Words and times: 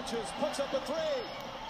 touches, 0.00 0.30
puts 0.40 0.60
up 0.60 0.72
a 0.72 0.80
three. 0.86 1.20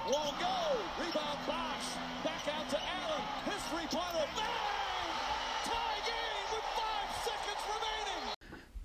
Won't 0.07 0.39
go. 0.39 0.57
Rebound 1.01 1.39
Bosch. 1.47 1.97
Back 2.23 2.47
out 2.55 2.69
to 2.71 2.77
Allen. 2.77 3.23
His 3.45 3.63
three-pointer. 3.71 4.27
Bang! 4.37 5.11
Tie 5.65 6.01
game 6.07 6.47
with 6.53 6.67
five 6.77 7.11
seconds 7.25 7.63
remaining. 7.67 8.35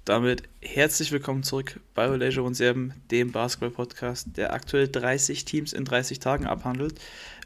Damit 0.05 0.43
herzlich 0.61 1.11
willkommen 1.11 1.43
zurück 1.43 1.79
bei 1.93 2.07
Leisure 2.07 2.45
und 2.45 2.55
Serben, 2.55 2.93
dem 3.11 3.31
Basketball-Podcast, 3.31 4.35
der 4.35 4.53
aktuell 4.53 4.87
30 4.87 5.45
Teams 5.45 5.73
in 5.73 5.85
30 5.85 6.19
Tagen 6.19 6.47
abhandelt. 6.47 6.99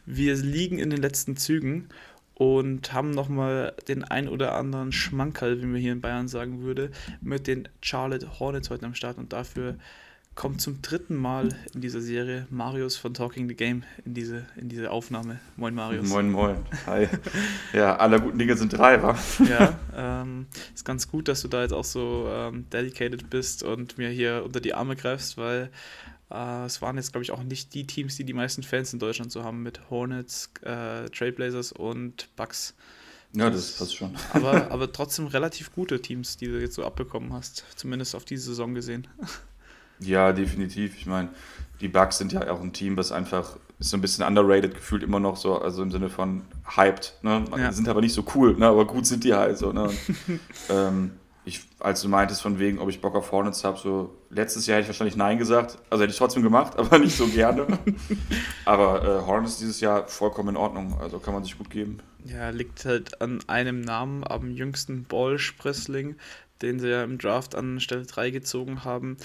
Wir 0.05 0.35
liegen 0.35 0.79
in 0.79 0.89
den 0.89 1.01
letzten 1.01 1.35
Zügen 1.35 1.89
und 2.33 2.93
haben 2.93 3.11
nochmal 3.11 3.73
den 3.89 4.05
ein 4.05 4.29
oder 4.29 4.55
anderen 4.55 4.93
Schmankerl, 4.93 5.61
wie 5.61 5.65
man 5.65 5.81
hier 5.81 5.91
in 5.91 6.01
Bayern 6.01 6.29
sagen 6.29 6.61
würde, 6.61 6.91
mit 7.19 7.47
den 7.47 7.67
Charlotte 7.81 8.39
Hornets 8.39 8.69
heute 8.69 8.85
am 8.85 8.95
Start 8.95 9.17
und 9.17 9.33
dafür 9.33 9.75
kommt 10.35 10.61
zum 10.61 10.81
dritten 10.81 11.15
Mal 11.15 11.49
in 11.73 11.81
dieser 11.81 12.01
Serie 12.01 12.47
Marius 12.49 12.95
von 12.95 13.13
Talking 13.13 13.49
the 13.49 13.55
Game 13.55 13.83
in 14.05 14.13
diese, 14.13 14.45
in 14.55 14.69
diese 14.69 14.89
Aufnahme. 14.89 15.39
Moin 15.57 15.75
Marius. 15.75 16.07
Moin, 16.07 16.31
moin. 16.31 16.57
Hi. 16.85 17.07
Ja, 17.73 17.97
aller 17.97 18.19
guten 18.19 18.39
Dinge 18.39 18.55
sind 18.55 18.71
drei, 18.71 19.03
wa? 19.03 19.17
Ja, 19.49 19.77
ähm, 19.95 20.47
ist 20.73 20.85
ganz 20.85 21.09
gut, 21.09 21.27
dass 21.27 21.41
du 21.41 21.47
da 21.49 21.61
jetzt 21.61 21.73
auch 21.73 21.83
so 21.83 22.29
ähm, 22.31 22.69
dedicated 22.69 23.29
bist 23.29 23.63
und 23.63 23.97
mir 23.97 24.09
hier 24.09 24.43
unter 24.45 24.61
die 24.61 24.73
Arme 24.73 24.95
greifst, 24.95 25.37
weil 25.37 25.71
äh, 26.31 26.65
es 26.65 26.81
waren 26.81 26.95
jetzt, 26.95 27.11
glaube 27.11 27.23
ich, 27.23 27.31
auch 27.31 27.43
nicht 27.43 27.73
die 27.73 27.85
Teams, 27.85 28.15
die 28.15 28.23
die 28.23 28.33
meisten 28.33 28.63
Fans 28.63 28.93
in 28.93 28.99
Deutschland 28.99 29.31
so 29.31 29.43
haben, 29.43 29.63
mit 29.63 29.89
Hornets, 29.89 30.51
äh, 30.61 31.09
Trailblazers 31.09 31.71
und 31.71 32.33
Bucks. 32.35 32.75
Ja, 33.33 33.49
das 33.49 33.73
passt 33.73 33.95
schon. 33.95 34.15
Aber, 34.33 34.71
aber 34.71 34.91
trotzdem 34.91 35.27
relativ 35.27 35.71
gute 35.73 36.01
Teams, 36.01 36.37
die 36.37 36.47
du 36.47 36.59
jetzt 36.59 36.75
so 36.75 36.83
abbekommen 36.83 37.31
hast, 37.33 37.63
zumindest 37.75 38.15
auf 38.15 38.25
diese 38.25 38.45
Saison 38.45 38.73
gesehen. 38.73 39.07
Ja, 39.99 40.31
definitiv. 40.31 40.95
Ich 40.97 41.05
meine, 41.05 41.29
die 41.81 41.87
Bucks 41.87 42.17
sind 42.17 42.31
ja 42.31 42.49
auch 42.51 42.61
ein 42.61 42.73
Team, 42.73 42.97
was 42.97 43.11
einfach 43.11 43.57
ist 43.79 43.89
so 43.89 43.97
ein 43.97 44.01
bisschen 44.01 44.25
underrated 44.25 44.75
gefühlt 44.75 45.03
immer 45.03 45.21
noch 45.21 45.37
so, 45.37 45.57
also 45.57 45.81
im 45.81 45.91
Sinne 45.91 46.09
von 46.09 46.41
hyped. 46.75 47.13
Ne? 47.21 47.45
Ja. 47.57 47.71
Sind 47.71 47.87
aber 47.87 48.01
nicht 48.01 48.13
so 48.13 48.25
cool, 48.35 48.57
ne? 48.57 48.67
aber 48.67 48.85
gut 48.85 49.05
sind 49.05 49.23
die 49.23 49.33
halt 49.33 49.57
so. 49.57 49.71
Ne? 49.71 49.89
ähm, 50.69 51.11
ich, 51.45 51.61
als 51.79 52.01
du 52.01 52.09
meintest 52.09 52.41
von 52.41 52.59
wegen, 52.59 52.79
ob 52.79 52.89
ich 52.89 52.99
Bock 52.99 53.15
auf 53.15 53.31
Hornets 53.31 53.63
habe, 53.63 53.79
so 53.79 54.13
letztes 54.29 54.67
Jahr 54.67 54.75
hätte 54.75 54.83
ich 54.83 54.89
wahrscheinlich 54.89 55.15
Nein 55.15 55.37
gesagt. 55.37 55.77
Also 55.89 56.03
hätte 56.03 56.11
ich 56.11 56.17
trotzdem 56.17 56.43
gemacht, 56.43 56.77
aber 56.77 56.99
nicht 56.99 57.15
so 57.15 57.27
gerne. 57.27 57.65
aber 58.65 59.03
äh, 59.03 59.25
Hornets 59.25 59.57
dieses 59.57 59.79
Jahr 59.79 60.07
vollkommen 60.07 60.49
in 60.49 60.57
Ordnung. 60.57 60.99
Also 60.99 61.19
kann 61.19 61.33
man 61.33 61.43
sich 61.43 61.57
gut 61.57 61.69
geben. 61.69 61.99
Ja, 62.25 62.49
liegt 62.49 62.83
halt 62.83 63.21
an 63.21 63.39
einem 63.47 63.79
Namen, 63.79 64.25
am 64.27 64.51
jüngsten 64.51 65.05
Ball-Spressling, 65.05 66.17
den 66.61 66.79
sie 66.79 66.89
ja 66.89 67.03
im 67.03 67.17
Draft 67.17 67.55
an 67.55 67.79
Stelle 67.79 68.05
3 68.05 68.31
gezogen 68.31 68.83
haben 68.83 69.15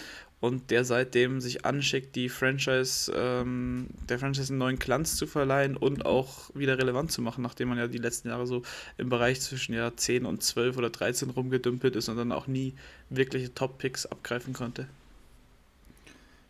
und 0.45 0.71
der 0.71 0.85
seitdem 0.85 1.41
sich 1.41 1.65
anschickt, 1.65 2.15
die 2.17 2.29
Franchise, 2.29 3.11
ähm, 3.17 3.87
der 4.11 4.19
Franchise 4.19 4.53
einen 4.53 4.59
neuen 4.59 4.79
Glanz 4.79 5.17
zu 5.17 5.27
verleihen 5.27 5.75
und 5.75 6.05
auch 6.05 6.51
wieder 6.53 6.77
relevant 6.77 7.11
zu 7.11 7.23
machen, 7.23 7.41
nachdem 7.41 7.69
man 7.69 7.79
ja 7.79 7.87
die 7.87 7.97
letzten 7.97 8.29
Jahre 8.29 8.47
so 8.47 8.61
im 8.99 9.09
Bereich 9.09 9.41
zwischen 9.41 9.73
ja 9.73 9.97
10 9.97 10.27
und 10.27 10.43
12 10.43 10.77
oder 10.77 10.91
13 10.91 11.31
rumgedümpelt 11.31 11.97
ist 11.97 12.11
und 12.11 12.19
dann 12.19 12.31
auch 12.31 12.47
nie 12.47 12.75
wirkliche 13.09 13.55
Top-Picks 13.55 14.05
abgreifen 14.05 14.53
konnte. 14.53 14.87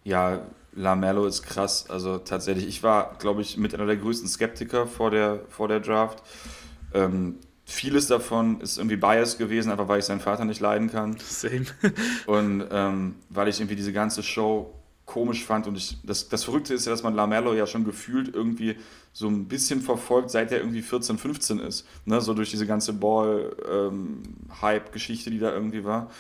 Ja, 0.03 0.45
Lamello 0.73 1.25
ist 1.27 1.45
krass. 1.45 1.89
Also 1.89 2.19
tatsächlich, 2.19 2.67
ich 2.67 2.83
war, 2.83 3.17
glaube 3.21 3.43
ich, 3.43 3.59
mit 3.59 3.75
einer 3.77 3.87
der 3.87 3.97
größten 3.97 4.29
Skeptiker 4.29 4.89
vor 4.89 5.13
der, 5.13 5.43
vor 5.51 5.69
der 5.69 5.79
Draft. 5.79 6.21
Ähm, 6.93 7.37
vieles 7.75 8.07
davon 8.07 8.61
ist 8.61 8.79
irgendwie 8.79 8.97
Bias 8.97 9.37
gewesen, 9.37 9.71
einfach 9.71 9.89
weil 9.89 9.99
ich 9.99 10.05
seinen 10.05 10.21
Vater 10.21 10.45
nicht 10.45 10.61
leiden 10.61 10.91
kann. 10.91 11.17
Same. 11.19 11.67
und 12.27 12.65
ähm, 12.71 13.17
weil 13.29 13.49
ich 13.49 13.61
irgendwie 13.61 13.77
diese 13.77 13.93
ganze 13.93 14.23
Show 14.23 14.73
komisch 15.05 15.45
fand 15.45 15.67
und 15.67 15.77
ich, 15.77 15.99
das, 16.03 16.31
das 16.31 16.45
Verrückte 16.45 16.73
ist 16.73 16.87
ja, 16.87 16.93
dass 16.93 17.03
man 17.03 17.15
Lamello 17.15 17.53
ja 17.53 17.67
schon 17.67 17.85
gefühlt 17.85 18.35
irgendwie 18.35 18.77
so 19.13 19.29
ein 19.29 19.45
bisschen 19.47 19.83
verfolgt, 19.83 20.31
seit 20.31 20.51
er 20.51 20.61
irgendwie 20.61 20.81
14, 20.83 21.19
15 21.19 21.59
ist. 21.59 21.87
Ne? 22.07 22.21
So 22.21 22.33
durch 22.33 22.51
diese 22.51 22.67
ganze 22.67 22.95
Ball-Hype-Geschichte, 22.95 25.29
ähm, 25.29 25.35
die 25.35 25.41
da 25.41 25.53
irgendwie 25.53 25.85
war. 25.85 26.11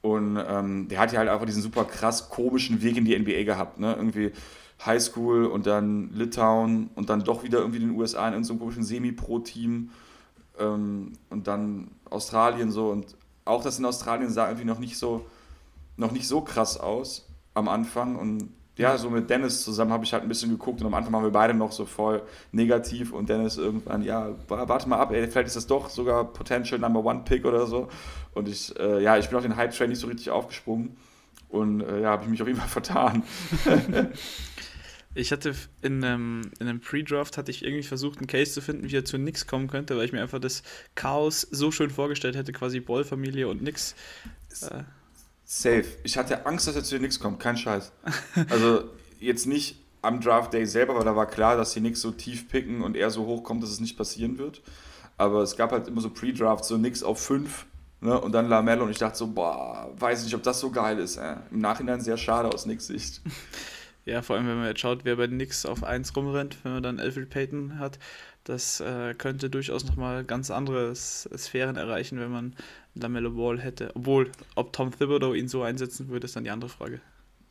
Und 0.00 0.38
ähm, 0.48 0.88
der 0.88 0.98
hat 0.98 1.12
ja 1.12 1.18
halt 1.18 1.28
einfach 1.28 1.46
diesen 1.46 1.62
super 1.62 1.84
krass 1.84 2.30
komischen 2.30 2.82
Weg 2.82 2.96
in 2.96 3.04
die 3.04 3.18
NBA 3.18 3.42
gehabt. 3.44 3.78
Ne? 3.78 3.94
Irgendwie 3.94 4.32
Highschool 4.84 5.46
und 5.46 5.66
dann 5.66 6.10
Litauen 6.14 6.90
und 6.94 7.10
dann 7.10 7.22
doch 7.22 7.44
wieder 7.44 7.58
irgendwie 7.58 7.80
in 7.80 7.88
den 7.88 7.98
USA 7.98 8.28
in 8.28 8.44
so 8.44 8.54
einem 8.54 8.60
komischen 8.60 8.82
Semi-Pro-Team 8.82 9.90
ähm, 10.62 11.12
und 11.30 11.46
dann 11.46 11.88
Australien 12.08 12.70
so 12.70 12.90
und 12.90 13.16
auch 13.44 13.62
das 13.62 13.78
in 13.78 13.84
Australien 13.84 14.30
sah 14.30 14.48
irgendwie 14.48 14.66
noch 14.66 14.78
nicht 14.78 14.96
so 14.96 15.24
noch 15.96 16.12
nicht 16.12 16.28
so 16.28 16.40
krass 16.40 16.78
aus 16.78 17.28
am 17.54 17.68
Anfang 17.68 18.16
und 18.16 18.48
ja, 18.78 18.96
so 18.96 19.10
mit 19.10 19.28
Dennis 19.28 19.62
zusammen 19.62 19.92
habe 19.92 20.04
ich 20.04 20.12
halt 20.12 20.22
ein 20.22 20.28
bisschen 20.28 20.50
geguckt 20.50 20.80
und 20.80 20.86
am 20.86 20.94
Anfang 20.94 21.12
waren 21.12 21.24
wir 21.24 21.30
beide 21.30 21.52
noch 21.52 21.72
so 21.72 21.84
voll 21.84 22.22
negativ 22.52 23.12
und 23.12 23.28
Dennis 23.28 23.58
irgendwann, 23.58 24.02
ja, 24.02 24.30
warte 24.48 24.88
mal 24.88 24.98
ab, 24.98 25.12
ey, 25.12 25.28
vielleicht 25.28 25.48
ist 25.48 25.56
das 25.56 25.66
doch 25.66 25.90
sogar 25.90 26.24
Potential 26.24 26.80
Number 26.80 27.04
One 27.04 27.20
Pick 27.24 27.44
oder 27.44 27.66
so. 27.66 27.88
Und 28.34 28.48
ich, 28.48 28.74
äh, 28.80 29.02
ja, 29.02 29.18
ich 29.18 29.28
bin 29.28 29.36
auf 29.36 29.44
den 29.44 29.56
Hype-Train 29.56 29.90
nicht 29.90 29.98
so 29.98 30.06
richtig 30.06 30.30
aufgesprungen 30.30 30.96
und 31.50 31.82
äh, 31.82 32.00
ja, 32.00 32.10
habe 32.12 32.24
ich 32.24 32.30
mich 32.30 32.40
auf 32.40 32.48
jeden 32.48 32.60
Fall 32.60 32.68
vertan. 32.82 33.22
Ich 35.14 35.30
hatte 35.30 35.54
in 35.82 36.02
einem, 36.02 36.50
in 36.58 36.68
einem 36.68 36.80
Pre-Draft 36.80 37.36
hatte 37.36 37.50
ich 37.50 37.64
irgendwie 37.64 37.82
versucht, 37.82 38.18
einen 38.18 38.26
Case 38.26 38.52
zu 38.52 38.62
finden, 38.62 38.88
wie 38.90 38.96
er 38.96 39.04
zu 39.04 39.18
Nix 39.18 39.46
kommen 39.46 39.68
könnte, 39.68 39.96
weil 39.96 40.06
ich 40.06 40.12
mir 40.12 40.22
einfach 40.22 40.38
das 40.38 40.62
Chaos 40.94 41.46
so 41.50 41.70
schön 41.70 41.90
vorgestellt 41.90 42.34
hätte, 42.34 42.52
quasi 42.52 42.80
Ball-Familie 42.80 43.48
und 43.48 43.62
Nix. 43.62 43.94
Äh. 44.62 44.84
Safe. 45.44 45.84
Ich 46.02 46.16
hatte 46.16 46.46
Angst, 46.46 46.66
dass 46.66 46.76
er 46.76 46.84
zu 46.84 46.94
den 46.94 47.02
Nix 47.02 47.20
kommt, 47.20 47.40
kein 47.40 47.58
Scheiß. 47.58 47.92
Also 48.48 48.84
jetzt 49.20 49.46
nicht 49.46 49.76
am 50.00 50.20
Draft 50.20 50.54
Day 50.54 50.66
selber, 50.66 50.96
weil 50.96 51.04
da 51.04 51.14
war 51.14 51.26
klar, 51.26 51.56
dass 51.56 51.74
die 51.74 51.80
Nix 51.80 52.00
so 52.00 52.10
tief 52.10 52.48
picken 52.48 52.82
und 52.82 52.96
er 52.96 53.10
so 53.10 53.26
hoch 53.26 53.44
kommt, 53.44 53.62
dass 53.62 53.70
es 53.70 53.80
nicht 53.80 53.98
passieren 53.98 54.38
wird. 54.38 54.62
Aber 55.18 55.42
es 55.42 55.56
gab 55.56 55.72
halt 55.72 55.88
immer 55.88 56.00
so 56.00 56.08
Pre-Draft, 56.08 56.64
so 56.64 56.78
Nix 56.78 57.02
auf 57.02 57.20
5 57.20 57.66
ne, 58.00 58.20
und 58.20 58.32
dann 58.32 58.48
Lamello 58.48 58.84
und 58.84 58.90
ich 58.90 58.98
dachte 58.98 59.18
so, 59.18 59.26
boah, 59.28 59.90
weiß 59.98 60.24
nicht, 60.24 60.34
ob 60.34 60.42
das 60.42 60.58
so 60.58 60.70
geil 60.70 60.98
ist. 60.98 61.18
Äh. 61.18 61.36
Im 61.50 61.60
Nachhinein 61.60 62.00
sehr 62.00 62.16
schade 62.16 62.48
aus 62.48 62.66
Nix 62.66 62.86
Sicht. 62.86 63.20
Ja, 64.04 64.22
vor 64.22 64.36
allem, 64.36 64.48
wenn 64.48 64.56
man 64.56 64.66
jetzt 64.66 64.80
schaut, 64.80 65.04
wer 65.04 65.16
bei 65.16 65.26
den 65.26 65.36
Knicks 65.36 65.64
auf 65.64 65.84
1 65.84 66.16
rumrennt, 66.16 66.64
wenn 66.64 66.72
man 66.72 66.82
dann 66.82 66.98
Alfred 66.98 67.30
Payton 67.30 67.78
hat, 67.78 67.98
das 68.44 68.80
äh, 68.80 69.14
könnte 69.14 69.48
durchaus 69.48 69.84
nochmal 69.84 70.24
ganz 70.24 70.50
andere 70.50 70.94
Sphären 70.94 71.76
erreichen, 71.76 72.18
wenn 72.18 72.32
man 72.32 72.56
Lamello 72.94 73.30
Ball 73.30 73.60
hätte. 73.60 73.92
Obwohl, 73.94 74.32
ob 74.56 74.72
Tom 74.72 74.90
Thibodeau 74.90 75.34
ihn 75.34 75.46
so 75.46 75.62
einsetzen 75.62 76.08
würde, 76.08 76.24
ist 76.24 76.34
dann 76.34 76.44
die 76.44 76.50
andere 76.50 76.70
Frage. 76.70 77.00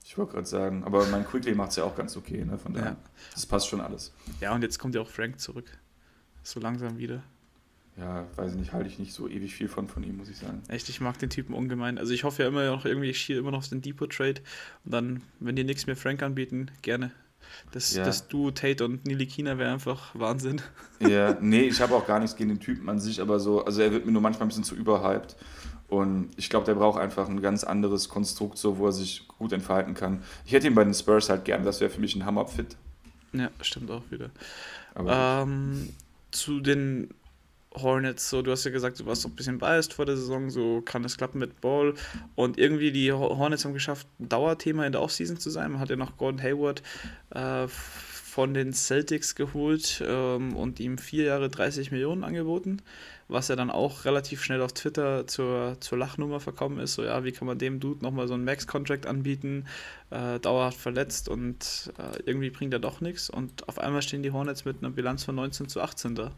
Ich 0.04 0.18
wollte 0.18 0.34
gerade 0.34 0.48
sagen, 0.48 0.84
aber 0.84 1.06
mein 1.08 1.26
Quickly 1.26 1.56
macht 1.56 1.70
es 1.70 1.78
ja 1.78 1.86
auch 1.86 1.96
ganz 1.96 2.18
okay, 2.18 2.44
ne? 2.44 2.58
Von 2.58 2.74
daher, 2.74 2.92
ja. 2.92 2.98
das 3.34 3.46
passt 3.46 3.68
schon 3.68 3.80
alles. 3.80 4.12
Ja, 4.42 4.54
und 4.54 4.62
jetzt 4.62 4.78
kommt 4.78 4.96
ja 4.96 5.02
auch 5.02 5.10
Frank 5.10 5.40
zurück. 5.40 5.66
So 6.44 6.60
langsam 6.60 6.98
wieder 6.98 7.24
ja, 7.98 8.26
weiß 8.36 8.54
ich 8.54 8.58
nicht, 8.58 8.74
halte 8.74 8.88
ich 8.88 9.00
nicht 9.00 9.14
so 9.14 9.28
ewig 9.28 9.54
viel 9.54 9.68
von, 9.68 9.88
von 9.88 10.04
ihm, 10.04 10.18
muss 10.18 10.30
ich 10.30 10.38
sagen. 10.38 10.64
Echt, 10.70 10.90
ich 10.90 11.02
mag 11.02 11.20
den 11.20 11.30
Typen 11.30 11.54
ungemein. 11.54 11.98
Also 11.98 12.14
ich 12.14 12.24
hoffe 12.24 12.44
ja 12.44 12.50
immer 12.50 12.66
noch 12.68 12.86
irgendwie, 12.86 13.10
ich 13.10 13.20
schiele 13.20 13.40
immer 13.40 13.52
noch 13.52 13.60
auf 13.60 13.68
den 13.68 13.82
Depot-Trade 13.82 14.42
und 14.86 14.94
dann, 14.94 15.22
wenn 15.40 15.56
die 15.56 15.64
nichts 15.64 15.88
mehr 15.88 15.96
Frank 15.96 16.24
anbieten, 16.24 16.72
gerne. 16.82 17.12
Das, 17.72 17.94
ja. 17.94 18.06
das 18.06 18.28
Duo 18.28 18.52
Tate 18.52 18.86
und 18.86 19.06
Nili 19.06 19.26
Kina 19.26 19.58
wäre 19.58 19.74
einfach 19.74 20.16
Wahnsinn. 20.16 20.62
Ja, 21.00 21.38
nee, 21.42 21.62
ich 21.68 21.82
habe 21.82 21.96
auch 21.96 22.08
gar 22.08 22.20
nichts 22.20 22.36
gegen 22.36 22.50
den 22.50 22.60
Typen 22.60 22.90
an 22.90 23.00
sich, 23.00 23.22
aber 23.22 23.40
so, 23.40 23.66
also 23.66 23.82
er 23.82 23.92
wird 23.92 24.06
mir 24.06 24.12
nur 24.12 24.22
manchmal 24.22 24.46
ein 24.46 24.50
bisschen 24.50 24.64
zu 24.64 24.76
überhyped. 24.76 25.36
Und 25.90 26.30
ich 26.38 26.50
glaube, 26.50 26.66
der 26.66 26.76
braucht 26.76 27.00
einfach 27.00 27.28
ein 27.28 27.42
ganz 27.42 27.66
anderes 27.66 28.08
Konstrukt, 28.08 28.58
so 28.58 28.78
wo 28.78 28.86
er 28.86 28.94
sich 28.94 29.28
gut 29.28 29.52
entfalten 29.52 29.94
kann. 29.94 30.24
Ich 30.46 30.54
hätte 30.54 30.68
ihn 30.68 30.76
bei 30.76 30.86
den 30.86 30.94
Spurs 30.94 31.30
halt 31.30 31.44
gern, 31.44 31.66
das 31.66 31.82
wäre 31.82 31.92
für 31.92 32.00
mich 32.00 32.16
ein 32.16 32.26
Hammer-Fit. 32.26 32.78
Ja, 33.34 33.50
stimmt 33.62 33.92
auch 33.92 34.04
wieder. 34.10 34.30
Ähm, 34.96 35.90
zu 36.32 36.62
den 36.62 37.10
Hornets, 37.76 38.30
so 38.30 38.42
du 38.42 38.52
hast 38.52 38.66
ja 38.66 38.72
gesagt, 38.72 39.00
du 39.00 39.06
warst 39.06 39.22
so 39.22 39.30
ein 39.30 39.36
bisschen 39.36 39.58
biased 39.58 39.94
vor 39.94 40.06
der 40.06 40.18
Saison, 40.18 40.50
so 40.50 40.82
kann 40.82 41.06
es 41.06 41.18
klappen 41.18 41.40
mit 41.40 41.62
Ball 41.62 41.94
und 42.36 42.58
irgendwie 42.58 42.92
die 42.92 43.12
Hornets 43.12 43.64
haben 43.64 43.74
geschafft, 43.74 44.08
ein 44.20 44.30
Dauerthema 44.30 44.86
in 44.86 44.92
der 44.92 45.02
Offseason 45.02 45.38
zu 45.38 45.50
sein. 45.50 45.72
Man 45.72 45.80
hat 45.80 45.90
ja 45.90 45.96
noch 45.96 46.18
Gordon 46.18 46.42
Hayward 46.42 46.84
äh, 47.30 47.68
von 47.68 48.54
den 48.54 48.72
Celtics 48.74 49.36
geholt 49.36 50.02
ähm, 50.06 50.56
und 50.56 50.80
ihm 50.80 50.98
vier 50.98 51.26
Jahre 51.26 51.50
30 51.50 51.92
Millionen 51.92 52.24
angeboten, 52.24 52.82
was 53.28 53.50
ja 53.50 53.58
dann 53.58 53.70
auch 53.70 54.06
relativ 54.06 54.42
schnell 54.42 54.62
auf 54.62 54.74
Twitter 54.74 55.28
zur, 55.28 55.76
zur 55.82 55.98
Lachnummer 55.98 56.40
verkommen 56.40 56.80
ist. 56.80 56.94
So, 56.94 57.04
ja, 57.04 57.26
wie 57.26 57.34
kann 57.34 57.46
man 57.46 57.58
dem 57.58 57.82
Dude 57.82 58.04
nochmal 58.04 58.30
so 58.30 58.34
einen 58.34 58.46
Max-Contract 58.46 59.06
anbieten, 59.06 59.66
äh, 60.12 60.40
dauerhaft 60.40 60.78
verletzt 60.78 61.28
und 61.28 61.92
äh, 61.98 62.20
irgendwie 62.26 62.52
bringt 62.52 62.74
er 62.74 62.80
doch 62.80 63.02
nichts 63.02 63.30
und 63.30 63.68
auf 63.68 63.80
einmal 63.80 64.02
stehen 64.02 64.24
die 64.24 64.32
Hornets 64.32 64.64
mit 64.64 64.78
einer 64.80 64.92
Bilanz 64.92 65.26
von 65.26 65.36
19 65.36 65.68
zu 65.68 65.82
18 65.82 66.16
da. 66.16 66.32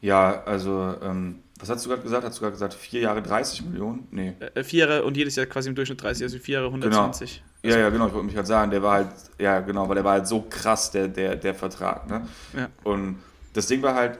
Ja, 0.00 0.42
also, 0.44 0.94
ähm, 1.02 1.40
was 1.58 1.70
hast 1.70 1.84
du 1.84 1.88
gerade 1.88 2.02
gesagt? 2.02 2.24
Hast 2.24 2.36
du 2.36 2.40
gerade 2.40 2.52
gesagt, 2.52 2.74
vier 2.74 3.00
Jahre 3.00 3.22
30 3.22 3.64
Millionen? 3.64 4.06
Nee. 4.10 4.34
Äh, 4.54 4.62
vier 4.62 4.86
Jahre 4.86 5.04
und 5.04 5.16
jedes 5.16 5.36
Jahr 5.36 5.46
quasi 5.46 5.68
im 5.68 5.74
Durchschnitt 5.74 6.02
30, 6.02 6.24
also 6.24 6.38
vier 6.38 6.54
Jahre 6.56 6.66
120. 6.66 7.42
Genau. 7.62 7.74
Ja, 7.74 7.80
ja, 7.80 7.90
genau, 7.90 8.06
ich 8.06 8.12
wollte 8.12 8.26
mich 8.26 8.34
gerade 8.34 8.46
sagen, 8.46 8.70
der 8.70 8.82
war 8.82 8.94
halt, 8.94 9.08
ja, 9.38 9.60
genau, 9.60 9.88
weil 9.88 9.96
der 9.96 10.04
war 10.04 10.12
halt 10.12 10.28
so 10.28 10.46
krass, 10.48 10.90
der, 10.90 11.08
der, 11.08 11.36
der 11.36 11.54
Vertrag, 11.54 12.08
ne? 12.08 12.28
Ja. 12.56 12.68
Und 12.84 13.16
das 13.54 13.66
Ding 13.66 13.82
war 13.82 13.94
halt 13.94 14.18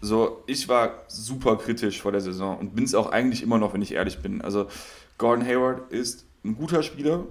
so, 0.00 0.42
ich 0.46 0.68
war 0.68 1.04
super 1.08 1.56
kritisch 1.56 2.02
vor 2.02 2.12
der 2.12 2.20
Saison 2.20 2.58
und 2.58 2.74
bin 2.74 2.84
es 2.84 2.94
auch 2.94 3.10
eigentlich 3.10 3.42
immer 3.42 3.58
noch, 3.58 3.72
wenn 3.72 3.82
ich 3.82 3.94
ehrlich 3.94 4.18
bin. 4.18 4.42
Also, 4.42 4.68
Gordon 5.18 5.46
Hayward 5.46 5.90
ist 5.90 6.26
ein 6.44 6.56
guter 6.56 6.82
Spieler, 6.82 7.24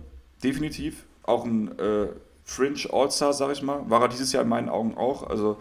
definitiv, 0.43 1.03
auch 1.23 1.45
ein 1.45 1.77
äh, 1.77 2.07
Fringe 2.43 2.79
All-Star, 2.91 3.33
sag 3.33 3.51
ich 3.51 3.61
mal. 3.61 3.89
War 3.89 4.01
er 4.01 4.07
dieses 4.07 4.31
Jahr 4.31 4.43
in 4.43 4.49
meinen 4.49 4.69
Augen 4.69 4.95
auch. 4.95 5.27
Also 5.27 5.57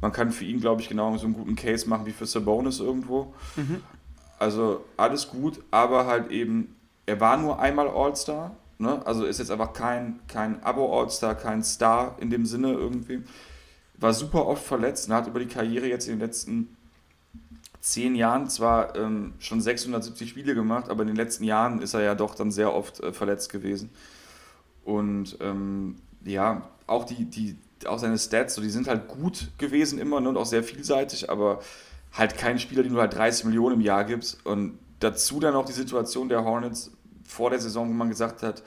man 0.00 0.12
kann 0.12 0.30
für 0.30 0.44
ihn, 0.44 0.60
glaube 0.60 0.80
ich, 0.80 0.88
genau 0.88 1.16
so 1.16 1.26
einen 1.26 1.34
guten 1.34 1.56
Case 1.56 1.88
machen 1.88 2.06
wie 2.06 2.12
für 2.12 2.26
Sabonis 2.26 2.80
irgendwo. 2.80 3.34
Mhm. 3.56 3.82
Also 4.38 4.84
alles 4.96 5.28
gut, 5.28 5.60
aber 5.70 6.06
halt 6.06 6.30
eben, 6.30 6.76
er 7.06 7.20
war 7.20 7.36
nur 7.36 7.58
einmal 7.58 7.88
All-Star. 7.88 8.54
Ne? 8.78 9.04
Also 9.04 9.24
ist 9.24 9.38
jetzt 9.38 9.50
einfach 9.50 9.72
kein, 9.72 10.20
kein 10.28 10.62
Abo-All-Star, 10.62 11.34
kein 11.34 11.64
Star 11.64 12.16
in 12.20 12.30
dem 12.30 12.46
Sinne 12.46 12.72
irgendwie. 12.72 13.24
War 13.96 14.14
super 14.14 14.46
oft 14.46 14.64
verletzt 14.64 15.08
und 15.08 15.14
hat 15.14 15.26
über 15.26 15.40
die 15.40 15.46
Karriere 15.46 15.88
jetzt 15.88 16.06
in 16.06 16.14
den 16.14 16.20
letzten 16.20 16.76
zehn 17.80 18.14
Jahren 18.14 18.48
zwar 18.48 18.94
ähm, 18.94 19.34
schon 19.40 19.60
670 19.60 20.30
Spiele 20.30 20.54
gemacht, 20.54 20.88
aber 20.88 21.02
in 21.02 21.08
den 21.08 21.16
letzten 21.16 21.42
Jahren 21.42 21.82
ist 21.82 21.94
er 21.94 22.02
ja 22.02 22.14
doch 22.14 22.36
dann 22.36 22.52
sehr 22.52 22.72
oft 22.72 23.00
äh, 23.00 23.12
verletzt 23.12 23.50
gewesen. 23.50 23.90
Und 24.84 25.36
ähm, 25.40 25.96
ja, 26.24 26.62
auch 26.86 27.04
die, 27.04 27.24
die, 27.24 27.56
auch 27.86 27.98
seine 27.98 28.18
Stats, 28.18 28.54
so, 28.54 28.62
die 28.62 28.70
sind 28.70 28.88
halt 28.88 29.08
gut 29.08 29.48
gewesen 29.58 29.98
immer 29.98 30.20
ne, 30.20 30.28
und 30.28 30.36
auch 30.36 30.46
sehr 30.46 30.62
vielseitig, 30.62 31.30
aber 31.30 31.60
halt 32.12 32.36
kein 32.36 32.58
Spieler, 32.58 32.82
den 32.82 32.94
du 32.94 33.00
halt 33.00 33.14
30 33.14 33.44
Millionen 33.44 33.76
im 33.76 33.80
Jahr 33.80 34.04
gibst. 34.04 34.44
Und 34.44 34.78
dazu 35.00 35.40
dann 35.40 35.54
auch 35.54 35.64
die 35.64 35.72
Situation 35.72 36.28
der 36.28 36.44
Hornets 36.44 36.90
vor 37.24 37.50
der 37.50 37.60
Saison, 37.60 37.88
wo 37.88 37.92
man 37.92 38.08
gesagt 38.08 38.42
hat, 38.42 38.62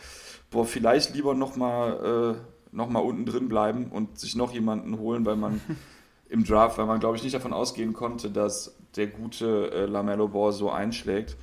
boah, 0.49 0.65
vielleicht 0.65 1.13
lieber 1.15 1.33
nochmal 1.33 2.37
äh, 2.37 2.75
noch 2.75 2.87
unten 2.87 3.25
drin 3.25 3.49
bleiben 3.49 3.87
und 3.91 4.19
sich 4.19 4.35
noch 4.35 4.53
jemanden 4.53 4.97
holen, 4.99 5.25
weil 5.25 5.35
man 5.35 5.61
im 6.29 6.43
Draft, 6.43 6.77
weil 6.77 6.85
man, 6.85 6.99
glaube 6.99 7.17
ich, 7.17 7.23
nicht 7.23 7.35
davon 7.35 7.53
ausgehen 7.53 7.93
konnte, 7.93 8.29
dass 8.29 8.75
der 8.95 9.07
gute 9.07 9.71
äh, 9.71 9.85
Lamello 9.85 10.27
Ball 10.27 10.53
so 10.53 10.69
einschlägt. 10.69 11.35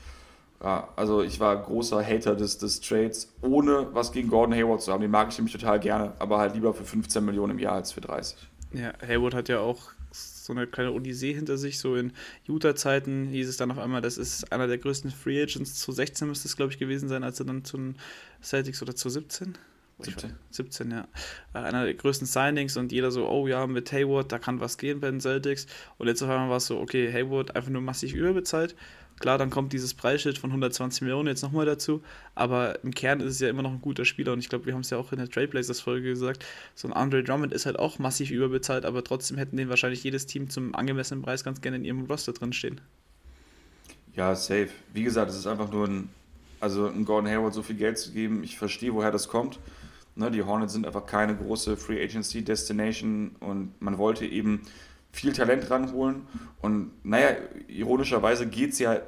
Ja, 0.63 0.89
also 0.97 1.23
ich 1.23 1.39
war 1.39 1.57
großer 1.63 2.05
Hater 2.05 2.35
des, 2.35 2.59
des 2.59 2.81
Trades, 2.81 3.33
ohne 3.43 3.89
was 3.93 4.11
gegen 4.11 4.29
Gordon 4.29 4.55
Hayward 4.55 4.83
zu 4.83 4.93
haben. 4.93 5.01
Den 5.01 5.11
mag 5.11 5.29
ich 5.31 5.39
nämlich 5.39 5.53
total 5.53 5.79
gerne, 5.79 6.13
aber 6.19 6.39
halt 6.39 6.55
lieber 6.55 6.75
für 6.75 6.85
15 6.85 7.25
Millionen 7.25 7.53
im 7.53 7.59
Jahr 7.61 7.75
als 7.75 7.93
für 7.93 8.01
30. 8.01 8.37
Ja, 8.73 8.93
Hayward 9.07 9.35
hat 9.35 9.49
ja 9.49 9.61
auch 9.61 9.93
so 10.11 10.53
eine 10.53 10.67
kleine 10.67 10.93
Odyssee 10.93 11.33
hinter 11.33 11.59
sich. 11.59 11.79
So 11.79 11.95
in 11.95 12.13
Utah-Zeiten 12.49 13.27
hieß 13.29 13.49
es 13.49 13.57
dann 13.57 13.71
auf 13.71 13.79
einmal, 13.79 14.01
das 14.01 14.19
ist 14.19 14.53
einer 14.53 14.67
der 14.67 14.79
größten 14.79 15.11
Free 15.11 15.41
Agents. 15.41 15.75
Zu 15.75 15.93
16 15.93 16.27
müsste 16.27 16.49
es, 16.49 16.57
glaube 16.57 16.73
ich, 16.73 16.79
gewesen 16.79 17.09
sein, 17.09 17.23
als 17.23 17.39
er 17.39 17.47
dann 17.47 17.65
zu 17.65 17.77
den 17.77 17.97
Celtics 18.43 18.83
oder 18.83 18.97
zu 18.97 19.11
17 19.11 19.57
17. 20.01 20.33
17, 20.51 20.91
ja. 20.91 21.09
Äh, 21.55 21.59
einer 21.59 21.85
der 21.85 21.95
größten 21.95 22.27
Signings 22.27 22.77
und 22.77 22.93
jeder 22.93 23.11
so, 23.11 23.29
oh 23.29 23.49
ja, 23.49 23.67
mit 23.67 23.91
Hayward, 23.93 24.31
da 24.31 24.39
kann 24.39 24.61
was 24.61 24.79
gehen 24.79 25.01
bei 25.01 25.11
den 25.11 25.21
Celtics. 25.21 25.67
Und 25.99 26.07
jetzt 26.07 26.23
auf 26.23 26.31
einmal 26.31 26.51
war 26.51 26.59
es 26.59 26.67
so, 26.67 26.79
okay, 26.79 27.13
Hayward 27.13 27.57
einfach 27.57 27.71
nur 27.71 27.83
massiv 27.83 28.15
überbezahlt. 28.15 28.77
Klar, 29.21 29.39
dann 29.39 29.51
kommt 29.51 29.73
dieses 29.73 29.95
Preisschild 29.95 30.39
von 30.39 30.51
120 30.51 31.03
Millionen 31.03 31.29
jetzt 31.29 31.43
nochmal 31.43 31.67
dazu, 31.67 32.03
aber 32.35 32.83
im 32.85 32.95
Kern 32.95 33.21
ist 33.21 33.35
es 33.35 33.41
ja 33.41 33.49
immer 33.49 33.63
noch 33.63 33.73
ein 33.73 33.81
guter 33.81 34.05
Spieler 34.05 34.33
und 34.33 34.39
ich 34.39 34.49
glaube, 34.49 34.67
wir 34.67 34.75
haben 34.75 34.83
es 34.83 34.91
ja 34.91 34.99
auch 34.99 35.13
in 35.13 35.19
der 35.19 35.29
Trailblazers-Folge 35.29 36.11
gesagt, 36.11 36.45
so 36.75 36.87
ein 36.89 36.93
Andre 36.93 37.25
Drummond 37.25 37.53
ist 37.53 37.67
halt 37.67 37.79
auch 37.79 37.99
massiv 37.99 38.31
überbezahlt, 38.31 38.85
aber 38.85 39.03
trotzdem 39.03 39.39
hätten 39.39 39.57
den 39.57 39.69
wahrscheinlich 39.69 40.05
jedes 40.05 40.27
Team 40.27 40.51
zum 40.51 40.75
angemessenen 40.75 41.23
Preis 41.23 41.43
ganz 41.43 41.61
gerne 41.61 41.79
in 41.79 41.85
ihrem 41.85 42.05
Roster 42.05 42.33
drinstehen. 42.33 42.81
Ja, 44.15 44.35
safe. 44.35 44.69
Wie 44.93 45.03
gesagt, 45.03 45.31
es 45.31 45.37
ist 45.37 45.47
einfach 45.47 45.71
nur 45.71 45.87
ein, 45.87 46.09
also 46.61 46.87
ein 46.87 47.05
Gordon 47.05 47.31
Hayward 47.31 47.55
so 47.55 47.63
viel 47.63 47.77
Geld 47.77 47.99
zu 47.99 48.13
geben, 48.13 48.43
ich 48.45 48.59
verstehe, 48.59 48.95
woher 48.95 49.11
das 49.11 49.29
kommt. 49.29 49.59
Ne, 50.17 50.33
die 50.33 50.43
Hornets 50.43 50.73
sind 50.73 50.85
einfach 50.85 51.07
keine 51.07 51.37
große 51.37 51.77
Free 51.77 52.03
Agency 52.03 52.43
Destination 52.43 53.37
und 53.39 53.81
man 53.81 53.99
wollte 53.99 54.27
eben 54.27 54.63
viel 55.13 55.33
Talent 55.33 55.71
ranholen. 55.71 56.27
Und 56.61 56.93
naja, 57.05 57.29
ironischerweise 57.69 58.47
geht 58.47 58.73
es 58.73 58.79
ja 58.79 58.99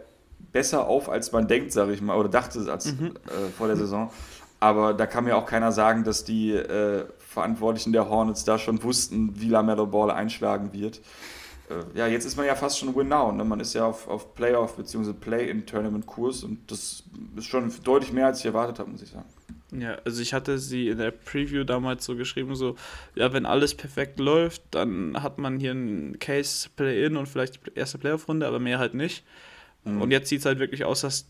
besser 0.52 0.86
auf, 0.86 1.08
als 1.08 1.32
man 1.32 1.48
denkt, 1.48 1.72
sage 1.72 1.92
ich 1.92 2.00
mal, 2.00 2.16
oder 2.16 2.28
dachte 2.28 2.60
als 2.70 2.92
mhm. 2.92 3.06
äh, 3.26 3.50
vor 3.56 3.66
der 3.66 3.76
Saison. 3.76 4.10
Aber 4.58 4.92
da 4.92 5.06
kann 5.06 5.24
mir 5.24 5.36
auch 5.36 5.46
keiner 5.46 5.72
sagen, 5.72 6.04
dass 6.04 6.24
die 6.24 6.52
äh, 6.52 7.06
Verantwortlichen 7.18 7.92
der 7.92 8.08
Hornets 8.08 8.44
da 8.44 8.58
schon 8.58 8.82
wussten, 8.82 9.40
wie 9.40 9.48
LaMelo 9.48 9.86
Ball 9.86 10.10
einschlagen 10.10 10.72
wird. 10.72 11.00
Äh, 11.70 11.98
ja, 11.98 12.06
jetzt 12.06 12.26
ist 12.26 12.36
man 12.36 12.46
ja 12.46 12.54
fast 12.54 12.78
schon 12.78 12.94
Win 12.94 13.08
Now. 13.08 13.32
Ne? 13.32 13.44
Man 13.44 13.60
ist 13.60 13.72
ja 13.74 13.86
auf, 13.86 14.08
auf 14.08 14.34
Playoff- 14.34 14.76
bzw. 14.76 15.12
Play-in-Tournament-Kurs 15.14 16.44
und 16.44 16.70
das 16.70 17.04
ist 17.36 17.46
schon 17.46 17.72
deutlich 17.84 18.12
mehr, 18.12 18.26
als 18.26 18.40
ich 18.40 18.46
erwartet 18.46 18.78
habe, 18.78 18.90
muss 18.90 19.02
ich 19.02 19.10
sagen. 19.10 19.28
Ja, 19.72 19.98
also 20.04 20.20
ich 20.20 20.34
hatte 20.34 20.58
sie 20.58 20.88
in 20.88 20.98
der 20.98 21.10
Preview 21.10 21.64
damals 21.64 22.04
so 22.04 22.16
geschrieben, 22.16 22.54
so, 22.54 22.76
ja, 23.14 23.32
wenn 23.32 23.46
alles 23.46 23.74
perfekt 23.74 24.18
läuft, 24.18 24.62
dann 24.70 25.22
hat 25.22 25.38
man 25.38 25.60
hier 25.60 25.70
einen 25.70 26.18
Case 26.18 26.68
Play-In 26.74 27.16
und 27.16 27.26
vielleicht 27.26 27.66
die 27.66 27.78
erste 27.78 27.98
Playoff-Runde, 27.98 28.46
aber 28.46 28.58
mehr 28.58 28.78
halt 28.78 28.94
nicht. 28.94 29.24
Mhm. 29.84 30.02
Und 30.02 30.10
jetzt 30.10 30.28
sieht 30.28 30.40
es 30.40 30.46
halt 30.46 30.58
wirklich 30.58 30.84
aus, 30.84 31.02
dass 31.02 31.26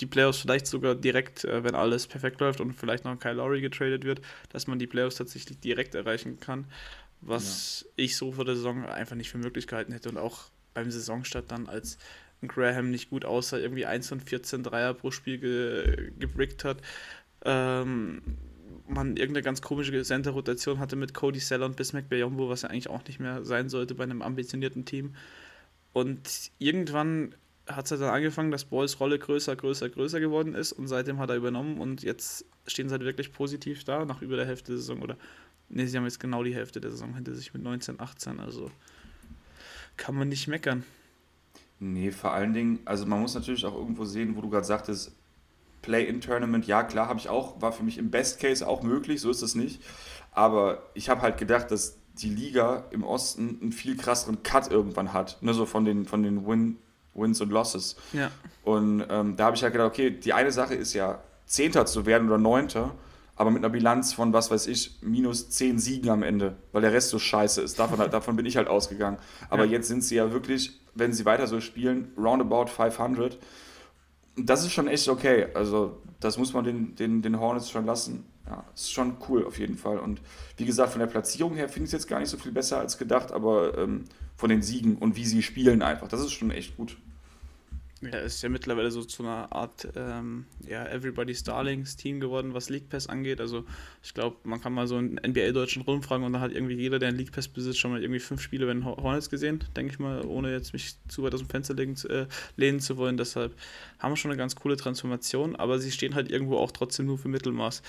die 0.00 0.06
Playoffs 0.06 0.38
vielleicht 0.38 0.66
sogar 0.66 0.94
direkt, 0.94 1.44
äh, 1.44 1.62
wenn 1.64 1.74
alles 1.74 2.06
perfekt 2.06 2.40
läuft 2.40 2.60
und 2.60 2.72
vielleicht 2.72 3.04
noch 3.04 3.18
Kyle 3.18 3.34
Lowry 3.34 3.60
getradet 3.60 4.04
wird, 4.04 4.20
dass 4.50 4.66
man 4.66 4.78
die 4.78 4.86
Playoffs 4.86 5.16
tatsächlich 5.16 5.60
direkt 5.60 5.94
erreichen 5.94 6.40
kann, 6.40 6.66
was 7.20 7.84
ja. 7.86 8.04
ich 8.04 8.16
so 8.16 8.32
vor 8.32 8.44
der 8.44 8.56
Saison 8.56 8.86
einfach 8.86 9.16
nicht 9.16 9.30
für 9.30 9.38
Möglichkeiten 9.38 9.92
hätte 9.92 10.08
und 10.08 10.16
auch 10.16 10.44
beim 10.74 10.90
Saisonstart 10.90 11.50
dann 11.50 11.68
als 11.68 11.98
Graham 12.46 12.90
nicht 12.90 13.10
gut 13.10 13.24
aussah, 13.24 13.58
irgendwie 13.58 13.84
1 13.84 14.08
von 14.08 14.20
14 14.20 14.62
Dreier 14.62 14.94
pro 14.94 15.10
Spiel 15.10 15.38
ge 15.38 16.12
gebrickt 16.18 16.64
hat, 16.64 16.78
ähm, 17.44 18.22
man 18.88 19.16
irgendeine 19.16 19.42
ganz 19.42 19.62
komische 19.62 20.02
Center-Rotation 20.02 20.78
hatte 20.78 20.96
mit 20.96 21.14
Cody 21.14 21.38
Seller 21.38 21.66
und 21.66 21.76
Bismack 21.76 22.08
Beyombo, 22.08 22.48
was 22.48 22.62
ja 22.62 22.70
eigentlich 22.70 22.90
auch 22.90 23.04
nicht 23.06 23.20
mehr 23.20 23.44
sein 23.44 23.68
sollte 23.68 23.94
bei 23.94 24.04
einem 24.04 24.22
ambitionierten 24.22 24.84
Team. 24.84 25.14
Und 25.92 26.50
irgendwann 26.58 27.34
hat 27.66 27.84
es 27.84 27.92
halt 27.92 28.00
dann 28.00 28.10
angefangen, 28.10 28.50
dass 28.50 28.64
Balls 28.64 28.98
Rolle 29.00 29.18
größer, 29.18 29.54
größer, 29.56 29.88
größer 29.88 30.20
geworden 30.20 30.54
ist 30.54 30.72
und 30.72 30.88
seitdem 30.88 31.18
hat 31.18 31.30
er 31.30 31.36
übernommen 31.36 31.80
und 31.80 32.02
jetzt 32.02 32.44
stehen 32.66 32.88
sie 32.88 32.92
halt 32.92 33.04
wirklich 33.04 33.32
positiv 33.32 33.84
da, 33.84 34.04
nach 34.04 34.22
über 34.22 34.36
der 34.36 34.46
Hälfte 34.46 34.72
der 34.72 34.78
Saison 34.78 35.02
oder 35.02 35.16
ne, 35.68 35.86
sie 35.86 35.96
haben 35.96 36.04
jetzt 36.04 36.20
genau 36.20 36.42
die 36.42 36.54
Hälfte 36.54 36.80
der 36.80 36.90
Saison 36.90 37.14
hinter 37.14 37.34
sich 37.34 37.52
mit 37.54 37.62
19, 37.62 38.00
18, 38.00 38.40
also 38.40 38.70
kann 39.96 40.14
man 40.14 40.28
nicht 40.28 40.48
meckern. 40.48 40.84
Nee, 41.78 42.10
vor 42.10 42.32
allen 42.32 42.52
Dingen, 42.52 42.80
also 42.84 43.06
man 43.06 43.20
muss 43.20 43.34
natürlich 43.34 43.64
auch 43.64 43.74
irgendwo 43.74 44.04
sehen, 44.04 44.36
wo 44.36 44.42
du 44.42 44.50
gerade 44.50 44.66
sagtest, 44.66 45.14
Play-in-Tournament, 45.82 46.66
ja 46.66 46.82
klar, 46.82 47.08
habe 47.08 47.18
ich 47.18 47.28
auch, 47.28 47.60
war 47.60 47.72
für 47.72 47.82
mich 47.82 47.98
im 47.98 48.10
Best 48.10 48.40
Case 48.40 48.66
auch 48.66 48.82
möglich, 48.82 49.20
so 49.20 49.30
ist 49.30 49.42
es 49.42 49.54
nicht. 49.54 49.82
Aber 50.32 50.82
ich 50.94 51.08
habe 51.08 51.22
halt 51.22 51.38
gedacht, 51.38 51.70
dass 51.70 51.98
die 52.14 52.28
Liga 52.28 52.84
im 52.90 53.02
Osten 53.02 53.58
einen 53.60 53.72
viel 53.72 53.96
krasseren 53.96 54.42
Cut 54.42 54.70
irgendwann 54.70 55.12
hat, 55.12 55.38
ne, 55.42 55.54
so 55.54 55.66
von 55.66 55.84
den, 55.84 56.04
von 56.04 56.22
den 56.22 56.46
Win, 56.46 56.76
Wins 57.14 57.40
und 57.40 57.50
Losses. 57.50 57.96
Ja. 58.12 58.30
Und 58.62 59.04
ähm, 59.08 59.36
da 59.36 59.46
habe 59.46 59.56
ich 59.56 59.62
halt 59.62 59.72
gedacht, 59.72 59.88
okay, 59.88 60.10
die 60.10 60.32
eine 60.32 60.52
Sache 60.52 60.74
ist 60.74 60.94
ja, 60.94 61.20
Zehnter 61.46 61.84
zu 61.84 62.06
werden 62.06 62.28
oder 62.28 62.38
Neunter, 62.38 62.94
aber 63.34 63.50
mit 63.50 63.64
einer 63.64 63.70
Bilanz 63.70 64.12
von, 64.12 64.32
was 64.32 64.50
weiß 64.50 64.66
ich, 64.66 64.98
minus 65.00 65.50
zehn 65.50 65.78
Siegen 65.78 66.10
am 66.10 66.22
Ende, 66.22 66.56
weil 66.72 66.82
der 66.82 66.92
Rest 66.92 67.08
so 67.08 67.18
scheiße 67.18 67.60
ist. 67.62 67.78
Davon, 67.78 67.98
davon 68.10 68.36
bin 68.36 68.46
ich 68.46 68.56
halt 68.56 68.68
ausgegangen. 68.68 69.16
Aber 69.48 69.64
ja. 69.64 69.72
jetzt 69.72 69.88
sind 69.88 70.04
sie 70.04 70.16
ja 70.16 70.30
wirklich, 70.30 70.78
wenn 70.94 71.12
sie 71.12 71.24
weiter 71.24 71.46
so 71.46 71.60
spielen, 71.60 72.12
roundabout 72.16 72.66
500 72.66 73.38
das 74.36 74.64
ist 74.64 74.72
schon 74.72 74.88
echt 74.88 75.08
okay. 75.08 75.48
Also, 75.54 76.00
das 76.20 76.38
muss 76.38 76.52
man 76.52 76.64
den, 76.64 76.94
den, 76.94 77.22
den 77.22 77.40
Hornets 77.40 77.70
schon 77.70 77.86
lassen. 77.86 78.24
Ja, 78.46 78.64
ist 78.74 78.92
schon 78.92 79.16
cool 79.28 79.46
auf 79.46 79.58
jeden 79.58 79.76
Fall. 79.76 79.98
Und 79.98 80.20
wie 80.56 80.64
gesagt, 80.64 80.90
von 80.92 81.00
der 81.00 81.06
Platzierung 81.06 81.54
her 81.54 81.68
finde 81.68 81.84
ich 81.84 81.88
es 81.88 81.92
jetzt 81.92 82.08
gar 82.08 82.18
nicht 82.18 82.28
so 82.28 82.36
viel 82.36 82.52
besser 82.52 82.78
als 82.78 82.98
gedacht, 82.98 83.32
aber 83.32 83.78
ähm, 83.78 84.04
von 84.36 84.50
den 84.50 84.62
Siegen 84.62 84.96
und 84.96 85.16
wie 85.16 85.24
sie 85.24 85.42
spielen 85.42 85.82
einfach, 85.82 86.08
das 86.08 86.20
ist 86.20 86.32
schon 86.32 86.50
echt 86.50 86.76
gut. 86.76 86.96
Ja, 88.02 88.18
ist 88.20 88.42
ja 88.42 88.48
mittlerweile 88.48 88.90
so 88.90 89.04
zu 89.04 89.22
einer 89.22 89.52
Art 89.52 89.86
ähm, 89.94 90.46
ja, 90.66 90.86
Everybody's 90.86 91.42
Darlings 91.42 91.96
Team 91.96 92.18
geworden, 92.18 92.54
was 92.54 92.70
League 92.70 92.88
Pass 92.88 93.06
angeht. 93.06 93.42
Also 93.42 93.66
ich 94.02 94.14
glaube, 94.14 94.38
man 94.44 94.58
kann 94.58 94.72
mal 94.72 94.86
so 94.86 94.96
einen 94.96 95.20
NBA-Deutschen 95.26 95.82
rumfragen 95.82 96.24
und 96.24 96.32
da 96.32 96.40
hat 96.40 96.52
irgendwie 96.52 96.76
jeder, 96.76 96.98
der 96.98 97.10
einen 97.10 97.18
League 97.18 97.32
Pass 97.32 97.46
besitzt, 97.48 97.78
schon 97.78 97.90
mal 97.90 98.00
irgendwie 98.00 98.20
fünf 98.20 98.40
Spiele 98.40 98.64
bei 98.64 98.72
den 98.72 98.86
Hornets 98.86 99.28
gesehen, 99.28 99.62
denke 99.76 99.92
ich 99.92 99.98
mal, 99.98 100.24
ohne 100.24 100.50
jetzt 100.50 100.72
mich 100.72 100.94
zu 101.08 101.22
weit 101.24 101.34
aus 101.34 101.40
dem 101.40 101.50
Fenster 101.50 101.74
legen, 101.74 101.94
äh, 102.08 102.26
lehnen 102.56 102.80
zu 102.80 102.96
wollen. 102.96 103.18
Deshalb 103.18 103.54
haben 103.98 104.12
wir 104.12 104.16
schon 104.16 104.30
eine 104.30 104.38
ganz 104.38 104.56
coole 104.56 104.78
Transformation, 104.78 105.54
aber 105.54 105.78
sie 105.78 105.92
stehen 105.92 106.14
halt 106.14 106.30
irgendwo 106.30 106.56
auch 106.56 106.70
trotzdem 106.70 107.04
nur 107.04 107.18
für 107.18 107.28
Mittelmaß. 107.28 107.82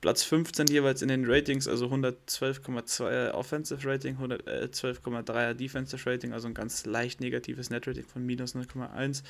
Platz 0.00 0.22
15 0.22 0.66
jeweils 0.68 1.02
in 1.02 1.08
den 1.08 1.24
Ratings, 1.26 1.68
also 1.68 1.86
112,2 1.86 3.32
Offensive 3.32 3.86
Rating, 3.86 4.16
112,3 4.16 5.54
Defensive 5.54 6.10
Rating, 6.10 6.32
also 6.32 6.48
ein 6.48 6.54
ganz 6.54 6.86
leicht 6.86 7.20
negatives 7.20 7.68
Net 7.70 7.86
Rating 7.86 8.04
von 8.04 8.24
minus 8.24 8.54
0,1. 8.54 9.22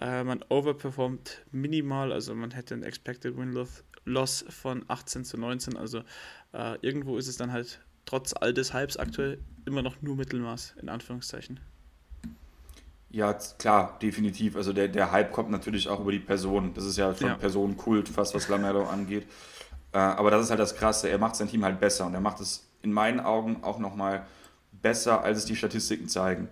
Äh, 0.00 0.24
man 0.24 0.44
overperformt 0.48 1.42
minimal, 1.52 2.12
also 2.12 2.34
man 2.34 2.50
hätte 2.50 2.74
ein 2.74 2.82
Expected 2.82 3.36
Win 3.36 3.56
Loss 4.04 4.44
von 4.48 4.84
18 4.88 5.24
zu 5.24 5.38
19, 5.38 5.76
also 5.76 6.02
äh, 6.52 6.76
irgendwo 6.80 7.16
ist 7.16 7.28
es 7.28 7.36
dann 7.36 7.52
halt 7.52 7.80
trotz 8.04 8.32
all 8.32 8.52
des 8.52 8.74
Hypes 8.74 8.96
aktuell 8.96 9.38
immer 9.64 9.82
noch 9.82 10.02
nur 10.02 10.16
Mittelmaß, 10.16 10.74
in 10.82 10.88
Anführungszeichen. 10.88 11.60
Ja, 13.12 13.32
klar, 13.34 13.98
definitiv. 14.00 14.56
Also 14.56 14.72
der, 14.72 14.88
der 14.88 15.10
Hype 15.10 15.32
kommt 15.32 15.50
natürlich 15.50 15.88
auch 15.88 16.00
über 16.00 16.12
die 16.12 16.20
Person. 16.20 16.74
Das 16.74 16.84
ist 16.84 16.96
ja 16.96 17.12
schon 17.14 17.28
ja. 17.28 17.34
Personenkult, 17.34 18.08
fast 18.08 18.34
was 18.34 18.48
Lamelo 18.48 18.84
angeht. 18.84 19.26
Äh, 19.92 19.98
aber 19.98 20.30
das 20.30 20.44
ist 20.44 20.50
halt 20.50 20.60
das 20.60 20.76
Krasse. 20.76 21.08
Er 21.08 21.18
macht 21.18 21.36
sein 21.36 21.48
Team 21.48 21.64
halt 21.64 21.80
besser 21.80 22.06
und 22.06 22.14
er 22.14 22.20
macht 22.20 22.40
es 22.40 22.66
in 22.82 22.92
meinen 22.92 23.20
Augen 23.20 23.58
auch 23.62 23.78
nochmal 23.78 24.26
besser, 24.72 25.22
als 25.22 25.38
es 25.38 25.44
die 25.44 25.56
Statistiken 25.56 26.08
zeigen. 26.08 26.48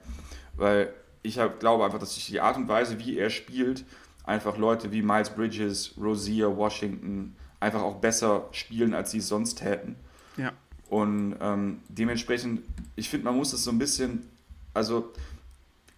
Weil 0.54 0.92
ich 1.22 1.38
halt 1.38 1.60
glaube 1.60 1.84
einfach, 1.84 1.98
dass 1.98 2.14
sich 2.14 2.26
die 2.26 2.40
Art 2.40 2.56
und 2.56 2.68
Weise, 2.68 2.98
wie 2.98 3.18
er 3.18 3.30
spielt, 3.30 3.84
einfach 4.24 4.56
Leute 4.58 4.92
wie 4.92 5.02
Miles 5.02 5.30
Bridges, 5.30 5.94
Rosier, 5.98 6.56
Washington, 6.56 7.36
einfach 7.60 7.82
auch 7.82 7.96
besser 7.96 8.48
spielen, 8.52 8.94
als 8.94 9.10
sie 9.10 9.18
es 9.18 9.28
sonst 9.28 9.56
täten. 9.56 9.96
Ja. 10.36 10.52
Und 10.88 11.36
ähm, 11.40 11.80
dementsprechend, 11.88 12.62
ich 12.96 13.08
finde, 13.08 13.24
man 13.24 13.36
muss 13.36 13.52
es 13.52 13.64
so 13.64 13.70
ein 13.70 13.78
bisschen, 13.78 14.28
also 14.74 15.12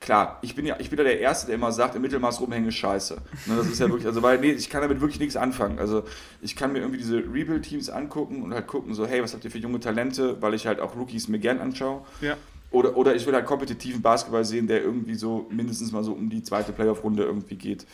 klar, 0.00 0.38
ich 0.42 0.54
bin 0.54 0.66
ja, 0.66 0.76
ich 0.78 0.88
bin 0.90 0.98
ja 0.98 1.04
der 1.04 1.20
Erste, 1.20 1.46
der 1.46 1.56
immer 1.56 1.70
sagt, 1.70 1.94
im 1.94 2.02
Mittelmaß 2.02 2.40
rumhängen 2.40 2.68
ist 2.68 2.76
scheiße. 2.76 3.18
Ne, 3.46 3.56
das 3.56 3.66
ist 3.66 3.78
ja 3.78 3.88
wirklich, 3.88 4.06
also 4.06 4.22
weil, 4.22 4.38
nee, 4.40 4.52
ich 4.52 4.70
kann 4.70 4.80
damit 4.80 5.00
wirklich 5.00 5.20
nichts 5.20 5.36
anfangen. 5.36 5.78
Also 5.78 6.04
ich 6.40 6.56
kann 6.56 6.72
mir 6.72 6.80
irgendwie 6.80 6.98
diese 6.98 7.18
Rebuild-Teams 7.18 7.90
angucken 7.90 8.42
und 8.42 8.54
halt 8.54 8.66
gucken, 8.66 8.94
so, 8.94 9.06
hey, 9.06 9.22
was 9.22 9.34
habt 9.34 9.44
ihr 9.44 9.50
für 9.50 9.58
junge 9.58 9.78
Talente, 9.78 10.40
weil 10.40 10.54
ich 10.54 10.66
halt 10.66 10.80
auch 10.80 10.96
Rookies 10.96 11.28
mir 11.28 11.38
gern 11.38 11.60
anschaue. 11.60 12.02
Ja. 12.20 12.36
Oder, 12.70 12.96
oder 12.96 13.14
ich 13.14 13.26
will 13.26 13.34
halt 13.34 13.46
kompetitiven 13.46 14.00
Basketball 14.00 14.44
sehen, 14.44 14.66
der 14.66 14.82
irgendwie 14.82 15.14
so 15.14 15.46
mindestens 15.50 15.92
mal 15.92 16.04
so 16.04 16.12
um 16.12 16.30
die 16.30 16.42
zweite 16.42 16.72
Playoff-Runde 16.72 17.24
irgendwie 17.24 17.56
geht. 17.56 17.84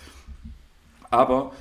Aber 1.10 1.52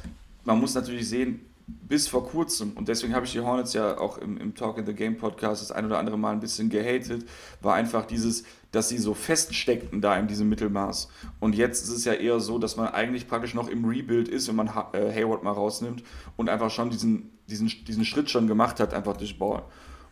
man 0.44 0.60
muss 0.60 0.76
natürlich 0.76 1.08
sehen, 1.08 1.40
bis 1.68 2.08
vor 2.08 2.28
kurzem, 2.28 2.74
und 2.74 2.88
deswegen 2.88 3.16
habe 3.16 3.26
ich 3.26 3.32
die 3.32 3.40
Hornets 3.40 3.74
ja 3.74 3.98
auch 3.98 4.18
im, 4.20 4.38
im 4.38 4.54
Talk 4.54 4.78
in 4.78 4.86
the 4.86 4.94
Game 4.94 5.18
Podcast 5.18 5.62
das 5.62 5.72
ein 5.72 5.86
oder 5.86 5.98
andere 5.98 6.18
Mal 6.18 6.34
ein 6.34 6.40
bisschen 6.40 6.70
gehatet, 6.70 7.26
war 7.62 7.74
einfach 7.74 8.06
dieses, 8.06 8.44
dass 8.72 8.90
sie 8.90 9.00
so 9.00 9.14
feststeckten 9.14 10.00
da 10.00 10.16
in 10.18 10.28
diesem 10.28 10.48
Mittelmaß. 10.50 11.10
Und 11.40 11.56
jetzt 11.56 11.84
ist 11.84 11.90
es 11.90 12.06
ja 12.06 12.14
eher 12.14 12.40
so, 12.40 12.60
dass 12.60 12.78
man 12.78 12.90
eigentlich 12.90 13.28
praktisch 13.28 13.56
noch 13.56 13.68
im 13.68 13.86
Rebuild 13.86 14.28
ist, 14.28 14.48
wenn 14.48 14.56
man 14.56 14.68
äh, 14.68 15.12
Hayward 15.12 15.44
mal 15.44 15.52
rausnimmt 15.52 16.04
und 16.38 16.50
einfach 16.50 16.70
schon 16.70 16.92
diesen, 16.92 17.32
diesen, 17.48 17.68
diesen 17.88 18.06
Schritt 18.06 18.30
schon 18.30 18.48
gemacht 18.48 18.80
hat, 18.80 18.94
einfach 18.94 19.18
durch 19.18 19.40
Ball. 19.40 19.64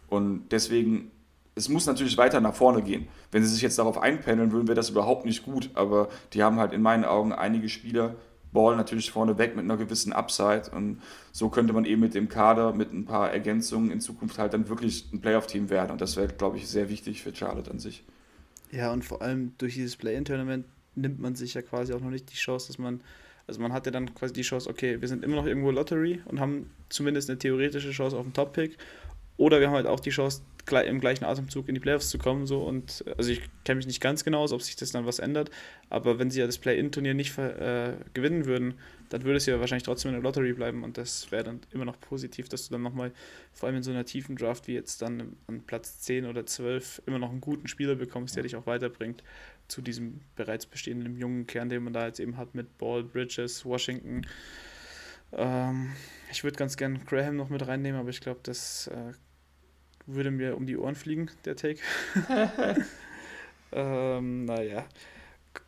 Und 0.07 0.50
deswegen, 0.50 1.12
es 1.55 1.69
muss 1.69 1.86
natürlich 1.86 2.17
weiter 2.17 2.41
nach 2.41 2.55
vorne 2.55 2.81
gehen. 2.81 3.07
Wenn 3.31 3.43
sie 3.43 3.50
sich 3.50 3.62
jetzt 3.62 3.77
darauf 3.77 4.00
einpendeln 4.00 4.51
würden, 4.51 4.67
wäre 4.67 4.75
das 4.75 4.89
überhaupt 4.89 5.25
nicht 5.25 5.43
gut. 5.43 5.69
Aber 5.75 6.10
die 6.33 6.41
haben 6.41 6.57
halt 6.57 6.74
in 6.74 6.81
meinen 6.81 7.05
Augen 7.05 7.31
einige 7.31 7.69
Spieler, 7.69 8.15
Ball 8.53 8.75
natürlich 8.75 9.12
vorne 9.12 9.38
weg 9.38 9.55
mit 9.55 9.65
einer 9.65 9.77
gewissen 9.77 10.13
Upside. 10.13 10.69
Und 10.72 11.01
so 11.31 11.50
könnte 11.50 11.74
man 11.74 11.86
eben 11.86 12.01
mit 12.01 12.13
dem 12.13 12.29
Kader, 12.29 12.74
mit 12.74 12.93
ein 12.93 13.05
paar 13.05 13.31
Ergänzungen 13.31 13.91
in 13.91 14.00
Zukunft 14.00 14.38
halt 14.38 14.53
dann 14.53 14.69
wirklich 14.69 15.12
ein 15.12 15.19
Playoff-Team 15.19 15.69
werden. 15.69 15.91
Und 15.91 16.01
das 16.01 16.15
wäre, 16.15 16.27
glaube 16.27 16.57
ich, 16.57 16.67
sehr 16.67 16.89
wichtig 16.89 17.22
für 17.22 17.36
Charlotte 17.36 17.69
an 17.69 17.79
sich. 17.79 18.03
Ja, 18.72 18.91
und 18.91 19.03
vor 19.03 19.22
allem 19.22 19.53
durch 19.57 19.74
dieses 19.75 19.98
Play-In-Tournament 19.98 20.65
nimmt 20.95 21.19
man 21.19 21.36
sich 21.36 21.53
ja 21.53 21.62
quasi 21.62 21.93
auch 21.93 22.00
noch 22.00 22.10
nicht 22.10 22.31
die 22.31 22.36
Chance, 22.36 22.67
dass 22.67 22.77
man, 22.77 23.01
also 23.48 23.62
man 23.62 23.74
hat 23.74 23.86
ja 23.86 23.91
dann 23.91 24.13
quasi 24.15 24.33
die 24.33 24.41
Chance, 24.41 24.69
okay, 24.69 25.01
wir 25.01 25.07
sind 25.07 25.24
immer 25.24 25.36
noch 25.36 25.45
irgendwo 25.45 25.72
Lottery 25.72 26.22
und 26.25 26.39
haben 26.39 26.69
zumindest 26.89 27.29
eine 27.29 27.39
theoretische 27.39 27.91
Chance 27.91 28.17
auf 28.17 28.25
den 28.25 28.33
Top-Pick. 28.33 28.77
Oder 29.38 29.60
wir 29.60 29.67
haben 29.67 29.75
halt 29.75 29.88
auch 29.88 30.00
die 30.00 30.12
Chance, 30.12 30.41
im 30.72 31.00
gleichen 31.00 31.25
Atemzug 31.25 31.67
in 31.67 31.75
die 31.75 31.82
Playoffs 31.82 32.10
zu 32.10 32.17
kommen. 32.17 32.48
So. 32.48 32.62
Und 32.63 33.03
also 33.17 33.32
ich 33.32 33.41
kenne 33.63 33.77
mich 33.77 33.88
nicht 33.88 34.01
ganz 34.01 34.24
genau 34.24 34.41
aus, 34.41 34.53
ob 34.53 34.62
sich 34.62 34.75
das 34.75 34.91
dann 34.91 35.05
was 35.05 35.20
ändert. 35.20 35.51
Aber 35.89 36.20
wenn 36.20 36.32
sie 36.32 36.39
ja 36.39 36.46
das 36.46 36.58
Play-In-Turnier 36.58 37.13
nicht 37.13 37.38
äh, 37.38 37.93
gewinnen 38.13 38.46
würden, 38.46 38.75
dann 39.10 39.24
würde 39.24 39.38
es 39.38 39.46
ja 39.46 39.60
wahrscheinlich 39.60 39.84
trotzdem 39.84 40.10
in 40.10 40.15
der 40.15 40.24
Lottery 40.24 40.53
bleiben. 40.53 40.84
Und 40.84 40.98
das 40.98 41.32
wäre 41.32 41.43
dann 41.43 41.60
immer 41.72 41.86
noch 41.86 42.00
positiv, 42.00 42.50
dass 42.50 42.67
du 42.67 42.72
dann 42.72 42.82
nochmal, 42.82 43.12
vor 43.51 43.67
allem 43.67 43.77
in 43.77 43.84
so 43.84 43.91
einer 43.91 44.05
tiefen 44.05 44.36
Draft 44.36 44.67
wie 44.67 44.74
jetzt 44.74 45.01
dann 45.01 45.36
an 45.48 45.62
Platz 45.62 46.00
10 46.00 46.25
oder 46.25 46.46
12, 46.46 47.03
immer 47.05 47.20
noch 47.20 47.29
einen 47.29 47.41
guten 47.41 47.67
Spieler 47.67 47.96
bekommst, 47.96 48.36
der 48.36 48.43
dich 48.43 48.55
auch 48.55 48.65
weiterbringt 48.65 49.24
zu 49.67 49.82
diesem 49.82 50.22
bereits 50.36 50.65
bestehenden 50.65 51.17
jungen 51.17 51.48
Kern, 51.48 51.70
den 51.70 51.84
man 51.84 51.93
da 51.93 52.08
jetzt 52.08 52.20
eben 52.20 52.38
hat 52.38 52.55
mit 52.55 52.77
Ball, 52.77 53.03
Bridges, 53.03 53.65
Washington. 53.65 54.25
Ähm, 55.32 55.93
ich 56.32 56.43
würde 56.43 56.58
ganz 56.58 56.77
gern 56.77 57.05
Graham 57.05 57.36
noch 57.36 57.50
mit 57.50 57.65
reinnehmen, 57.65 58.00
aber 58.00 58.10
ich 58.10 58.22
glaube, 58.22 58.39
das 58.43 58.88
äh, 58.88 59.13
würde 60.05 60.31
mir 60.31 60.57
um 60.57 60.65
die 60.65 60.77
Ohren 60.77 60.95
fliegen, 60.95 61.29
der 61.45 61.55
Take. 61.55 61.79
ähm, 63.72 64.45
naja. 64.45 64.86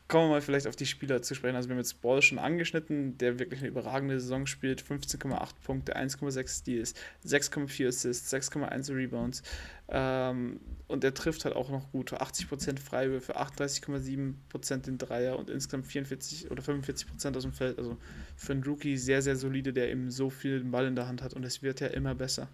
Kommen 0.07 0.25
wir 0.25 0.35
mal 0.35 0.41
vielleicht 0.41 0.67
auf 0.67 0.75
die 0.75 0.85
Spieler 0.85 1.23
zu 1.23 1.33
sprechen. 1.33 1.55
Also 1.55 1.67
wir 1.67 1.73
haben 1.73 1.79
jetzt 1.79 1.99
Ball 2.03 2.21
schon 2.21 2.37
angeschnitten, 2.37 3.17
der 3.17 3.39
wirklich 3.39 3.61
eine 3.61 3.69
überragende 3.69 4.19
Saison 4.19 4.45
spielt. 4.45 4.83
15,8 4.83 5.49
Punkte, 5.63 5.97
1,6 5.97 6.59
Steals, 6.59 6.93
6,4 7.25 7.87
Assists, 7.87 8.31
6,1 8.31 8.95
Rebounds. 8.95 9.41
Ähm, 9.87 10.59
und 10.87 11.03
er 11.03 11.15
trifft 11.15 11.45
halt 11.45 11.55
auch 11.55 11.71
noch 11.71 11.91
gut. 11.91 12.13
80% 12.13 12.77
Freiwürfe, 12.77 13.35
38,7% 13.35 14.77
den 14.83 14.99
Dreier 14.99 15.39
und 15.39 15.49
insgesamt 15.49 15.87
44 15.87 16.51
oder 16.51 16.61
45% 16.61 17.35
aus 17.35 17.41
dem 17.41 17.53
Feld. 17.53 17.79
Also 17.79 17.97
für 18.35 18.53
einen 18.53 18.63
Rookie 18.63 18.97
sehr, 18.97 19.23
sehr 19.23 19.35
solide, 19.35 19.73
der 19.73 19.89
eben 19.89 20.11
so 20.11 20.29
viel 20.29 20.63
Ball 20.65 20.85
in 20.85 20.95
der 20.95 21.07
Hand 21.07 21.23
hat. 21.23 21.33
Und 21.33 21.43
es 21.43 21.63
wird 21.63 21.79
ja 21.79 21.87
immer 21.87 22.13
besser. 22.13 22.47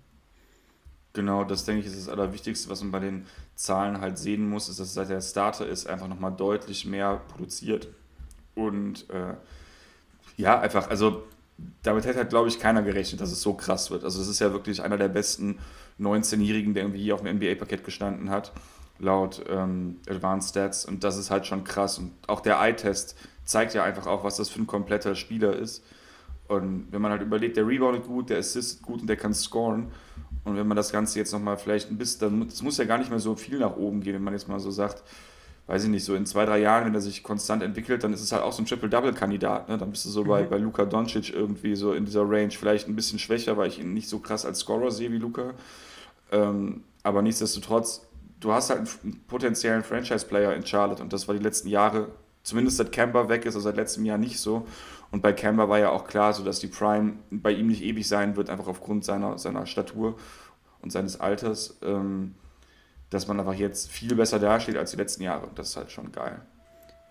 Genau, 1.13 1.43
das 1.43 1.65
denke 1.65 1.81
ich 1.81 1.87
ist 1.87 1.97
das 1.97 2.09
Allerwichtigste, 2.09 2.69
was 2.69 2.81
man 2.81 2.91
bei 2.91 2.99
den 2.99 3.25
Zahlen 3.55 3.99
halt 3.99 4.17
sehen 4.17 4.49
muss, 4.49 4.69
ist, 4.69 4.79
dass 4.79 4.93
seit 4.93 5.09
der 5.09 5.21
Starter 5.21 5.67
ist, 5.67 5.87
einfach 5.87 6.07
nochmal 6.07 6.31
deutlich 6.31 6.85
mehr 6.85 7.21
produziert. 7.27 7.89
Und 8.55 9.09
äh, 9.09 9.33
ja, 10.37 10.59
einfach, 10.59 10.89
also 10.89 11.23
damit 11.83 12.05
hätte 12.05 12.19
halt, 12.19 12.29
glaube 12.29 12.47
ich, 12.47 12.59
keiner 12.59 12.81
gerechnet, 12.81 13.21
dass 13.21 13.31
es 13.31 13.41
so 13.41 13.53
krass 13.53 13.91
wird. 13.91 14.03
Also 14.03 14.21
es 14.21 14.27
ist 14.27 14.39
ja 14.39 14.51
wirklich 14.53 14.81
einer 14.81 14.97
der 14.97 15.09
besten 15.09 15.59
19-Jährigen, 15.99 16.73
der 16.73 16.83
irgendwie 16.83 17.03
hier 17.03 17.15
auf 17.15 17.21
dem 17.21 17.35
NBA-Paket 17.35 17.83
gestanden 17.83 18.29
hat, 18.29 18.51
laut 18.99 19.43
ähm, 19.49 19.99
Advanced 20.09 20.49
Stats. 20.49 20.85
Und 20.85 21.03
das 21.03 21.17
ist 21.17 21.29
halt 21.29 21.45
schon 21.45 21.63
krass. 21.63 21.97
Und 21.97 22.11
auch 22.27 22.39
der 22.39 22.59
Eye-Test 22.59 23.15
zeigt 23.43 23.73
ja 23.73 23.83
einfach 23.83 24.07
auch, 24.07 24.23
was 24.23 24.37
das 24.37 24.49
für 24.49 24.61
ein 24.61 24.67
kompletter 24.67 25.15
Spieler 25.15 25.55
ist. 25.55 25.83
Und 26.47 26.87
wenn 26.91 27.01
man 27.01 27.11
halt 27.11 27.21
überlegt, 27.21 27.57
der 27.57 27.67
reboundet 27.67 28.05
gut, 28.05 28.29
der 28.29 28.39
assistet 28.39 28.81
gut 28.81 29.01
und 29.01 29.07
der 29.07 29.17
kann 29.17 29.33
scoren. 29.33 29.91
Und 30.43 30.57
wenn 30.57 30.67
man 30.67 30.77
das 30.77 30.91
Ganze 30.91 31.19
jetzt 31.19 31.31
nochmal 31.33 31.57
vielleicht 31.57 31.91
ein 31.91 31.97
bisschen, 31.97 32.39
dann 32.39 32.47
es 32.47 32.61
muss 32.61 32.77
ja 32.77 32.85
gar 32.85 32.97
nicht 32.97 33.09
mehr 33.09 33.19
so 33.19 33.35
viel 33.35 33.59
nach 33.59 33.75
oben 33.75 34.01
gehen, 34.01 34.15
wenn 34.15 34.23
man 34.23 34.33
jetzt 34.33 34.47
mal 34.47 34.59
so 34.59 34.71
sagt, 34.71 35.03
weiß 35.67 35.83
ich 35.83 35.89
nicht, 35.89 36.03
so 36.03 36.15
in 36.15 36.25
zwei, 36.25 36.45
drei 36.45 36.59
Jahren, 36.59 36.85
wenn 36.85 36.95
er 36.95 37.01
sich 37.01 37.23
konstant 37.23 37.63
entwickelt, 37.63 38.03
dann 38.03 38.11
ist 38.11 38.21
es 38.21 38.31
halt 38.31 38.43
auch 38.43 38.51
so 38.51 38.61
ein 38.61 38.65
Triple-Double-Kandidat. 38.65 39.69
Ne? 39.69 39.77
Dann 39.77 39.91
bist 39.91 40.05
du 40.05 40.09
so 40.09 40.23
mhm. 40.23 40.27
bei, 40.27 40.43
bei 40.43 40.57
Luka 40.57 40.85
Doncic 40.85 41.33
irgendwie 41.33 41.75
so 41.75 41.93
in 41.93 42.05
dieser 42.05 42.27
Range, 42.27 42.51
vielleicht 42.51 42.87
ein 42.87 42.95
bisschen 42.95 43.19
schwächer, 43.19 43.55
weil 43.57 43.67
ich 43.69 43.79
ihn 43.79 43.93
nicht 43.93 44.09
so 44.09 44.19
krass 44.19 44.45
als 44.45 44.59
Scorer 44.59 44.91
sehe 44.91 45.11
wie 45.11 45.17
Luka. 45.17 45.53
Ähm, 46.31 46.83
aber 47.03 47.21
nichtsdestotrotz, 47.21 48.07
du 48.39 48.51
hast 48.51 48.69
halt 48.69 48.89
einen 49.03 49.21
potenziellen 49.27 49.83
Franchise-Player 49.83 50.55
in 50.55 50.65
Charlotte 50.65 51.01
und 51.01 51.13
das 51.13 51.27
war 51.27 51.35
die 51.35 51.43
letzten 51.43 51.69
Jahre, 51.69 52.09
zumindest 52.43 52.77
seit 52.77 52.91
Kemba 52.91 53.29
weg 53.29 53.45
ist, 53.45 53.55
also 53.55 53.61
seit 53.69 53.75
letztem 53.75 54.05
Jahr 54.05 54.17
nicht 54.17 54.39
so. 54.39 54.67
Und 55.11 55.21
bei 55.21 55.33
Kemba 55.33 55.67
war 55.69 55.79
ja 55.79 55.89
auch 55.89 56.07
klar, 56.07 56.33
so 56.33 56.43
dass 56.43 56.59
die 56.59 56.67
Prime 56.67 57.13
bei 57.29 57.51
ihm 57.51 57.67
nicht 57.67 57.83
ewig 57.83 58.07
sein 58.07 58.35
wird, 58.35 58.49
einfach 58.49 58.67
aufgrund 58.67 59.03
seiner, 59.03 59.37
seiner 59.37 59.65
Statur 59.65 60.17
und 60.81 60.91
seines 60.91 61.19
Alters, 61.19 61.77
ähm, 61.83 62.35
dass 63.09 63.27
man 63.27 63.39
einfach 63.39 63.53
jetzt 63.53 63.91
viel 63.91 64.15
besser 64.15 64.39
dasteht 64.39 64.77
als 64.77 64.91
die 64.91 64.97
letzten 64.97 65.23
Jahre. 65.23 65.47
Und 65.47 65.59
das 65.59 65.69
ist 65.69 65.77
halt 65.77 65.91
schon 65.91 66.11
geil. 66.11 66.41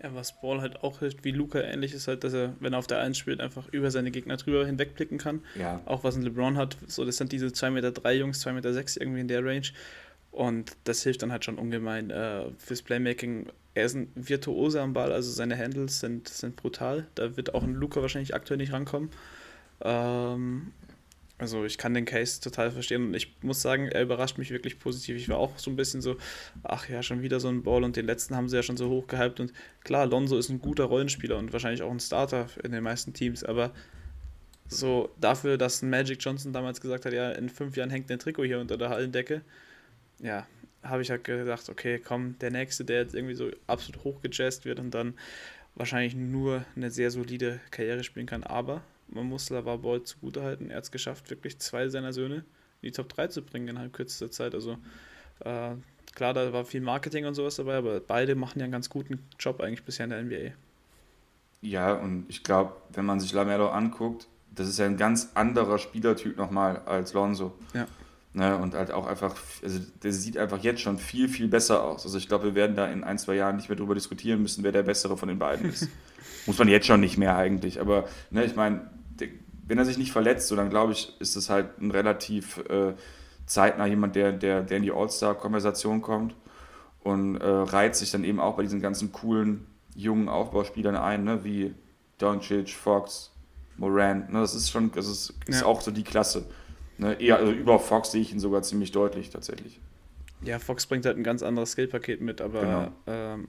Ja, 0.01 0.15
was 0.15 0.41
Ball 0.41 0.61
halt 0.61 0.83
auch 0.83 0.99
hilft, 0.99 1.23
wie 1.23 1.31
Luca 1.31 1.59
ähnlich 1.59 1.93
ist, 1.93 2.07
halt, 2.07 2.23
dass 2.23 2.33
er, 2.33 2.55
wenn 2.59 2.73
er 2.73 2.79
auf 2.79 2.87
der 2.87 2.99
1 2.99 3.15
spielt, 3.19 3.39
einfach 3.39 3.69
über 3.69 3.91
seine 3.91 4.09
Gegner 4.09 4.37
drüber 4.37 4.65
hinwegblicken 4.65 5.19
kann. 5.19 5.43
Ja. 5.53 5.79
Auch 5.85 6.03
was 6.03 6.15
ein 6.15 6.23
LeBron 6.23 6.57
hat, 6.57 6.75
so 6.87 7.05
das 7.05 7.17
sind 7.17 7.31
diese 7.31 7.47
2,3 7.47 7.69
Meter 7.69 7.91
drei 7.91 8.15
Jungs, 8.15 8.43
2,6 8.43 8.53
Meter 8.53 8.73
sechs 8.73 8.97
irgendwie 8.97 9.21
in 9.21 9.27
der 9.27 9.45
Range. 9.45 9.67
Und 10.31 10.75
das 10.85 11.03
hilft 11.03 11.21
dann 11.21 11.31
halt 11.31 11.45
schon 11.45 11.59
ungemein 11.59 12.09
äh, 12.09 12.45
fürs 12.57 12.81
Playmaking 12.81 13.47
er 13.73 13.85
ist 13.85 13.95
ein 13.95 14.11
Virtuose 14.15 14.81
am 14.81 14.93
Ball, 14.93 15.11
also 15.11 15.31
seine 15.31 15.57
Handles 15.57 15.99
sind, 15.99 16.27
sind 16.27 16.55
brutal. 16.55 17.07
Da 17.15 17.37
wird 17.37 17.53
auch 17.53 17.63
ein 17.63 17.73
Luca 17.73 18.01
wahrscheinlich 18.01 18.35
aktuell 18.35 18.57
nicht 18.57 18.73
rankommen. 18.73 19.09
Ähm, 19.81 20.73
also 21.41 21.65
ich 21.65 21.79
kann 21.79 21.95
den 21.95 22.05
Case 22.05 22.39
total 22.39 22.69
verstehen 22.69 23.07
und 23.07 23.13
ich 23.15 23.33
muss 23.41 23.63
sagen, 23.63 23.87
er 23.87 24.03
überrascht 24.03 24.37
mich 24.37 24.51
wirklich 24.51 24.77
positiv. 24.77 25.17
Ich 25.17 25.27
war 25.27 25.37
auch 25.37 25.57
so 25.57 25.71
ein 25.71 25.75
bisschen 25.75 25.99
so, 26.01 26.17
ach 26.61 26.87
ja, 26.87 27.01
schon 27.01 27.23
wieder 27.23 27.39
so 27.39 27.47
ein 27.47 27.63
Ball 27.63 27.83
und 27.83 27.95
den 27.95 28.05
letzten 28.05 28.35
haben 28.35 28.47
sie 28.47 28.57
ja 28.57 28.61
schon 28.61 28.77
so 28.77 28.89
hoch 28.89 29.07
gehypt 29.07 29.39
und 29.39 29.51
klar, 29.83 30.05
Lonzo 30.05 30.37
ist 30.37 30.49
ein 30.49 30.59
guter 30.59 30.83
Rollenspieler 30.83 31.37
und 31.37 31.51
wahrscheinlich 31.51 31.81
auch 31.81 31.89
ein 31.89 31.99
Starter 31.99 32.47
in 32.63 32.71
den 32.71 32.83
meisten 32.83 33.13
Teams, 33.13 33.43
aber 33.43 33.71
so 34.67 35.09
dafür, 35.19 35.57
dass 35.57 35.81
Magic 35.81 36.19
Johnson 36.21 36.53
damals 36.53 36.79
gesagt 36.79 37.05
hat, 37.05 37.13
ja, 37.13 37.31
in 37.31 37.49
fünf 37.49 37.75
Jahren 37.75 37.89
hängt 37.89 38.11
ein 38.11 38.19
Trikot 38.19 38.43
hier 38.43 38.59
unter 38.59 38.77
der 38.77 38.89
Hallendecke, 38.89 39.41
ja, 40.19 40.45
habe 40.83 41.01
ich 41.01 41.11
halt 41.11 41.23
gedacht, 41.23 41.69
okay, 41.69 41.99
komm, 41.99 42.37
der 42.39 42.51
nächste, 42.51 42.85
der 42.85 43.01
jetzt 43.01 43.15
irgendwie 43.15 43.35
so 43.35 43.49
absolut 43.67 44.03
hochgejazzt 44.03 44.65
wird 44.65 44.79
und 44.79 44.91
dann 44.91 45.13
wahrscheinlich 45.75 46.15
nur 46.15 46.65
eine 46.75 46.91
sehr 46.91 47.11
solide 47.11 47.59
Karriere 47.71 48.03
spielen 48.03 48.25
kann. 48.25 48.43
Aber 48.43 48.81
man 49.07 49.25
muss 49.25 49.49
Lavar 49.49 49.79
zugutehalten, 50.03 50.69
er 50.69 50.77
hat 50.77 50.85
es 50.85 50.91
geschafft, 50.91 51.29
wirklich 51.29 51.59
zwei 51.59 51.89
seiner 51.89 52.13
Söhne 52.13 52.43
in 52.81 52.87
die 52.87 52.91
Top 52.91 53.09
3 53.09 53.27
zu 53.27 53.41
bringen 53.41 53.67
innerhalb 53.67 53.93
kürzester 53.93 54.31
Zeit. 54.31 54.55
Also 54.55 54.77
äh, 55.41 55.71
klar, 56.15 56.33
da 56.33 56.51
war 56.53 56.65
viel 56.65 56.81
Marketing 56.81 57.25
und 57.25 57.35
sowas 57.35 57.55
dabei, 57.55 57.75
aber 57.75 57.99
beide 57.99 58.35
machen 58.35 58.59
ja 58.59 58.65
einen 58.65 58.71
ganz 58.71 58.89
guten 58.89 59.19
Job 59.39 59.61
eigentlich 59.61 59.83
bisher 59.83 60.05
in 60.05 60.09
der 60.09 60.23
NBA. 60.23 60.55
Ja, 61.61 61.93
und 61.93 62.25
ich 62.27 62.43
glaube, 62.43 62.73
wenn 62.93 63.05
man 63.05 63.19
sich 63.19 63.33
Lamelo 63.33 63.69
anguckt, 63.69 64.27
das 64.53 64.67
ist 64.67 64.79
ja 64.79 64.85
ein 64.85 64.97
ganz 64.97 65.31
anderer 65.35 65.77
Spielertyp 65.77 66.37
nochmal 66.37 66.77
als 66.85 67.13
Lonzo. 67.13 67.53
Ja. 67.73 67.87
Ne, 68.33 68.55
und 68.57 68.75
halt 68.75 68.91
auch 68.91 69.07
einfach, 69.07 69.35
also 69.61 69.79
der 70.03 70.13
sieht 70.13 70.37
einfach 70.37 70.59
jetzt 70.59 70.79
schon 70.79 70.97
viel, 70.97 71.27
viel 71.27 71.49
besser 71.49 71.83
aus. 71.83 72.05
Also 72.05 72.17
ich 72.17 72.29
glaube, 72.29 72.45
wir 72.45 72.55
werden 72.55 72.77
da 72.77 72.87
in 72.87 73.03
ein, 73.03 73.17
zwei 73.17 73.35
Jahren 73.35 73.57
nicht 73.57 73.67
mehr 73.67 73.75
darüber 73.75 73.93
diskutieren 73.93 74.41
müssen, 74.41 74.63
wer 74.63 74.71
der 74.71 74.83
bessere 74.83 75.17
von 75.17 75.27
den 75.27 75.37
beiden 75.37 75.69
ist. 75.69 75.89
Muss 76.45 76.57
man 76.57 76.69
jetzt 76.69 76.87
schon 76.87 77.01
nicht 77.01 77.17
mehr 77.17 77.35
eigentlich. 77.35 77.81
Aber 77.81 78.05
ne, 78.29 78.45
ich 78.45 78.55
meine, 78.55 78.89
wenn 79.67 79.77
er 79.77 79.83
sich 79.83 79.97
nicht 79.97 80.13
verletzt, 80.13 80.47
so, 80.47 80.55
dann 80.55 80.69
glaube 80.69 80.93
ich, 80.93 81.13
ist 81.19 81.35
es 81.35 81.49
halt 81.49 81.81
ein 81.81 81.91
relativ 81.91 82.57
äh, 82.69 82.93
zeitnah 83.45 83.85
jemand, 83.85 84.15
der, 84.15 84.31
der, 84.31 84.63
der 84.63 84.77
in 84.77 84.83
die 84.83 84.91
All-Star-Konversation 84.91 86.01
kommt 86.01 86.33
und 87.03 87.35
äh, 87.35 87.45
reiht 87.45 87.95
sich 87.95 88.11
dann 88.11 88.23
eben 88.23 88.39
auch 88.39 88.55
bei 88.55 88.63
diesen 88.63 88.79
ganzen 88.79 89.11
coolen 89.11 89.67
jungen 89.93 90.29
Aufbauspielern 90.29 90.95
ein, 90.95 91.25
ne, 91.25 91.43
wie 91.43 91.75
Doncic, 92.17 92.69
Fox, 92.69 93.31
Moran. 93.77 94.31
Ne, 94.31 94.39
das 94.39 94.55
ist 94.55 94.71
schon, 94.71 94.91
das 94.93 95.07
ist, 95.07 95.33
ist 95.47 95.61
ja. 95.61 95.67
auch 95.67 95.81
so 95.81 95.91
die 95.91 96.03
Klasse. 96.03 96.45
Ne, 97.01 97.19
eher, 97.19 97.37
also 97.37 97.51
über 97.51 97.79
Fox 97.79 98.11
sehe 98.11 98.21
ich 98.21 98.31
ihn 98.31 98.39
sogar 98.39 98.61
ziemlich 98.61 98.91
deutlich 98.91 99.31
tatsächlich. 99.31 99.79
Ja, 100.43 100.59
Fox 100.59 100.85
bringt 100.85 101.03
halt 101.07 101.17
ein 101.17 101.23
ganz 101.23 101.41
anderes 101.41 101.71
Skillpaket 101.71 102.21
mit, 102.21 102.41
aber 102.41 102.61
genau. 102.61 102.91
ähm, 103.07 103.47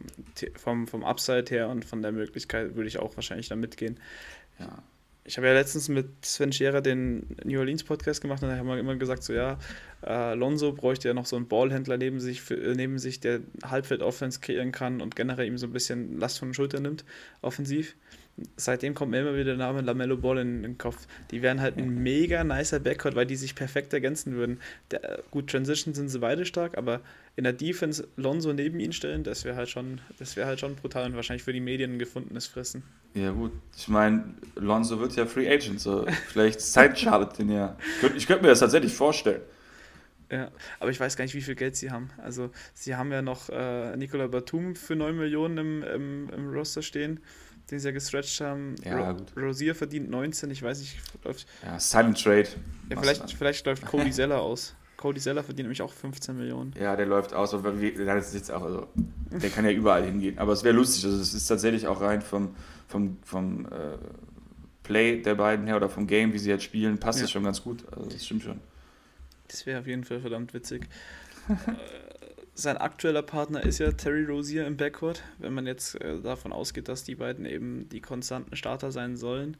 vom, 0.56 0.86
vom 0.86 1.04
Upside 1.04 1.44
her 1.50 1.68
und 1.68 1.84
von 1.84 2.00
der 2.00 2.12
Möglichkeit 2.12 2.76
würde 2.76 2.88
ich 2.88 2.98
auch 2.98 3.14
wahrscheinlich 3.14 3.48
da 3.48 3.56
mitgehen. 3.56 4.00
Ja. 4.58 4.82
Ich 5.24 5.36
habe 5.36 5.46
ja 5.46 5.52
letztens 5.52 5.88
mit 5.88 6.24
Sven 6.24 6.52
Scherer 6.52 6.80
den 6.80 7.36
New 7.44 7.58
Orleans 7.60 7.84
Podcast 7.84 8.20
gemacht 8.20 8.42
und 8.42 8.48
da 8.48 8.56
haben 8.56 8.66
wir 8.66 8.78
immer 8.78 8.96
gesagt, 8.96 9.22
so 9.22 9.32
ja, 9.32 9.58
äh, 10.04 10.34
Lonzo 10.34 10.72
bräuchte 10.72 11.08
ja 11.08 11.14
noch 11.14 11.26
so 11.26 11.36
einen 11.36 11.46
Ballhändler 11.46 11.96
neben 11.96 12.18
sich, 12.18 12.50
äh, 12.50 12.74
neben 12.74 12.98
sich, 12.98 13.20
der 13.20 13.40
Halbfeld-Offense 13.64 14.40
kreieren 14.40 14.72
kann 14.72 15.00
und 15.00 15.14
generell 15.14 15.46
ihm 15.46 15.58
so 15.58 15.66
ein 15.66 15.72
bisschen 15.72 16.18
Last 16.18 16.40
von 16.40 16.48
den 16.48 16.54
Schultern 16.54 16.82
nimmt, 16.82 17.04
offensiv 17.40 17.94
seitdem 18.56 18.94
kommt 18.94 19.10
mir 19.10 19.20
immer 19.20 19.34
wieder 19.34 19.44
der 19.44 19.56
Name 19.56 19.80
Lamello 19.80 20.16
Ball 20.16 20.38
in 20.38 20.62
den 20.62 20.78
Kopf. 20.78 21.06
Die 21.30 21.42
wären 21.42 21.60
halt 21.60 21.76
ein 21.76 22.02
mega 22.02 22.44
nicer 22.44 22.80
Backcourt, 22.80 23.14
weil 23.14 23.26
die 23.26 23.36
sich 23.36 23.54
perfekt 23.54 23.92
ergänzen 23.92 24.34
würden. 24.34 24.60
Der, 24.90 25.22
gut, 25.30 25.50
Transition 25.50 25.94
sind 25.94 26.08
sie 26.08 26.18
beide 26.18 26.44
stark, 26.44 26.76
aber 26.78 27.00
in 27.34 27.44
der 27.44 27.52
Defense 27.52 28.06
Lonzo 28.16 28.52
neben 28.52 28.78
ihn 28.80 28.92
stellen, 28.92 29.24
das 29.24 29.44
wäre 29.44 29.56
halt 29.56 29.68
schon, 29.68 30.00
das 30.18 30.36
wäre 30.36 30.46
halt 30.46 30.60
schon 30.60 30.76
brutal 30.76 31.06
und 31.06 31.16
wahrscheinlich 31.16 31.42
für 31.42 31.52
die 31.52 31.60
Medien 31.60 31.94
ein 31.94 31.98
gefundenes 31.98 32.46
Fressen. 32.46 32.82
Ja 33.14 33.30
gut, 33.30 33.52
ich 33.76 33.88
meine, 33.88 34.34
Lonzo 34.56 35.00
wird 35.00 35.16
ja 35.16 35.26
Free 35.26 35.48
Agent, 35.50 35.80
so 35.80 36.06
vielleicht 36.28 36.60
Zeit 36.60 36.98
schadet 36.98 37.38
den 37.38 37.50
ja. 37.50 37.76
Ich 38.16 38.26
könnte 38.26 38.42
mir 38.42 38.48
das 38.48 38.60
tatsächlich 38.60 38.92
vorstellen. 38.92 39.42
Ja, 40.30 40.50
aber 40.80 40.90
ich 40.90 40.98
weiß 40.98 41.16
gar 41.16 41.24
nicht, 41.24 41.34
wie 41.34 41.42
viel 41.42 41.54
Geld 41.54 41.76
sie 41.76 41.90
haben. 41.90 42.08
Also, 42.16 42.50
sie 42.72 42.96
haben 42.96 43.12
ja 43.12 43.20
noch 43.20 43.50
äh, 43.50 43.94
Nicola 43.98 44.28
Batum 44.28 44.76
für 44.76 44.96
9 44.96 45.14
Millionen 45.14 45.58
im, 45.58 45.82
im, 45.82 46.30
im 46.30 46.48
Roster 46.50 46.80
stehen 46.80 47.20
den 47.70 47.78
sie 47.78 47.88
ja 47.88 47.92
gestretched 47.92 48.40
haben. 48.40 48.74
Ja, 48.84 49.10
Ro 49.10 49.14
gut. 49.14 49.36
Rosier 49.36 49.74
verdient 49.74 50.10
19, 50.10 50.50
ich 50.50 50.62
weiß 50.62 50.80
nicht, 50.80 50.98
läuft. 51.24 51.46
Ja, 51.62 51.78
Silent 51.78 52.22
Trade. 52.22 52.48
Ja, 52.90 53.00
vielleicht, 53.00 53.32
vielleicht 53.32 53.66
läuft 53.66 53.86
Cody 53.86 54.10
Zeller 54.10 54.40
aus. 54.40 54.74
Cody 55.02 55.20
Zeller 55.20 55.42
verdient 55.42 55.64
nämlich 55.64 55.82
auch 55.82 55.92
15 55.92 56.36
Millionen. 56.36 56.72
Ja, 56.78 56.94
der 56.94 57.06
läuft 57.06 57.34
aus, 57.34 57.52
aber 57.54 57.72
der, 57.72 58.16
ist 58.18 58.34
jetzt 58.34 58.52
auch, 58.52 58.62
also, 58.62 58.86
der 59.32 59.50
kann 59.50 59.64
ja 59.64 59.72
überall 59.72 60.04
hingehen. 60.04 60.38
Aber 60.38 60.52
es 60.52 60.62
wäre 60.62 60.76
lustig, 60.76 61.04
also 61.06 61.20
es 61.20 61.34
ist 61.34 61.48
tatsächlich 61.48 61.88
auch 61.88 62.00
rein 62.00 62.22
vom, 62.22 62.54
vom, 62.86 63.16
vom 63.24 63.66
äh, 63.66 63.98
Play 64.84 65.20
der 65.20 65.34
beiden 65.34 65.66
her 65.66 65.74
oder 65.74 65.88
vom 65.88 66.06
Game, 66.06 66.32
wie 66.32 66.38
sie 66.38 66.50
jetzt 66.50 66.62
spielen, 66.62 66.98
passt 66.98 67.18
ja. 67.18 67.24
das 67.24 67.32
schon 67.32 67.42
ganz 67.42 67.64
gut. 67.64 67.84
Also 67.90 68.10
das 68.10 68.24
stimmt 68.24 68.44
schon. 68.44 68.60
Das 69.48 69.66
wäre 69.66 69.80
auf 69.80 69.88
jeden 69.88 70.04
Fall 70.04 70.20
verdammt 70.20 70.54
witzig. 70.54 70.88
äh, 71.48 71.54
sein 72.54 72.76
aktueller 72.76 73.22
Partner 73.22 73.64
ist 73.64 73.80
ja 73.80 73.90
Terry 73.90 74.24
Rozier 74.24 74.68
im 74.68 74.76
Backcourt, 74.76 75.24
wenn 75.38 75.52
man 75.52 75.66
jetzt 75.66 76.00
äh, 76.00 76.20
davon 76.20 76.52
ausgeht, 76.52 76.86
dass 76.86 77.02
die 77.02 77.16
beiden 77.16 77.44
eben 77.44 77.88
die 77.88 78.00
konstanten 78.00 78.54
Starter 78.54 78.92
sein 78.92 79.16
sollen. 79.16 79.56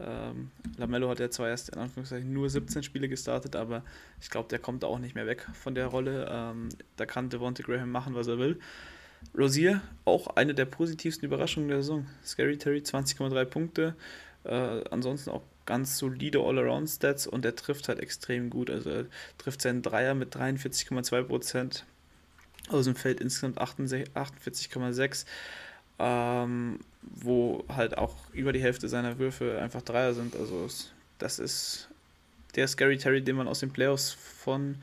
Ähm, 0.00 0.50
Lamello 0.76 1.08
hat 1.08 1.20
ja 1.20 1.30
zwar 1.30 1.48
erst 1.48 1.70
in 1.70 1.78
Anführungszeichen 1.78 2.32
nur 2.32 2.50
17 2.50 2.82
Spiele 2.82 3.08
gestartet, 3.08 3.56
aber 3.56 3.84
ich 4.20 4.30
glaube, 4.30 4.48
der 4.48 4.58
kommt 4.58 4.84
auch 4.84 4.98
nicht 4.98 5.14
mehr 5.14 5.26
weg 5.26 5.46
von 5.52 5.74
der 5.74 5.86
Rolle. 5.86 6.28
Ähm, 6.30 6.68
da 6.96 7.06
kann 7.06 7.30
Devontae 7.30 7.62
Graham 7.62 7.90
machen, 7.90 8.14
was 8.14 8.26
er 8.26 8.38
will. 8.38 8.58
Rosier, 9.36 9.80
auch 10.04 10.36
eine 10.36 10.54
der 10.54 10.66
positivsten 10.66 11.26
Überraschungen 11.26 11.68
der 11.68 11.82
Saison. 11.82 12.06
Scary 12.24 12.58
Terry, 12.58 12.78
20,3 12.78 13.44
Punkte. 13.44 13.94
Äh, 14.44 14.84
ansonsten 14.90 15.30
auch 15.30 15.42
ganz 15.66 15.96
solide 15.96 16.40
All-Around-Stats 16.40 17.26
und 17.26 17.44
er 17.44 17.56
trifft 17.56 17.88
halt 17.88 18.00
extrem 18.00 18.50
gut. 18.50 18.70
Also 18.70 18.90
er 18.90 19.06
trifft 19.38 19.62
seinen 19.62 19.82
Dreier 19.82 20.14
mit 20.14 20.34
43,2 20.36 21.22
Prozent 21.22 21.86
aus 22.68 22.84
dem 22.84 22.96
Feld 22.96 23.20
insgesamt 23.20 23.60
48,6, 23.60 25.26
ähm, 25.98 26.78
wo 27.02 27.64
halt 27.68 27.98
auch 27.98 28.14
über 28.32 28.52
die 28.52 28.62
Hälfte 28.62 28.88
seiner 28.88 29.18
Würfe 29.18 29.58
einfach 29.60 29.82
Dreier 29.82 30.14
sind. 30.14 30.36
Also 30.36 30.68
das 31.18 31.38
ist 31.38 31.88
der 32.56 32.66
Scary 32.68 32.98
Terry, 32.98 33.22
den 33.22 33.36
man 33.36 33.48
aus 33.48 33.60
den 33.60 33.70
Playoffs 33.70 34.12
von 34.12 34.76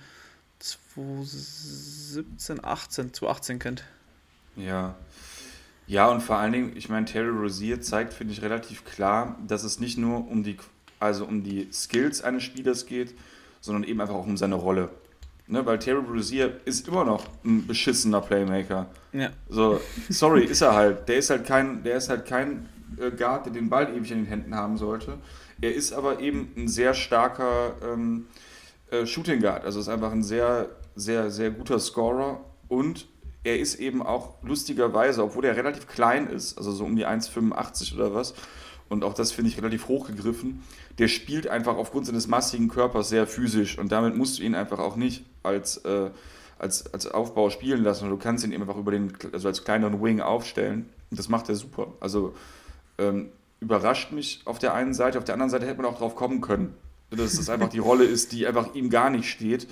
2017, 0.59 2.63
18, 2.63 3.13
2018 3.13 3.59
kennt. 3.59 3.83
Ja. 4.55 4.95
Ja, 5.87 6.07
und 6.07 6.21
vor 6.21 6.37
allen 6.37 6.53
Dingen, 6.53 6.77
ich 6.77 6.89
meine, 6.89 7.05
Terry 7.05 7.29
Rozier 7.29 7.81
zeigt, 7.81 8.13
finde 8.13 8.33
ich, 8.33 8.41
relativ 8.41 8.85
klar, 8.85 9.37
dass 9.47 9.63
es 9.63 9.79
nicht 9.79 9.97
nur 9.97 10.29
um 10.29 10.43
die, 10.43 10.57
also 10.99 11.25
um 11.25 11.43
die 11.43 11.67
Skills 11.73 12.21
eines 12.21 12.43
Spielers 12.43 12.85
geht, 12.85 13.13
sondern 13.59 13.83
eben 13.83 13.99
einfach 13.99 14.15
auch 14.15 14.25
um 14.25 14.37
seine 14.37 14.55
Rolle. 14.55 14.89
Ne, 15.51 15.65
weil 15.65 15.79
Terry 15.79 15.99
Rozier 15.99 16.61
ist 16.63 16.87
immer 16.87 17.03
noch 17.03 17.25
ein 17.43 17.67
beschissener 17.67 18.21
Playmaker. 18.21 18.85
Ja. 19.11 19.31
So, 19.49 19.81
sorry, 20.07 20.45
ist 20.45 20.61
er 20.61 20.73
halt. 20.73 21.09
Der 21.09 21.17
ist 21.17 21.29
halt 21.29 21.45
kein, 21.45 21.83
der 21.83 21.97
ist 21.97 22.07
halt 22.07 22.25
kein 22.25 22.69
äh, 22.97 23.11
Guard, 23.11 23.47
der 23.47 23.51
den 23.51 23.69
Ball 23.69 23.89
ewig 23.93 24.11
in 24.11 24.19
den 24.19 24.27
Händen 24.27 24.55
haben 24.55 24.77
sollte. 24.77 25.17
Er 25.59 25.75
ist 25.75 25.91
aber 25.91 26.21
eben 26.21 26.53
ein 26.55 26.69
sehr 26.69 26.93
starker 26.93 27.75
ähm, 27.83 28.27
äh, 28.91 29.05
Shooting 29.05 29.41
Guard. 29.41 29.65
Also 29.65 29.81
ist 29.81 29.89
einfach 29.89 30.13
ein 30.13 30.23
sehr, 30.23 30.69
sehr, 30.95 31.29
sehr 31.29 31.51
guter 31.51 31.79
Scorer 31.79 32.39
und 32.69 33.09
er 33.43 33.59
ist 33.59 33.75
eben 33.75 34.01
auch 34.01 34.35
lustigerweise, 34.43 35.21
obwohl 35.21 35.43
er 35.43 35.57
relativ 35.57 35.85
klein 35.85 36.27
ist, 36.27 36.57
also 36.57 36.71
so 36.71 36.85
um 36.85 36.95
die 36.95 37.05
1,85 37.05 37.95
oder 37.95 38.13
was, 38.13 38.35
und 38.91 39.05
auch 39.05 39.13
das 39.13 39.31
finde 39.31 39.49
ich 39.49 39.57
relativ 39.57 39.87
hochgegriffen, 39.87 40.61
der 40.97 41.07
spielt 41.07 41.47
einfach 41.47 41.77
aufgrund 41.77 42.07
seines 42.07 42.27
massigen 42.27 42.67
Körpers 42.67 43.07
sehr 43.07 43.25
physisch 43.25 43.79
und 43.79 43.89
damit 43.89 44.17
musst 44.17 44.37
du 44.37 44.43
ihn 44.43 44.53
einfach 44.53 44.79
auch 44.79 44.97
nicht 44.97 45.23
als, 45.43 45.77
äh, 45.77 46.09
als, 46.59 46.93
als 46.93 47.07
Aufbau 47.07 47.49
spielen 47.49 47.83
lassen. 47.83 48.09
Du 48.09 48.17
kannst 48.17 48.43
ihn 48.43 48.51
eben 48.51 48.63
einfach 48.63 48.75
über 48.75 48.91
den, 48.91 49.13
also 49.31 49.47
als 49.47 49.63
kleineren 49.63 50.03
Wing 50.03 50.19
aufstellen 50.19 50.89
und 51.09 51.17
das 51.17 51.29
macht 51.29 51.47
er 51.47 51.55
super. 51.55 51.93
Also 52.01 52.35
ähm, 52.97 53.29
überrascht 53.61 54.11
mich 54.11 54.41
auf 54.43 54.59
der 54.59 54.73
einen 54.73 54.93
Seite, 54.93 55.19
auf 55.19 55.23
der 55.23 55.35
anderen 55.35 55.51
Seite 55.51 55.67
hätte 55.67 55.81
man 55.81 55.85
auch 55.85 55.97
drauf 55.97 56.15
kommen 56.15 56.41
können, 56.41 56.75
dass 57.11 57.37
das 57.37 57.49
einfach 57.49 57.69
die 57.69 57.79
Rolle 57.79 58.03
ist, 58.03 58.33
die 58.33 58.45
einfach 58.45 58.75
ihm 58.75 58.89
gar 58.89 59.09
nicht 59.09 59.29
steht. 59.29 59.67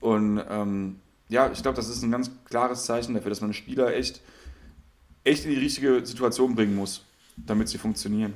Und 0.00 0.42
ähm, 0.50 0.96
ja, 1.28 1.48
ich 1.52 1.62
glaube, 1.62 1.76
das 1.76 1.88
ist 1.88 2.02
ein 2.02 2.10
ganz 2.10 2.32
klares 2.46 2.86
Zeichen 2.86 3.14
dafür, 3.14 3.30
dass 3.30 3.40
man 3.40 3.50
einen 3.50 3.54
Spieler 3.54 3.94
echt, 3.94 4.20
echt 5.22 5.44
in 5.44 5.52
die 5.52 5.58
richtige 5.58 6.04
Situation 6.04 6.56
bringen 6.56 6.74
muss, 6.74 7.04
damit 7.36 7.68
sie 7.68 7.78
funktionieren. 7.78 8.34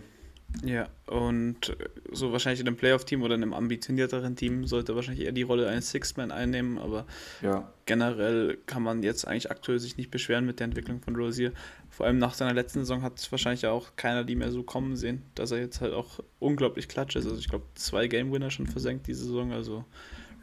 Ja, 0.64 0.88
und 1.06 1.76
so 2.12 2.30
wahrscheinlich 2.30 2.60
in 2.60 2.68
einem 2.68 2.76
Playoff-Team 2.76 3.22
oder 3.22 3.34
in 3.34 3.42
einem 3.42 3.54
ambitionierteren 3.54 4.36
Team 4.36 4.66
sollte 4.66 4.94
wahrscheinlich 4.94 5.24
eher 5.24 5.32
die 5.32 5.42
Rolle 5.42 5.68
eines 5.68 5.90
Six-Man 5.90 6.30
einnehmen, 6.30 6.78
aber 6.78 7.06
ja. 7.40 7.72
generell 7.86 8.58
kann 8.66 8.82
man 8.82 9.02
jetzt 9.02 9.26
eigentlich 9.26 9.50
aktuell 9.50 9.80
sich 9.80 9.96
nicht 9.96 10.10
beschweren 10.10 10.44
mit 10.44 10.60
der 10.60 10.66
Entwicklung 10.66 11.00
von 11.00 11.16
Rosier. 11.16 11.52
Vor 11.90 12.06
allem 12.06 12.18
nach 12.18 12.34
seiner 12.34 12.54
letzten 12.54 12.80
Saison 12.80 13.02
hat 13.02 13.18
es 13.18 13.32
wahrscheinlich 13.32 13.66
auch 13.66 13.96
keiner 13.96 14.24
die 14.24 14.36
mehr 14.36 14.52
so 14.52 14.62
kommen 14.62 14.96
sehen, 14.96 15.22
dass 15.34 15.50
er 15.50 15.58
jetzt 15.58 15.80
halt 15.80 15.94
auch 15.94 16.20
unglaublich 16.38 16.86
klatsch 16.86 17.16
ist. 17.16 17.26
Also 17.26 17.38
ich 17.38 17.48
glaube, 17.48 17.64
zwei 17.74 18.06
Game-Winner 18.06 18.50
schon 18.50 18.66
versenkt 18.66 19.06
diese 19.06 19.24
Saison, 19.24 19.52
also 19.52 19.84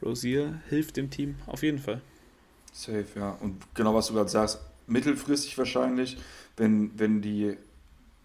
Rosier 0.02 0.62
hilft 0.70 0.98
dem 0.98 1.10
Team 1.10 1.36
auf 1.46 1.64
jeden 1.64 1.80
Fall. 1.80 2.02
Safe, 2.74 3.06
ja. 3.16 3.32
Und 3.42 3.64
genau 3.74 3.94
was 3.96 4.08
du 4.08 4.14
gerade 4.14 4.30
sagst, 4.30 4.60
mittelfristig 4.88 5.58
wahrscheinlich, 5.58 6.18
wenn, 6.58 6.92
wenn 6.98 7.22
die 7.22 7.58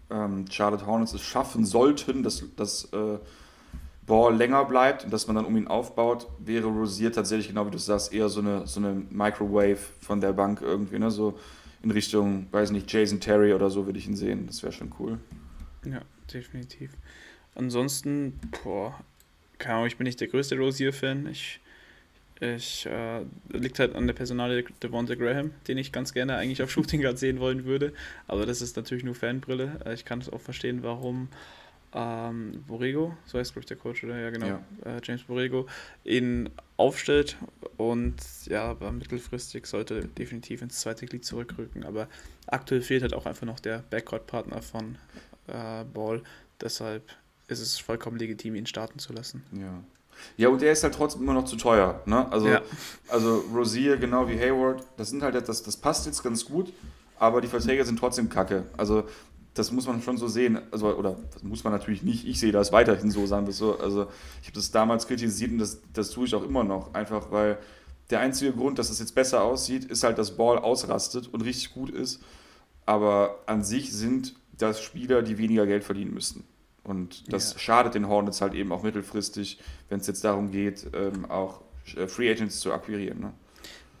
ähm, 0.09 0.45
Charlotte 0.49 0.85
Hornets 0.85 1.13
es 1.13 1.21
schaffen 1.21 1.65
sollten, 1.65 2.23
dass 2.23 2.43
das 2.55 2.85
äh, 2.93 3.17
Ball 4.05 4.35
länger 4.35 4.65
bleibt 4.65 5.03
und 5.03 5.11
dass 5.11 5.27
man 5.27 5.35
dann 5.35 5.45
um 5.45 5.57
ihn 5.57 5.67
aufbaut, 5.67 6.27
wäre 6.39 6.67
Rosier 6.67 7.11
tatsächlich, 7.11 7.47
genau 7.47 7.65
wie 7.65 7.71
du 7.71 7.77
sagst, 7.77 8.13
eher 8.13 8.29
so 8.29 8.39
eine, 8.39 8.67
so 8.67 8.79
eine 8.79 8.93
Microwave 9.09 9.79
von 10.01 10.21
der 10.21 10.33
Bank 10.33 10.61
irgendwie, 10.61 10.99
ne? 10.99 11.09
so 11.09 11.39
in 11.81 11.91
Richtung, 11.91 12.47
weiß 12.51 12.71
nicht, 12.71 12.91
Jason 12.91 13.19
Terry 13.19 13.53
oder 13.53 13.69
so 13.69 13.85
würde 13.85 13.99
ich 13.99 14.07
ihn 14.07 14.15
sehen. 14.15 14.47
Das 14.47 14.63
wäre 14.63 14.73
schon 14.73 14.91
cool. 14.99 15.19
Ja, 15.85 16.01
definitiv. 16.31 16.91
Ansonsten, 17.55 18.39
boah, 18.63 18.99
keine 19.57 19.75
Ahnung, 19.75 19.87
ich 19.87 19.97
bin 19.97 20.05
nicht 20.05 20.19
der 20.19 20.27
größte 20.27 20.57
Rosier-Fan. 20.57 21.27
Ich 21.27 21.59
ich, 22.39 22.85
äh, 22.85 23.21
liegt 23.49 23.79
halt 23.79 23.95
an 23.95 24.07
der 24.07 24.13
Personale 24.13 24.63
Devonta 24.83 25.15
Graham, 25.15 25.51
den 25.67 25.77
ich 25.77 25.91
ganz 25.91 26.13
gerne 26.13 26.35
eigentlich 26.35 26.61
auf 26.61 26.71
Shooting 26.71 27.01
Guard 27.01 27.17
sehen 27.17 27.39
wollen 27.39 27.65
würde. 27.65 27.93
Aber 28.27 28.45
das 28.45 28.61
ist 28.61 28.75
natürlich 28.75 29.03
nur 29.03 29.15
Fanbrille. 29.15 29.79
Äh, 29.85 29.93
ich 29.93 30.05
kann 30.05 30.19
es 30.19 30.29
auch 30.29 30.41
verstehen, 30.41 30.83
warum 30.83 31.29
ähm, 31.93 32.63
Borrego, 32.67 33.15
so 33.25 33.39
heißt 33.39 33.53
glaube 33.53 33.61
ich 33.61 33.67
der 33.67 33.77
Coach, 33.77 34.03
oder? 34.03 34.19
Ja, 34.19 34.29
genau. 34.29 34.47
Ja. 34.47 34.61
Äh, 34.83 35.01
James 35.01 35.23
Borrego 35.23 35.65
ihn 36.03 36.49
aufstellt. 36.75 37.37
Und 37.77 38.17
ja, 38.47 38.65
aber 38.65 38.91
mittelfristig 38.91 39.65
sollte 39.65 40.05
definitiv 40.05 40.61
ins 40.61 40.81
zweite 40.81 41.05
Glied 41.05 41.23
zurückrücken. 41.23 41.85
Aber 41.85 42.09
aktuell 42.47 42.81
fehlt 42.81 43.01
halt 43.01 43.13
auch 43.13 43.25
einfach 43.25 43.45
noch 43.45 43.61
der 43.61 43.79
Backcourt-Partner 43.89 44.61
von 44.61 44.97
äh, 45.47 45.85
Ball. 45.85 46.21
Deshalb 46.59 47.15
ist 47.47 47.61
es 47.61 47.77
vollkommen 47.77 48.17
legitim, 48.17 48.55
ihn 48.55 48.65
starten 48.65 48.99
zu 48.99 49.13
lassen. 49.13 49.43
Ja. 49.53 49.81
Ja, 50.37 50.49
und 50.49 50.61
der 50.61 50.71
ist 50.71 50.83
halt 50.83 50.95
trotzdem 50.95 51.23
immer 51.23 51.33
noch 51.33 51.45
zu 51.45 51.55
teuer. 51.55 52.01
Ne? 52.05 52.31
Also, 52.31 52.47
ja. 52.47 52.61
also 53.07 53.43
Rosier, 53.53 53.97
genau 53.97 54.27
wie 54.27 54.37
Hayward, 54.37 54.83
das 54.97 55.09
sind 55.09 55.23
halt 55.23 55.35
das, 55.47 55.63
das 55.63 55.77
passt 55.77 56.05
jetzt 56.05 56.23
ganz 56.23 56.45
gut, 56.45 56.73
aber 57.17 57.41
die 57.41 57.47
Verträge 57.47 57.85
sind 57.85 57.99
trotzdem 57.99 58.29
kacke. 58.29 58.63
Also 58.77 59.05
das 59.55 59.71
muss 59.71 59.87
man 59.87 60.01
schon 60.01 60.17
so 60.17 60.27
sehen. 60.27 60.59
Also, 60.71 60.93
oder 60.95 61.15
das 61.33 61.41
muss 61.43 61.63
man 61.63 61.71
natürlich 61.71 62.03
nicht. 62.03 62.27
Ich 62.27 62.39
sehe 62.39 62.51
das 62.51 62.71
weiterhin 62.71 63.09
so, 63.09 63.25
sagen 63.25 63.47
wir 63.47 63.53
so. 63.53 63.79
Also 63.79 64.07
ich 64.41 64.47
habe 64.47 64.55
das 64.55 64.71
damals 64.71 65.07
kritisiert 65.07 65.51
und 65.51 65.59
das, 65.59 65.79
das 65.93 66.11
tue 66.11 66.25
ich 66.25 66.35
auch 66.35 66.43
immer 66.43 66.63
noch. 66.63 66.93
Einfach 66.93 67.31
weil 67.31 67.57
der 68.09 68.19
einzige 68.19 68.51
Grund, 68.51 68.77
dass 68.77 68.89
es 68.89 68.99
jetzt 68.99 69.15
besser 69.15 69.43
aussieht, 69.43 69.85
ist 69.85 70.03
halt, 70.03 70.17
dass 70.17 70.35
Ball 70.37 70.59
ausrastet 70.59 71.29
und 71.33 71.41
richtig 71.41 71.73
gut 71.73 71.89
ist. 71.89 72.21
Aber 72.85 73.39
an 73.47 73.63
sich 73.63 73.93
sind 73.93 74.35
das 74.57 74.81
Spieler, 74.81 75.21
die 75.21 75.37
weniger 75.37 75.65
Geld 75.65 75.83
verdienen 75.83 76.13
müssten. 76.13 76.43
Und 76.85 77.33
das 77.33 77.53
ja. 77.53 77.59
schadet 77.59 77.95
den 77.95 78.07
Hornets 78.07 78.41
halt 78.41 78.53
eben 78.53 78.71
auch 78.71 78.83
mittelfristig, 78.83 79.59
wenn 79.89 79.99
es 79.99 80.07
jetzt 80.07 80.23
darum 80.23 80.51
geht, 80.51 80.87
ähm, 80.93 81.25
auch 81.29 81.61
äh, 81.97 82.07
Free 82.07 82.31
Agents 82.31 82.59
zu 82.59 82.71
akquirieren. 82.71 83.19
Ne? 83.19 83.33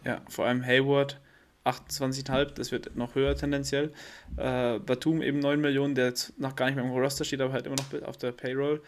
Ja, 0.03 0.21
vor 0.29 0.45
allem 0.45 0.63
Hayward 0.63 1.19
28,5, 1.65 2.53
das 2.53 2.71
wird 2.71 2.95
noch 2.95 3.15
höher 3.15 3.35
tendenziell. 3.35 3.91
Äh, 4.37 4.79
Batum 4.79 5.21
eben 5.23 5.39
9 5.39 5.59
Millionen, 5.59 5.95
der 5.95 6.07
jetzt 6.07 6.39
noch 6.39 6.55
gar 6.55 6.67
nicht 6.67 6.75
mehr 6.75 6.85
im 6.85 6.91
Roster 6.91 7.25
steht, 7.25 7.41
aber 7.41 7.53
halt 7.53 7.65
immer 7.65 7.75
noch 7.75 8.07
auf 8.07 8.17
der 8.17 8.31
Payroll. 8.31 8.81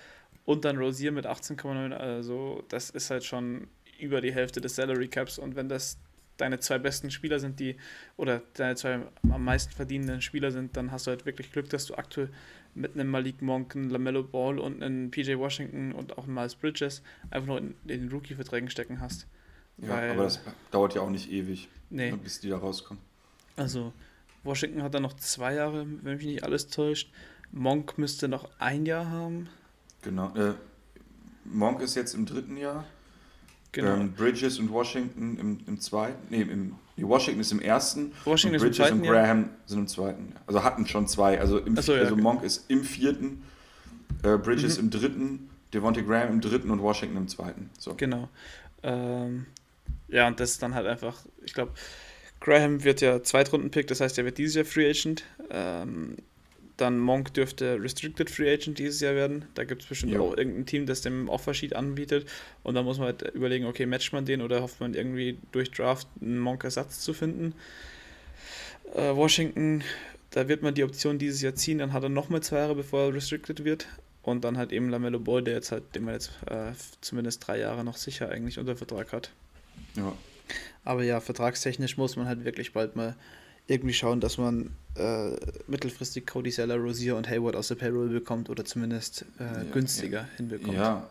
Und 0.46 0.64
dann 0.64 0.78
Rosier 0.78 1.12
mit 1.12 1.26
18,9, 1.26 1.92
also 1.92 2.64
das 2.70 2.92
ist 2.92 3.10
halt 3.10 3.26
schon 3.26 3.68
über 4.00 4.22
die 4.22 4.32
Hälfte 4.32 4.62
des 4.62 4.76
Salary 4.76 5.08
Caps. 5.08 5.40
Und 5.40 5.56
wenn 5.56 5.70
das 5.70 5.98
deine 6.38 6.60
zwei 6.60 6.78
besten 6.78 7.12
Spieler 7.12 7.40
sind, 7.40 7.60
die, 7.60 7.78
oder 8.16 8.42
deine 8.54 8.76
zwei 8.76 9.00
am 9.30 9.44
meisten 9.44 9.74
verdienenden 9.74 10.22
Spieler 10.22 10.52
sind, 10.52 10.78
dann 10.78 10.92
hast 10.92 11.08
du 11.08 11.12
halt 11.12 11.26
wirklich 11.26 11.52
Glück, 11.52 11.70
dass 11.70 11.86
du 11.88 11.96
aktuell 11.96 12.30
mit 12.78 12.94
einem 12.94 13.10
Malik 13.10 13.42
Monk, 13.42 13.76
einem 13.76 13.90
LaMelo 13.90 14.24
Ball 14.24 14.60
und 14.60 14.82
einem 14.82 15.12
PJ 15.12 15.38
Washington 15.38 15.92
und 15.92 16.18
auch 16.18 16.26
einem 16.26 16.36
Miles 16.36 16.56
Bridges 16.56 17.02
einfach 17.30 17.48
nur 17.48 17.58
in, 17.58 17.76
in 17.88 18.02
den 18.02 18.12
Rookie-Verträgen 18.12 18.70
stecken 18.70 19.02
hast. 19.02 19.28
Ja, 19.78 19.90
Weil, 19.90 20.12
aber 20.12 20.24
das 20.24 20.40
dauert 20.72 20.96
ja 20.96 21.02
auch 21.02 21.10
nicht 21.10 21.32
ewig, 21.32 21.70
nee. 21.90 22.12
bis 22.12 22.40
die 22.40 22.50
da 22.50 22.58
rauskommen. 22.58 23.02
Also, 23.56 23.94
Washington 24.44 24.84
hat 24.84 24.94
dann 24.94 25.04
noch 25.04 25.14
zwei 25.14 25.56
Jahre, 25.56 25.86
wenn 26.04 26.18
mich 26.18 26.26
nicht 26.26 26.44
alles 26.44 26.68
täuscht. 26.68 27.12
Monk 27.52 27.98
müsste 27.98 28.28
noch 28.28 28.50
ein 28.60 28.86
Jahr 28.86 29.10
haben. 29.10 29.50
Genau. 30.02 30.34
Äh, 30.36 30.54
Monk 31.46 31.82
ist 31.82 31.96
jetzt 31.96 32.14
im 32.14 32.26
dritten 32.26 32.58
Jahr. 32.58 32.86
Genau. 33.78 33.94
Ähm, 33.94 34.12
Bridges 34.14 34.58
und 34.58 34.72
Washington 34.72 35.38
im, 35.40 35.60
im 35.68 35.80
zweiten. 35.80 36.18
Nee, 36.32 36.42
im, 36.42 36.76
Washington 36.98 37.42
ist 37.42 37.52
im 37.52 37.62
ersten. 37.62 38.12
Washington 38.26 38.56
und 38.56 38.62
Bridges 38.64 38.80
ist 38.80 38.90
im 38.90 38.98
zweiten, 38.98 39.08
und 39.08 39.08
Graham 39.08 39.42
ja. 39.44 39.50
sind 39.68 39.80
im 39.82 39.88
zweiten. 39.88 40.34
Also 40.48 40.64
hatten 40.64 40.88
schon 40.88 41.08
zwei. 41.08 41.40
Also, 41.40 41.60
im, 41.60 41.76
so, 41.76 41.94
ja, 41.94 42.00
also 42.00 42.14
okay. 42.14 42.24
Monk 42.24 42.42
ist 42.42 42.66
im 42.72 42.84
vierten, 42.84 43.44
äh, 44.24 44.36
Bridges 44.38 44.80
mhm. 44.80 44.86
im 44.86 44.90
dritten, 44.90 45.50
Devontae 45.76 46.02
Graham 46.02 46.30
im 46.30 46.42
dritten 46.42 46.72
und 46.72 46.82
Washington 46.82 47.18
im 47.18 47.28
zweiten. 47.28 47.70
So. 47.78 47.94
Genau. 47.94 48.30
Ähm, 48.82 49.46
ja, 50.08 50.28
und 50.28 50.40
das 50.40 50.54
ist 50.54 50.64
dann 50.64 50.74
halt 50.74 50.88
einfach, 50.88 51.16
ich 51.46 51.54
glaube, 51.54 51.74
Graham 52.40 52.84
wird 52.84 53.02
ja 53.02 53.22
Zweitrunden-Pick, 53.22 53.86
das 53.86 54.02
heißt, 54.02 54.18
er 54.18 54.26
wird 54.26 54.40
dieses 54.40 54.56
Jahr 54.56 54.66
Free 54.66 54.90
Agent. 54.90 55.24
Ähm, 55.52 56.16
dann 56.78 57.00
Monk 57.00 57.34
dürfte 57.34 57.82
Restricted 57.82 58.30
Free 58.30 58.54
Agent 58.54 58.78
dieses 58.78 59.02
Jahr 59.02 59.16
werden. 59.16 59.46
Da 59.56 59.64
gibt 59.64 59.82
es 59.82 59.90
bestimmt 59.90 60.14
ja. 60.14 60.20
auch 60.20 60.38
irgendein 60.38 60.66
Team, 60.66 60.86
das 60.86 61.02
dem 61.02 61.28
Offersheet 61.28 61.76
anbietet. 61.76 62.30
Und 62.64 62.76
da 62.76 62.84
muss 62.84 63.00
man 63.00 63.08
halt 63.08 63.24
überlegen, 63.34 63.66
okay, 63.66 63.86
matcht 63.86 64.14
man 64.14 64.26
den 64.26 64.42
oder 64.42 64.62
hofft 64.62 64.80
man 64.80 64.94
irgendwie 64.94 65.38
durch 65.52 65.72
Draft 65.72 66.08
einen 66.22 66.38
Monk-Ersatz 66.40 67.02
zu 67.02 67.14
finden. 67.14 67.54
Äh, 68.96 69.16
Washington, 69.16 69.84
da 70.32 70.48
wird 70.48 70.62
man 70.62 70.76
die 70.76 70.84
Option 70.84 71.18
dieses 71.18 71.42
Jahr 71.42 71.56
ziehen, 71.56 71.80
dann 71.80 71.94
hat 71.94 72.04
er 72.04 72.10
nochmal 72.10 72.44
zwei 72.44 72.58
Jahre, 72.58 72.76
bevor 72.76 73.08
er 73.08 73.14
Restricted 73.14 73.64
wird. 73.64 73.88
Und 74.22 74.44
dann 74.44 74.58
halt 74.58 74.74
eben 74.74 74.90
Lamello 74.90 75.20
Ball, 75.20 75.42
der 75.42 75.56
jetzt 75.56 75.72
halt, 75.72 75.96
den 75.96 76.04
man 76.04 76.14
jetzt 76.14 76.32
äh, 76.48 76.74
zumindest 77.02 77.48
drei 77.48 77.60
Jahre 77.60 77.84
noch 77.84 77.96
sicher 77.96 78.30
eigentlich 78.30 78.60
unter 78.60 78.76
Vertrag 78.76 79.14
hat. 79.14 79.32
Ja. 79.96 80.14
Aber 80.84 81.04
ja, 81.04 81.22
vertragstechnisch 81.22 81.98
muss 81.98 82.18
man 82.18 82.28
halt 82.28 82.46
wirklich 82.46 82.74
bald 82.74 82.96
mal 82.96 83.16
irgendwie 83.68 83.94
schauen, 83.94 84.20
dass 84.20 84.38
man 84.38 84.72
äh, 84.96 85.32
mittelfristig 85.68 86.26
Cody 86.26 86.52
Seller, 86.52 86.78
Rosier 86.78 87.16
und 87.16 87.30
Hayward 87.30 87.56
aus 87.56 87.68
der 87.68 87.76
Payroll 87.76 88.10
bekommt 88.10 88.50
oder 88.50 88.66
zumindest 88.66 89.26
äh, 89.40 89.44
ja, 89.44 89.64
günstiger 89.72 90.22
ja. 90.22 90.28
hinbekommt. 90.38 90.74
Ja, 90.74 91.10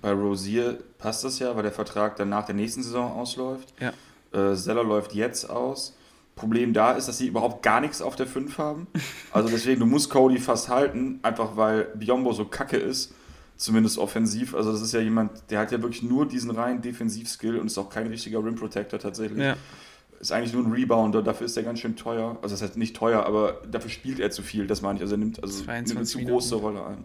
bei 0.00 0.12
Rosier 0.12 0.78
passt 0.98 1.24
das 1.24 1.38
ja, 1.38 1.54
weil 1.56 1.62
der 1.62 1.72
Vertrag 1.72 2.16
dann 2.16 2.28
nach 2.28 2.44
der 2.44 2.54
nächsten 2.54 2.82
Saison 2.82 3.12
ausläuft. 3.12 3.72
Ja. 3.80 3.92
Äh, 4.38 4.54
Seller 4.54 4.84
läuft 4.84 5.14
jetzt 5.14 5.48
aus. 5.48 5.96
Problem 6.36 6.72
da 6.72 6.92
ist, 6.92 7.06
dass 7.06 7.18
sie 7.18 7.28
überhaupt 7.28 7.62
gar 7.62 7.80
nichts 7.80 8.02
auf 8.02 8.16
der 8.16 8.26
5 8.26 8.58
haben. 8.58 8.86
Also 9.30 9.48
deswegen, 9.48 9.80
du 9.80 9.86
musst 9.86 10.10
Cody 10.10 10.38
fast 10.38 10.68
halten, 10.68 11.20
einfach 11.22 11.56
weil 11.56 11.84
Biombo 11.94 12.32
so 12.32 12.44
kacke 12.44 12.76
ist 12.76 13.14
zumindest 13.56 13.98
offensiv. 13.98 14.54
Also 14.54 14.72
das 14.72 14.82
ist 14.82 14.92
ja 14.92 15.00
jemand, 15.00 15.30
der 15.50 15.60
hat 15.60 15.72
ja 15.72 15.80
wirklich 15.80 16.02
nur 16.02 16.26
diesen 16.26 16.50
reinen 16.50 16.82
Defensivskill 16.82 17.56
und 17.56 17.66
ist 17.66 17.78
auch 17.78 17.88
kein 17.88 18.08
richtiger 18.08 18.44
Rim 18.44 18.56
Protector 18.56 18.98
tatsächlich. 18.98 19.42
Ja. 19.42 19.56
Ist 20.24 20.32
eigentlich 20.32 20.54
nur 20.54 20.64
ein 20.64 20.72
Rebounder, 20.72 21.22
dafür 21.22 21.44
ist 21.44 21.54
er 21.54 21.64
ganz 21.64 21.80
schön 21.80 21.96
teuer. 21.96 22.38
Also 22.40 22.54
das 22.54 22.62
heißt 22.62 22.78
nicht 22.78 22.96
teuer, 22.96 23.26
aber 23.26 23.60
dafür 23.70 23.90
spielt 23.90 24.20
er 24.20 24.30
zu 24.30 24.40
viel, 24.40 24.66
das 24.66 24.80
meine 24.80 24.96
ich. 24.96 25.02
Also 25.02 25.16
er 25.16 25.18
nimmt, 25.18 25.42
also 25.42 25.62
nimmt 25.70 25.90
eine 25.90 26.04
zu 26.04 26.18
große 26.18 26.54
Rolle 26.54 26.82
ein. 26.86 27.04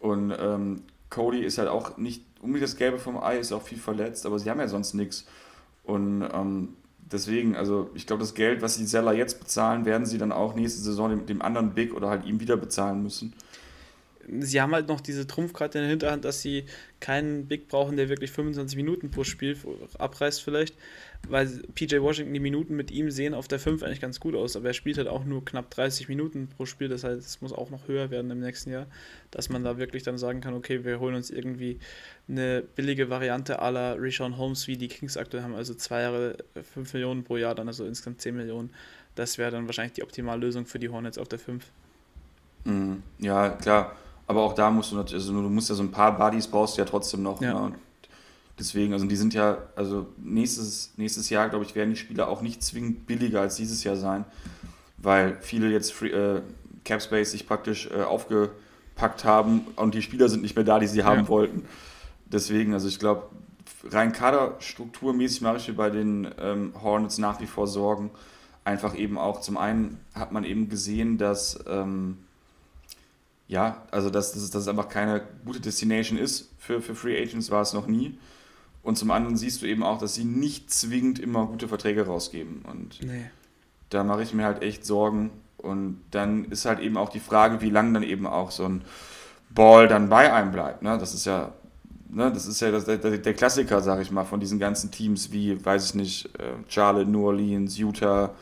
Und 0.00 0.36
ähm, 0.38 0.82
Cody 1.08 1.40
ist 1.40 1.56
halt 1.56 1.70
auch 1.70 1.96
nicht 1.96 2.22
unbedingt 2.42 2.64
das 2.64 2.76
Gelbe 2.76 2.98
vom 2.98 3.16
Ei, 3.16 3.38
ist 3.38 3.52
auch 3.52 3.62
viel 3.62 3.78
verletzt, 3.78 4.26
aber 4.26 4.38
sie 4.38 4.50
haben 4.50 4.60
ja 4.60 4.68
sonst 4.68 4.92
nichts. 4.92 5.24
Und 5.82 6.28
ähm, 6.30 6.74
deswegen, 7.10 7.56
also 7.56 7.88
ich 7.94 8.06
glaube, 8.06 8.20
das 8.20 8.34
Geld, 8.34 8.60
was 8.60 8.76
die 8.76 8.84
Seller 8.84 9.14
jetzt 9.14 9.40
bezahlen, 9.40 9.86
werden 9.86 10.04
sie 10.04 10.18
dann 10.18 10.30
auch 10.30 10.54
nächste 10.54 10.82
Saison 10.82 11.08
dem, 11.08 11.24
dem 11.24 11.40
anderen 11.40 11.70
Big 11.70 11.94
oder 11.94 12.10
halt 12.10 12.26
ihm 12.26 12.38
wieder 12.38 12.58
bezahlen 12.58 13.02
müssen 13.02 13.32
sie 14.40 14.60
haben 14.60 14.72
halt 14.72 14.88
noch 14.88 15.00
diese 15.00 15.26
Trumpfkarte 15.26 15.78
in 15.78 15.84
der 15.84 15.90
Hinterhand, 15.90 16.24
dass 16.24 16.40
sie 16.40 16.64
keinen 17.00 17.46
Big 17.46 17.68
brauchen, 17.68 17.96
der 17.96 18.08
wirklich 18.08 18.30
25 18.30 18.76
Minuten 18.76 19.10
pro 19.10 19.24
Spiel 19.24 19.56
abreißt 19.98 20.42
vielleicht, 20.42 20.74
weil 21.28 21.46
PJ 21.74 22.00
Washington 22.00 22.32
die 22.32 22.40
Minuten 22.40 22.76
mit 22.76 22.90
ihm 22.90 23.10
sehen 23.10 23.34
auf 23.34 23.48
der 23.48 23.58
5 23.58 23.82
eigentlich 23.82 24.00
ganz 24.00 24.20
gut 24.20 24.34
aus, 24.34 24.56
aber 24.56 24.68
er 24.68 24.74
spielt 24.74 24.98
halt 24.98 25.08
auch 25.08 25.24
nur 25.24 25.44
knapp 25.44 25.70
30 25.70 26.08
Minuten 26.08 26.48
pro 26.48 26.66
Spiel, 26.66 26.88
das 26.88 27.04
heißt, 27.04 27.20
es 27.20 27.40
muss 27.40 27.52
auch 27.52 27.70
noch 27.70 27.88
höher 27.88 28.10
werden 28.10 28.30
im 28.30 28.40
nächsten 28.40 28.70
Jahr, 28.70 28.86
dass 29.30 29.48
man 29.48 29.62
da 29.64 29.78
wirklich 29.78 30.02
dann 30.02 30.18
sagen 30.18 30.40
kann, 30.40 30.54
okay, 30.54 30.84
wir 30.84 30.98
holen 31.00 31.14
uns 31.14 31.30
irgendwie 31.30 31.78
eine 32.28 32.62
billige 32.74 33.10
Variante 33.10 33.60
aller 33.60 34.00
Rishon 34.00 34.36
Holmes, 34.36 34.66
wie 34.66 34.76
die 34.76 34.88
Kings 34.88 35.16
aktuell 35.16 35.42
haben, 35.42 35.54
also 35.54 35.74
zwei 35.74 36.02
Jahre 36.02 36.36
5 36.74 36.94
Millionen 36.94 37.24
pro 37.24 37.36
Jahr, 37.36 37.54
dann 37.54 37.68
also 37.68 37.84
insgesamt 37.84 38.20
10 38.20 38.36
Millionen. 38.36 38.70
Das 39.14 39.38
wäre 39.38 39.50
dann 39.50 39.66
wahrscheinlich 39.66 39.94
die 39.94 40.02
optimale 40.02 40.40
Lösung 40.40 40.66
für 40.66 40.78
die 40.78 40.90
Hornets 40.90 41.16
auf 41.16 41.28
der 41.28 41.38
5. 41.38 41.64
Mhm. 42.64 43.02
Ja, 43.18 43.50
klar. 43.50 43.96
Aber 44.26 44.42
auch 44.42 44.54
da 44.54 44.70
musst 44.70 44.92
du 44.92 44.96
natürlich, 44.96 45.24
also 45.24 45.40
du 45.40 45.48
musst 45.48 45.68
ja 45.68 45.74
so 45.74 45.82
ein 45.82 45.90
paar 45.90 46.16
Buddies 46.16 46.46
brauchst 46.46 46.76
du 46.76 46.82
ja 46.82 46.84
trotzdem 46.84 47.22
noch. 47.22 47.40
Ja. 47.40 47.68
Ne? 47.68 47.74
Deswegen, 48.58 48.92
also 48.92 49.06
die 49.06 49.16
sind 49.16 49.34
ja, 49.34 49.58
also 49.76 50.06
nächstes, 50.16 50.94
nächstes 50.96 51.28
Jahr, 51.30 51.48
glaube 51.48 51.64
ich, 51.64 51.74
werden 51.74 51.90
die 51.90 51.96
Spieler 51.96 52.28
auch 52.28 52.40
nicht 52.40 52.62
zwingend 52.62 53.06
billiger 53.06 53.42
als 53.42 53.56
dieses 53.56 53.84
Jahr 53.84 53.96
sein, 53.96 54.24
weil 54.96 55.36
viele 55.40 55.70
jetzt 55.70 55.92
Free, 55.92 56.10
äh, 56.10 56.40
Capspace 56.84 57.32
sich 57.32 57.46
praktisch 57.46 57.90
äh, 57.90 58.02
aufgepackt 58.02 59.24
haben 59.24 59.66
und 59.76 59.94
die 59.94 60.02
Spieler 60.02 60.28
sind 60.28 60.42
nicht 60.42 60.56
mehr 60.56 60.64
da, 60.64 60.78
die 60.78 60.86
sie 60.86 61.04
haben 61.04 61.22
ja. 61.22 61.28
wollten. 61.28 61.64
Deswegen, 62.24 62.72
also 62.72 62.88
ich 62.88 62.98
glaube, 62.98 63.24
rein 63.84 64.12
kaderstrukturmäßig 64.12 65.42
mache 65.42 65.58
ich 65.58 65.68
mir 65.68 65.74
bei 65.74 65.90
den 65.90 66.28
ähm, 66.40 66.72
Hornets 66.82 67.18
nach 67.18 67.40
wie 67.40 67.46
vor 67.46 67.66
Sorgen. 67.66 68.10
Einfach 68.64 68.96
eben 68.96 69.18
auch, 69.18 69.40
zum 69.40 69.58
einen 69.58 70.00
hat 70.14 70.32
man 70.32 70.44
eben 70.44 70.68
gesehen, 70.68 71.18
dass 71.18 71.58
ähm, 71.68 72.18
ja, 73.48 73.82
also 73.90 74.10
dass, 74.10 74.32
dass, 74.32 74.50
dass 74.50 74.62
es 74.62 74.68
einfach 74.68 74.88
keine 74.88 75.22
gute 75.44 75.60
Destination 75.60 76.18
ist 76.18 76.50
für, 76.58 76.80
für 76.82 76.94
Free 76.94 77.20
Agents, 77.20 77.50
war 77.50 77.62
es 77.62 77.72
noch 77.72 77.86
nie. 77.86 78.18
Und 78.82 78.96
zum 78.96 79.10
anderen 79.10 79.36
siehst 79.36 79.62
du 79.62 79.66
eben 79.66 79.82
auch, 79.82 79.98
dass 79.98 80.14
sie 80.14 80.24
nicht 80.24 80.72
zwingend 80.72 81.18
immer 81.18 81.46
gute 81.46 81.66
Verträge 81.66 82.06
rausgeben. 82.06 82.62
Und 82.62 83.02
nee. 83.02 83.30
da 83.90 84.04
mache 84.04 84.22
ich 84.22 84.32
mir 84.32 84.44
halt 84.44 84.62
echt 84.62 84.84
Sorgen. 84.84 85.30
Und 85.56 86.00
dann 86.12 86.44
ist 86.46 86.66
halt 86.66 86.78
eben 86.78 86.96
auch 86.96 87.08
die 87.08 87.20
Frage, 87.20 87.60
wie 87.60 87.70
lange 87.70 87.94
dann 87.94 88.02
eben 88.04 88.26
auch 88.26 88.52
so 88.52 88.64
ein 88.64 88.82
Ball 89.50 89.88
dann 89.88 90.08
bei 90.08 90.32
einem 90.32 90.52
bleibt. 90.52 90.82
Ne? 90.82 90.98
Das 90.98 91.14
ist 91.14 91.24
ja, 91.24 91.52
ne, 92.08 92.30
das 92.32 92.46
ist 92.46 92.60
ja 92.60 92.70
das, 92.70 92.84
der, 92.84 92.98
der 92.98 93.34
Klassiker, 93.34 93.80
sage 93.80 94.02
ich 94.02 94.10
mal, 94.10 94.24
von 94.24 94.38
diesen 94.38 94.58
ganzen 94.58 94.90
Teams 94.90 95.32
wie, 95.32 95.64
weiß 95.64 95.86
ich 95.86 95.94
nicht, 95.94 96.26
äh, 96.38 96.52
Charlotte, 96.68 97.10
New 97.10 97.26
Orleans, 97.26 97.78
Utah, 97.78 98.34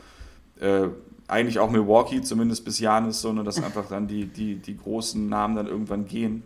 äh, 0.60 0.88
eigentlich 1.28 1.58
auch 1.58 1.70
Milwaukee, 1.70 2.20
zumindest 2.22 2.64
bis 2.64 2.78
Janis, 2.78 3.20
so, 3.20 3.32
ne, 3.32 3.44
dass 3.44 3.62
einfach 3.62 3.88
dann 3.88 4.06
die, 4.06 4.26
die, 4.26 4.56
die 4.56 4.76
großen 4.76 5.28
Namen 5.28 5.56
dann 5.56 5.66
irgendwann 5.66 6.06
gehen. 6.06 6.42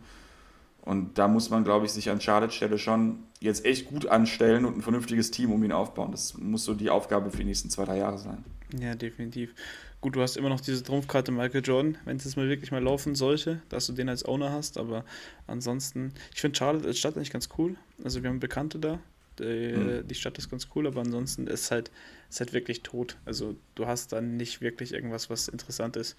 Und 0.82 1.18
da 1.18 1.28
muss 1.28 1.50
man, 1.50 1.64
glaube 1.64 1.84
ich, 1.84 1.92
sich 1.92 2.08
an 2.10 2.20
Charlotte 2.20 2.52
Stelle 2.52 2.78
schon 2.78 3.18
jetzt 3.40 3.64
echt 3.66 3.88
gut 3.88 4.06
anstellen 4.06 4.64
und 4.64 4.78
ein 4.78 4.82
vernünftiges 4.82 5.30
Team 5.30 5.52
um 5.52 5.62
ihn 5.62 5.72
aufbauen. 5.72 6.12
Das 6.12 6.38
muss 6.38 6.64
so 6.64 6.74
die 6.74 6.90
Aufgabe 6.90 7.30
für 7.30 7.38
die 7.38 7.44
nächsten 7.44 7.68
zwei, 7.68 7.84
drei 7.84 7.98
Jahre 7.98 8.18
sein. 8.18 8.44
Ja, 8.80 8.94
definitiv. 8.94 9.54
Gut, 10.00 10.14
du 10.14 10.22
hast 10.22 10.36
immer 10.36 10.48
noch 10.48 10.60
diese 10.60 10.82
Trumpfkarte 10.82 11.32
Michael 11.32 11.62
Jordan, 11.62 11.98
wenn 12.04 12.16
es 12.16 12.24
jetzt 12.24 12.36
mal 12.36 12.48
wirklich 12.48 12.70
mal 12.70 12.82
laufen 12.82 13.16
sollte, 13.16 13.60
dass 13.68 13.86
du 13.86 13.92
den 13.92 14.08
als 14.08 14.24
Owner 14.24 14.52
hast. 14.52 14.78
Aber 14.78 15.04
ansonsten, 15.46 16.14
ich 16.32 16.40
finde 16.40 16.56
Charlotte 16.56 16.86
als 16.86 16.98
Stadt 16.98 17.16
eigentlich 17.16 17.32
ganz 17.32 17.48
cool. 17.58 17.76
Also 18.04 18.22
wir 18.22 18.30
haben 18.30 18.38
Bekannte 18.38 18.78
da, 18.78 19.00
die, 19.38 19.74
mhm. 19.77 20.07
die 20.07 20.14
Stadt 20.14 20.38
ist 20.38 20.51
ganz 20.51 20.68
cool, 20.74 20.87
aber 20.87 21.01
ansonsten 21.01 21.46
ist 21.46 21.70
halt, 21.70 21.90
ist 22.31 22.40
halt 22.40 22.53
wirklich 22.53 22.83
tot. 22.83 23.16
Also 23.24 23.57
du 23.74 23.87
hast 23.87 24.12
dann 24.12 24.37
nicht 24.37 24.61
wirklich 24.61 24.92
irgendwas, 24.92 25.31
was 25.31 25.48
interessant 25.48 25.96
ist. 25.96 26.16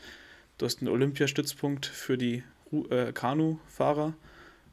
Du 0.57 0.65
hast 0.65 0.81
einen 0.81 0.89
Olympiastützpunkt 0.89 1.85
für 1.85 2.17
die 2.17 2.43
äh, 2.89 3.13
Kanu-Fahrer 3.13 4.13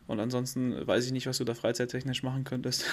und 0.06 0.20
ansonsten 0.20 0.86
weiß 0.86 1.06
ich 1.06 1.12
nicht, 1.12 1.26
was 1.26 1.38
du 1.38 1.44
da 1.44 1.54
freizeittechnisch 1.54 2.22
machen 2.22 2.44
könntest. 2.44 2.84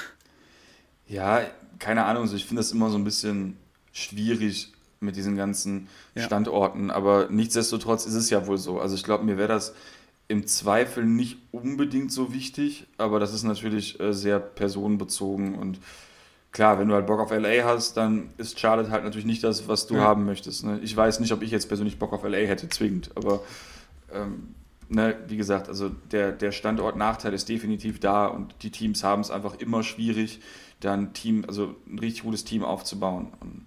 Ja, 1.07 1.41
keine 1.79 2.05
Ahnung. 2.05 2.23
Also 2.23 2.35
ich 2.35 2.45
finde 2.45 2.61
das 2.61 2.71
immer 2.71 2.89
so 2.89 2.97
ein 2.97 3.03
bisschen 3.03 3.57
schwierig 3.91 4.71
mit 4.99 5.15
diesen 5.15 5.35
ganzen 5.35 5.89
ja. 6.15 6.23
Standorten, 6.23 6.89
aber 6.89 7.27
nichtsdestotrotz 7.29 8.05
ist 8.05 8.13
es 8.13 8.29
ja 8.29 8.47
wohl 8.47 8.57
so. 8.57 8.79
Also 8.79 8.95
ich 8.95 9.03
glaube, 9.03 9.25
mir 9.25 9.37
wäre 9.37 9.49
das 9.49 9.73
im 10.27 10.47
Zweifel 10.47 11.05
nicht 11.05 11.37
unbedingt 11.51 12.11
so 12.11 12.33
wichtig, 12.33 12.87
aber 12.97 13.19
das 13.19 13.33
ist 13.33 13.43
natürlich 13.43 13.99
äh, 13.99 14.13
sehr 14.13 14.39
personenbezogen 14.39 15.55
und 15.55 15.79
klar, 16.51 16.79
wenn 16.79 16.87
du 16.87 16.93
halt 16.93 17.07
Bock 17.07 17.19
auf 17.19 17.31
LA 17.31 17.63
hast, 17.63 17.97
dann 17.97 18.29
ist 18.37 18.59
Charlotte 18.59 18.91
halt 18.91 19.03
natürlich 19.03 19.25
nicht 19.25 19.43
das, 19.43 19.67
was 19.67 19.87
du 19.87 19.95
ja. 19.95 20.01
haben 20.01 20.25
möchtest. 20.25 20.63
Ne? 20.63 20.79
Ich 20.81 20.95
weiß 20.95 21.19
nicht, 21.19 21.31
ob 21.33 21.41
ich 21.41 21.51
jetzt 21.51 21.67
persönlich 21.67 21.99
Bock 21.99 22.13
auf 22.13 22.23
LA 22.23 22.37
hätte, 22.37 22.69
zwingend, 22.69 23.11
aber 23.15 23.41
ähm, 24.13 24.55
ne, 24.89 25.15
wie 25.27 25.37
gesagt, 25.37 25.67
also 25.67 25.89
der, 26.11 26.31
der 26.31 26.51
Standortnachteil 26.51 27.33
ist 27.33 27.49
definitiv 27.49 27.99
da 27.99 28.27
und 28.27 28.55
die 28.61 28.71
Teams 28.71 29.03
haben 29.03 29.21
es 29.21 29.31
einfach 29.31 29.55
immer 29.59 29.83
schwierig, 29.83 30.41
dann 30.79 31.13
Team, 31.13 31.43
also 31.47 31.75
ein 31.87 31.99
richtig 31.99 32.23
gutes 32.23 32.43
Team 32.43 32.63
aufzubauen. 32.63 33.31
Und 33.39 33.65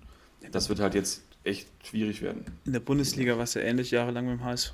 das 0.52 0.68
wird 0.68 0.80
halt 0.80 0.94
jetzt 0.94 1.22
echt 1.46 1.68
schwierig 1.84 2.22
werden. 2.22 2.44
In 2.64 2.72
der 2.72 2.80
Bundesliga 2.80 3.36
war 3.36 3.44
es 3.44 3.54
ja 3.54 3.62
ähnlich 3.62 3.90
jahrelang 3.90 4.26
mit 4.26 4.40
dem 4.40 4.44
HSV. 4.44 4.72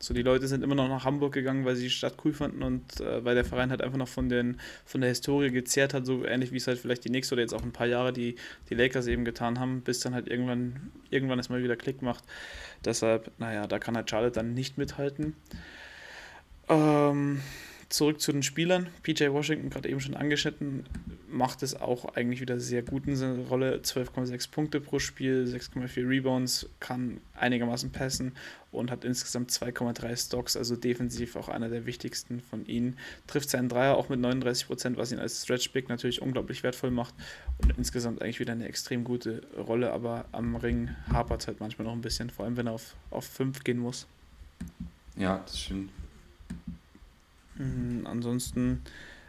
So, 0.00 0.14
die 0.14 0.22
Leute 0.22 0.48
sind 0.48 0.64
immer 0.64 0.74
noch 0.74 0.88
nach 0.88 1.04
Hamburg 1.04 1.32
gegangen, 1.32 1.64
weil 1.64 1.76
sie 1.76 1.84
die 1.84 1.90
Stadt 1.90 2.14
cool 2.24 2.32
fanden 2.32 2.62
und 2.62 3.00
äh, 3.00 3.24
weil 3.24 3.34
der 3.34 3.44
Verein 3.44 3.70
halt 3.70 3.82
einfach 3.82 3.98
noch 3.98 4.08
von, 4.08 4.28
den, 4.28 4.58
von 4.84 5.00
der 5.00 5.10
Historie 5.10 5.50
gezehrt 5.50 5.94
hat, 5.94 6.06
so 6.06 6.24
ähnlich 6.24 6.52
wie 6.52 6.56
es 6.56 6.66
halt 6.66 6.78
vielleicht 6.78 7.04
die 7.04 7.10
nächste 7.10 7.34
oder 7.34 7.42
jetzt 7.42 7.54
auch 7.54 7.62
ein 7.62 7.72
paar 7.72 7.86
Jahre 7.86 8.12
die, 8.12 8.36
die 8.70 8.74
Lakers 8.74 9.06
eben 9.06 9.24
getan 9.24 9.60
haben, 9.60 9.82
bis 9.82 10.00
dann 10.00 10.14
halt 10.14 10.28
irgendwann, 10.28 10.90
irgendwann 11.10 11.38
es 11.38 11.48
mal 11.48 11.62
wieder 11.62 11.76
Klick 11.76 12.02
macht. 12.02 12.24
Deshalb, 12.84 13.30
naja, 13.38 13.66
da 13.66 13.78
kann 13.78 13.96
halt 13.96 14.10
Charlotte 14.10 14.34
dann 14.34 14.54
nicht 14.54 14.78
mithalten. 14.78 15.34
Ähm, 16.68 17.40
zurück 17.92 18.20
zu 18.20 18.32
den 18.32 18.42
Spielern. 18.42 18.88
PJ 19.02 19.28
Washington, 19.30 19.70
gerade 19.70 19.88
eben 19.88 20.00
schon 20.00 20.16
angeschnitten, 20.16 20.84
macht 21.28 21.62
es 21.62 21.74
auch 21.78 22.14
eigentlich 22.14 22.40
wieder 22.40 22.58
sehr 22.58 22.82
gut 22.82 23.06
in 23.06 23.16
seiner 23.16 23.46
Rolle. 23.46 23.78
12,6 23.78 24.50
Punkte 24.50 24.80
pro 24.80 24.98
Spiel, 24.98 25.44
6,4 25.44 26.08
Rebounds, 26.08 26.68
kann 26.80 27.20
einigermaßen 27.34 27.90
passen 27.92 28.32
und 28.70 28.90
hat 28.90 29.04
insgesamt 29.04 29.50
2,3 29.50 30.16
Stocks, 30.16 30.56
also 30.56 30.74
defensiv 30.74 31.36
auch 31.36 31.48
einer 31.48 31.68
der 31.68 31.84
wichtigsten 31.84 32.40
von 32.40 32.64
ihnen. 32.66 32.96
Trifft 33.26 33.50
seinen 33.50 33.68
Dreier 33.68 33.96
auch 33.96 34.08
mit 34.08 34.20
39%, 34.20 34.96
was 34.96 35.12
ihn 35.12 35.18
als 35.18 35.42
Stretch 35.42 35.70
Big 35.72 35.88
natürlich 35.88 36.22
unglaublich 36.22 36.62
wertvoll 36.62 36.90
macht 36.90 37.14
und 37.58 37.76
insgesamt 37.76 38.22
eigentlich 38.22 38.40
wieder 38.40 38.52
eine 38.52 38.68
extrem 38.68 39.04
gute 39.04 39.42
Rolle, 39.56 39.92
aber 39.92 40.24
am 40.32 40.56
Ring 40.56 40.90
hapert 41.12 41.42
es 41.42 41.46
halt 41.46 41.60
manchmal 41.60 41.86
noch 41.86 41.92
ein 41.92 42.00
bisschen, 42.00 42.30
vor 42.30 42.46
allem 42.46 42.56
wenn 42.56 42.66
er 42.66 42.72
auf, 42.72 42.94
auf 43.10 43.26
5 43.26 43.62
gehen 43.64 43.78
muss. 43.78 44.06
Ja, 45.16 45.42
das 45.44 45.60
stimmt. 45.60 45.90
Mhm, 47.56 48.06
ansonsten, 48.06 48.82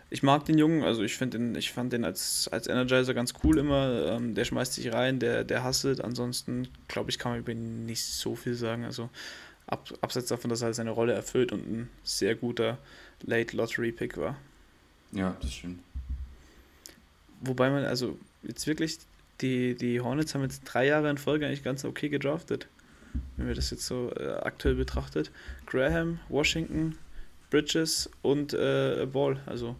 ich 0.10 0.24
mag 0.24 0.46
den 0.46 0.58
Jungen, 0.58 0.84
also 0.84 1.04
ich 1.04 1.18
den, 1.18 1.56
ich 1.56 1.72
fand 1.72 1.94
den 1.94 2.06
als, 2.06 2.48
als 2.52 2.68
Energizer 2.68 3.14
ganz 3.14 3.34
cool 3.44 3.58
immer. 3.58 4.14
Ähm, 4.14 4.36
der 4.36 4.46
schmeißt 4.46 4.74
sich 4.74 4.94
rein, 4.94 5.20
der, 5.20 5.44
der 5.44 5.64
hasselt. 5.64 6.02
Ansonsten, 6.02 6.68
glaube 6.88 7.10
ich, 7.10 7.20
kann 7.20 7.34
man 7.34 7.40
über 7.40 7.52
ihn 7.52 7.86
nicht 7.86 8.04
so 8.04 8.36
viel 8.36 8.54
sagen. 8.54 8.86
Also 8.86 9.10
ab, 9.68 9.90
abseits 10.02 10.28
davon, 10.28 10.50
dass 10.50 10.62
er 10.62 10.74
seine 10.74 10.92
Rolle 10.92 11.14
erfüllt 11.14 11.52
und 11.52 11.68
ein 11.68 11.90
sehr 12.04 12.36
guter 12.36 12.78
Late 13.24 13.56
Lottery 13.56 13.92
Pick 13.92 14.18
war. 14.18 14.38
Ja, 15.12 15.36
das 15.42 15.54
stimmt. 15.54 15.80
Wobei 17.42 17.70
man, 17.70 17.86
also 17.86 18.18
jetzt 18.44 18.68
wirklich, 18.68 19.00
die, 19.42 19.76
die 19.76 20.00
Hornets 20.00 20.34
haben 20.34 20.44
jetzt 20.44 20.64
drei 20.64 20.88
Jahre 20.88 21.10
in 21.10 21.18
Folge 21.18 21.46
eigentlich 21.46 21.64
ganz 21.64 21.84
okay 21.86 22.10
gedraftet. 22.10 22.68
Wenn 23.38 23.48
wir 23.48 23.56
das 23.56 23.70
jetzt 23.70 23.86
so 23.86 24.12
äh, 24.16 24.38
aktuell 24.42 24.76
betrachtet. 24.76 25.32
Graham, 25.66 26.20
Washington, 26.30 26.98
Bridges 27.54 28.10
und 28.24 28.54
äh, 28.54 29.06
Ball. 29.12 29.40
Also 29.46 29.76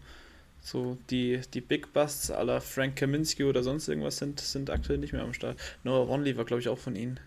so 0.60 0.96
die, 1.10 1.40
die 1.52 1.60
Big 1.60 1.92
Busts 1.92 2.30
aller 2.30 2.60
Frank 2.60 2.94
Kaminski 2.94 3.42
oder 3.42 3.64
sonst 3.64 3.88
irgendwas 3.88 4.16
sind, 4.16 4.38
sind 4.40 4.70
aktuell 4.70 4.98
nicht 4.98 5.12
mehr 5.12 5.22
am 5.22 5.34
Start. 5.34 5.58
Noah 5.82 6.06
Ronley 6.06 6.36
war, 6.36 6.44
glaube 6.44 6.60
ich, 6.60 6.68
auch 6.68 6.78
von 6.78 6.94
ihnen. 6.94 7.18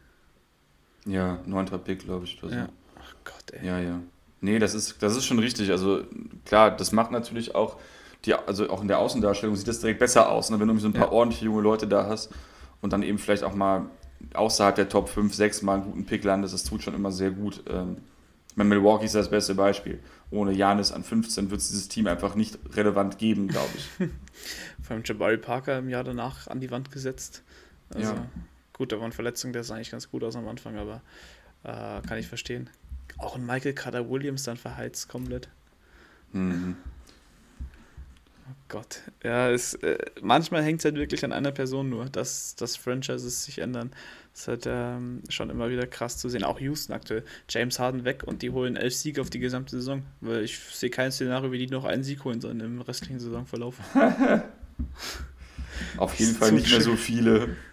Ja, 1.05 1.39
neunter 1.45 1.77
Pick, 1.77 1.99
glaube 1.99 2.23
ich. 2.23 2.41
Oder 2.41 2.49
so. 2.49 2.55
Ja. 2.55 2.69
Ach 2.97 3.13
Gott, 3.25 3.51
ey. 3.51 3.67
Ja, 3.67 3.79
ja. 3.79 3.99
Nee, 4.39 4.57
das 4.57 4.73
ist, 4.73 5.03
das 5.03 5.17
ist 5.17 5.25
schon 5.25 5.39
richtig. 5.39 5.69
Also 5.69 6.03
klar, 6.45 6.75
das 6.75 6.93
macht 6.93 7.11
natürlich 7.11 7.53
auch, 7.53 7.77
die, 8.23 8.33
also 8.33 8.69
auch 8.69 8.81
in 8.81 8.87
der 8.87 8.99
Außendarstellung 8.99 9.57
sieht 9.57 9.67
das 9.67 9.81
direkt 9.81 9.99
besser 9.99 10.31
aus, 10.31 10.49
ne? 10.49 10.59
wenn 10.61 10.67
du 10.69 10.77
so 10.77 10.87
ein 10.87 10.93
paar 10.93 11.07
ja. 11.07 11.11
ordentliche 11.11 11.45
junge 11.45 11.61
Leute 11.61 11.87
da 11.87 12.07
hast 12.07 12.31
und 12.81 12.93
dann 12.93 13.03
eben 13.03 13.17
vielleicht 13.17 13.43
auch 13.43 13.53
mal 13.53 13.87
außerhalb 14.33 14.75
der 14.75 14.87
Top 14.87 15.09
5, 15.09 15.33
6 15.33 15.61
mal 15.63 15.73
einen 15.73 15.83
guten 15.83 16.05
Pick 16.05 16.23
landest, 16.23 16.53
das 16.53 16.63
tut 16.63 16.83
schon 16.83 16.95
immer 16.95 17.11
sehr 17.11 17.31
gut. 17.31 17.63
Ähm, 17.69 17.97
meine, 18.57 18.69
Milwaukee 18.69 19.05
ist 19.05 19.13
das 19.13 19.29
beste 19.29 19.53
Beispiel. 19.53 19.99
Ohne 20.29 20.51
Janis 20.51 20.91
an 20.91 21.03
15 21.03 21.51
wird 21.51 21.61
es 21.61 21.69
dieses 21.69 21.87
Team 21.87 22.07
einfach 22.07 22.35
nicht 22.35 22.59
relevant 22.73 23.17
geben, 23.17 23.47
glaube 23.47 23.69
ich. 23.75 23.89
Vor 24.83 24.95
allem 24.95 25.03
Jabari 25.05 25.37
Parker 25.37 25.77
im 25.77 25.89
Jahr 25.89 26.03
danach 26.03 26.47
an 26.47 26.59
die 26.59 26.69
Wand 26.69 26.91
gesetzt. 26.91 27.43
Also, 27.93 28.13
ja. 28.13 28.25
Gut, 28.73 28.91
da 28.91 28.99
waren 28.99 29.13
Verletzungen, 29.13 29.53
der 29.53 29.63
sah 29.63 29.75
eigentlich 29.75 29.91
ganz 29.91 30.11
gut 30.11 30.23
aus 30.23 30.35
am 30.35 30.47
Anfang, 30.47 30.77
aber 30.77 31.01
äh, 31.63 32.01
kann 32.05 32.17
ich 32.17 32.27
verstehen. 32.27 32.69
Auch 33.17 33.35
ein 33.35 33.45
Michael 33.45 33.73
Carter 33.73 34.09
Williams 34.09 34.43
dann 34.43 34.57
verheizt 34.57 35.07
komplett. 35.07 35.49
Mhm. 36.33 36.75
Oh 38.49 38.55
Gott. 38.67 39.01
Ja, 39.23 39.49
es, 39.49 39.73
äh, 39.75 39.97
manchmal 40.21 40.63
hängt 40.63 40.79
es 40.79 40.85
halt 40.85 40.95
wirklich 40.95 41.23
an 41.25 41.33
einer 41.33 41.51
Person 41.51 41.89
nur, 41.89 42.05
dass, 42.05 42.55
dass 42.55 42.75
Franchises 42.75 43.45
sich 43.45 43.59
ändern. 43.59 43.91
Das 44.37 44.43
ist 44.43 44.47
halt 44.49 44.67
ähm, 44.67 45.23
schon 45.29 45.49
immer 45.49 45.71
wieder 45.71 45.87
krass 45.87 46.19
zu 46.19 46.29
sehen. 46.29 46.43
Auch 46.43 46.59
Houston 46.59 46.93
aktuell. 46.93 47.23
James 47.49 47.79
Harden 47.79 48.05
weg 48.05 48.21
und 48.23 48.43
die 48.43 48.51
holen 48.51 48.75
elf 48.75 48.93
Siege 48.93 49.19
auf 49.19 49.31
die 49.31 49.39
gesamte 49.39 49.77
Saison. 49.77 50.03
Weil 50.21 50.43
ich 50.43 50.59
sehe 50.59 50.91
kein 50.91 51.11
Szenario, 51.11 51.51
wie 51.51 51.57
die 51.57 51.65
noch 51.65 51.85
einen 51.85 52.03
Sieg 52.03 52.23
holen 52.23 52.39
sollen 52.39 52.59
im 52.59 52.79
restlichen 52.81 53.19
Saisonverlauf. 53.19 53.77
auf 55.97 56.13
jeden 56.19 56.35
Fall 56.35 56.51
nicht 56.51 56.69
mehr 56.69 56.81
so 56.81 56.95
viele. 56.95 57.55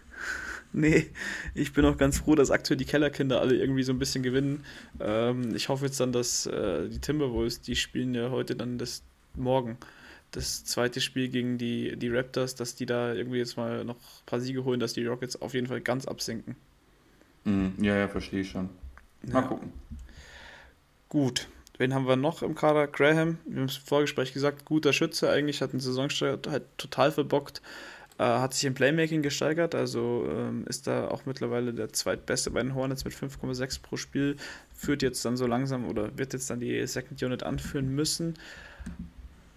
Nee, 0.76 1.06
ich 1.54 1.72
bin 1.72 1.84
auch 1.84 1.96
ganz 1.96 2.18
froh, 2.18 2.34
dass 2.34 2.50
aktuell 2.50 2.76
die 2.76 2.84
Kellerkinder 2.84 3.40
alle 3.40 3.54
irgendwie 3.54 3.84
so 3.84 3.92
ein 3.92 4.00
bisschen 4.00 4.24
gewinnen. 4.24 4.64
Ähm, 4.98 5.54
ich 5.54 5.68
hoffe 5.68 5.84
jetzt 5.84 6.00
dann, 6.00 6.10
dass 6.10 6.46
äh, 6.46 6.88
die 6.88 6.98
Timberwolves, 6.98 7.60
die 7.60 7.76
spielen 7.76 8.12
ja 8.12 8.30
heute 8.30 8.56
dann 8.56 8.76
das 8.76 9.04
morgen 9.36 9.78
das 10.36 10.64
zweite 10.64 11.00
Spiel 11.00 11.28
gegen 11.28 11.58
die, 11.58 11.96
die 11.96 12.08
Raptors, 12.08 12.54
dass 12.54 12.74
die 12.74 12.86
da 12.86 13.14
irgendwie 13.14 13.38
jetzt 13.38 13.56
mal 13.56 13.84
noch 13.84 13.96
ein 13.96 14.26
paar 14.26 14.40
Siege 14.40 14.64
holen, 14.64 14.80
dass 14.80 14.92
die 14.92 15.06
Rockets 15.06 15.40
auf 15.40 15.54
jeden 15.54 15.66
Fall 15.66 15.80
ganz 15.80 16.06
absinken. 16.06 16.56
Mhm, 17.44 17.74
ja, 17.80 17.96
ja, 17.96 18.08
verstehe 18.08 18.40
ich 18.40 18.50
schon. 18.50 18.68
Mal 19.22 19.42
ja. 19.42 19.48
gucken. 19.48 19.72
Gut. 21.08 21.48
Wen 21.76 21.92
haben 21.92 22.06
wir 22.06 22.16
noch 22.16 22.42
im 22.42 22.54
Kader? 22.54 22.86
Graham, 22.86 23.38
wir 23.46 23.60
haben 23.60 23.68
es 23.68 23.78
im 23.78 23.84
Vorgespräch 23.84 24.32
gesagt, 24.32 24.64
guter 24.64 24.92
Schütze 24.92 25.28
eigentlich, 25.28 25.60
hat 25.60 25.70
einen 25.70 25.80
Saisonstart 25.80 26.46
halt 26.46 26.62
total 26.78 27.10
verbockt, 27.10 27.62
äh, 28.18 28.22
hat 28.22 28.54
sich 28.54 28.64
im 28.64 28.74
Playmaking 28.74 29.22
gesteigert, 29.22 29.74
also 29.74 30.24
ähm, 30.30 30.64
ist 30.68 30.86
da 30.86 31.08
auch 31.08 31.26
mittlerweile 31.26 31.74
der 31.74 31.92
zweitbeste 31.92 32.52
bei 32.52 32.62
den 32.62 32.76
Hornets 32.76 33.04
mit 33.04 33.12
5,6 33.12 33.82
pro 33.82 33.96
Spiel, 33.96 34.36
führt 34.72 35.02
jetzt 35.02 35.24
dann 35.24 35.36
so 35.36 35.48
langsam 35.48 35.88
oder 35.88 36.16
wird 36.16 36.32
jetzt 36.32 36.48
dann 36.48 36.60
die 36.60 36.86
Second 36.86 37.20
Unit 37.20 37.42
anführen 37.42 37.92
müssen. 37.92 38.34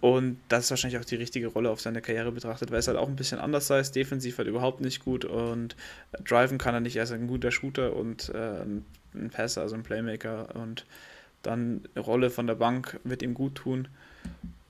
Und 0.00 0.38
das 0.48 0.64
ist 0.64 0.70
wahrscheinlich 0.70 1.00
auch 1.00 1.04
die 1.04 1.16
richtige 1.16 1.48
Rolle 1.48 1.70
auf 1.70 1.80
seine 1.80 2.00
Karriere 2.00 2.30
betrachtet, 2.30 2.70
weil 2.70 2.78
es 2.78 2.86
halt 2.86 2.96
auch 2.96 3.08
ein 3.08 3.16
bisschen 3.16 3.40
anders 3.40 3.68
ist. 3.70 3.96
Defensiv 3.96 4.38
halt 4.38 4.46
überhaupt 4.46 4.80
nicht 4.80 5.04
gut 5.04 5.24
und 5.24 5.74
driven 6.24 6.58
kann 6.58 6.74
er 6.74 6.80
nicht. 6.80 6.96
Er 6.96 7.02
ist 7.02 7.12
ein 7.12 7.26
guter 7.26 7.50
Shooter 7.50 7.96
und 7.96 8.28
äh, 8.28 8.62
ein 9.14 9.30
Passer, 9.30 9.62
also 9.62 9.74
ein 9.74 9.82
Playmaker. 9.82 10.54
Und 10.54 10.86
dann 11.42 11.82
eine 11.94 12.04
Rolle 12.04 12.30
von 12.30 12.46
der 12.46 12.54
Bank 12.54 13.00
wird 13.02 13.22
ihm 13.22 13.34
gut 13.34 13.56
tun 13.56 13.88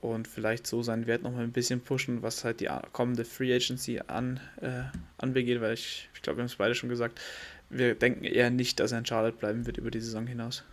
und 0.00 0.28
vielleicht 0.28 0.66
so 0.66 0.82
seinen 0.82 1.06
Wert 1.06 1.22
nochmal 1.22 1.44
ein 1.44 1.52
bisschen 1.52 1.80
pushen, 1.80 2.22
was 2.22 2.44
halt 2.44 2.60
die 2.60 2.68
kommende 2.92 3.24
Free 3.24 3.54
Agency 3.54 4.00
an, 4.06 4.40
äh, 4.60 4.84
anbegeht, 5.18 5.60
weil 5.60 5.74
ich, 5.74 6.08
ich 6.14 6.22
glaube, 6.22 6.38
wir 6.38 6.42
haben 6.42 6.46
es 6.46 6.56
beide 6.56 6.74
schon 6.74 6.88
gesagt, 6.88 7.20
wir 7.68 7.94
denken 7.94 8.24
eher 8.24 8.50
nicht, 8.50 8.80
dass 8.80 8.92
er 8.92 8.98
in 8.98 9.06
Charlotte 9.06 9.36
bleiben 9.36 9.66
wird 9.66 9.76
über 9.76 9.90
die 9.90 10.00
Saison 10.00 10.26
hinaus. 10.26 10.64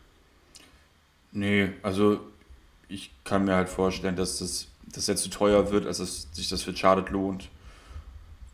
Nee, 1.32 1.72
also 1.82 2.22
ich 2.88 3.12
kann 3.24 3.46
mir 3.46 3.56
halt 3.56 3.70
vorstellen, 3.70 4.16
dass 4.16 4.40
das, 4.40 4.68
das 4.88 5.08
jetzt 5.08 5.24
zu 5.24 5.30
teuer 5.30 5.72
wird, 5.72 5.86
als 5.86 5.98
dass 5.98 6.28
sich 6.32 6.50
das 6.50 6.62
für 6.64 6.76
Charlotte 6.76 7.12
lohnt. 7.12 7.50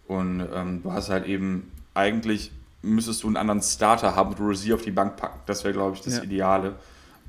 Und 0.08 0.46
ähm, 0.54 0.84
du 0.84 0.91
hast 0.91 1.10
halt 1.10 1.26
eben, 1.26 1.72
eigentlich 1.94 2.52
müsstest 2.82 3.24
du 3.24 3.28
einen 3.28 3.38
anderen 3.38 3.62
Starter 3.62 4.15
haben, 4.15 4.38
wo 4.38 4.48
du 4.48 4.54
sie 4.54 4.74
auf 4.74 4.82
die 4.82 4.91
Bank 4.91 5.17
packen. 5.17 5.39
Das 5.46 5.63
wäre, 5.63 5.74
glaube 5.74 5.96
ich, 5.96 6.02
das 6.02 6.17
ja. 6.17 6.24
Ideale. 6.24 6.76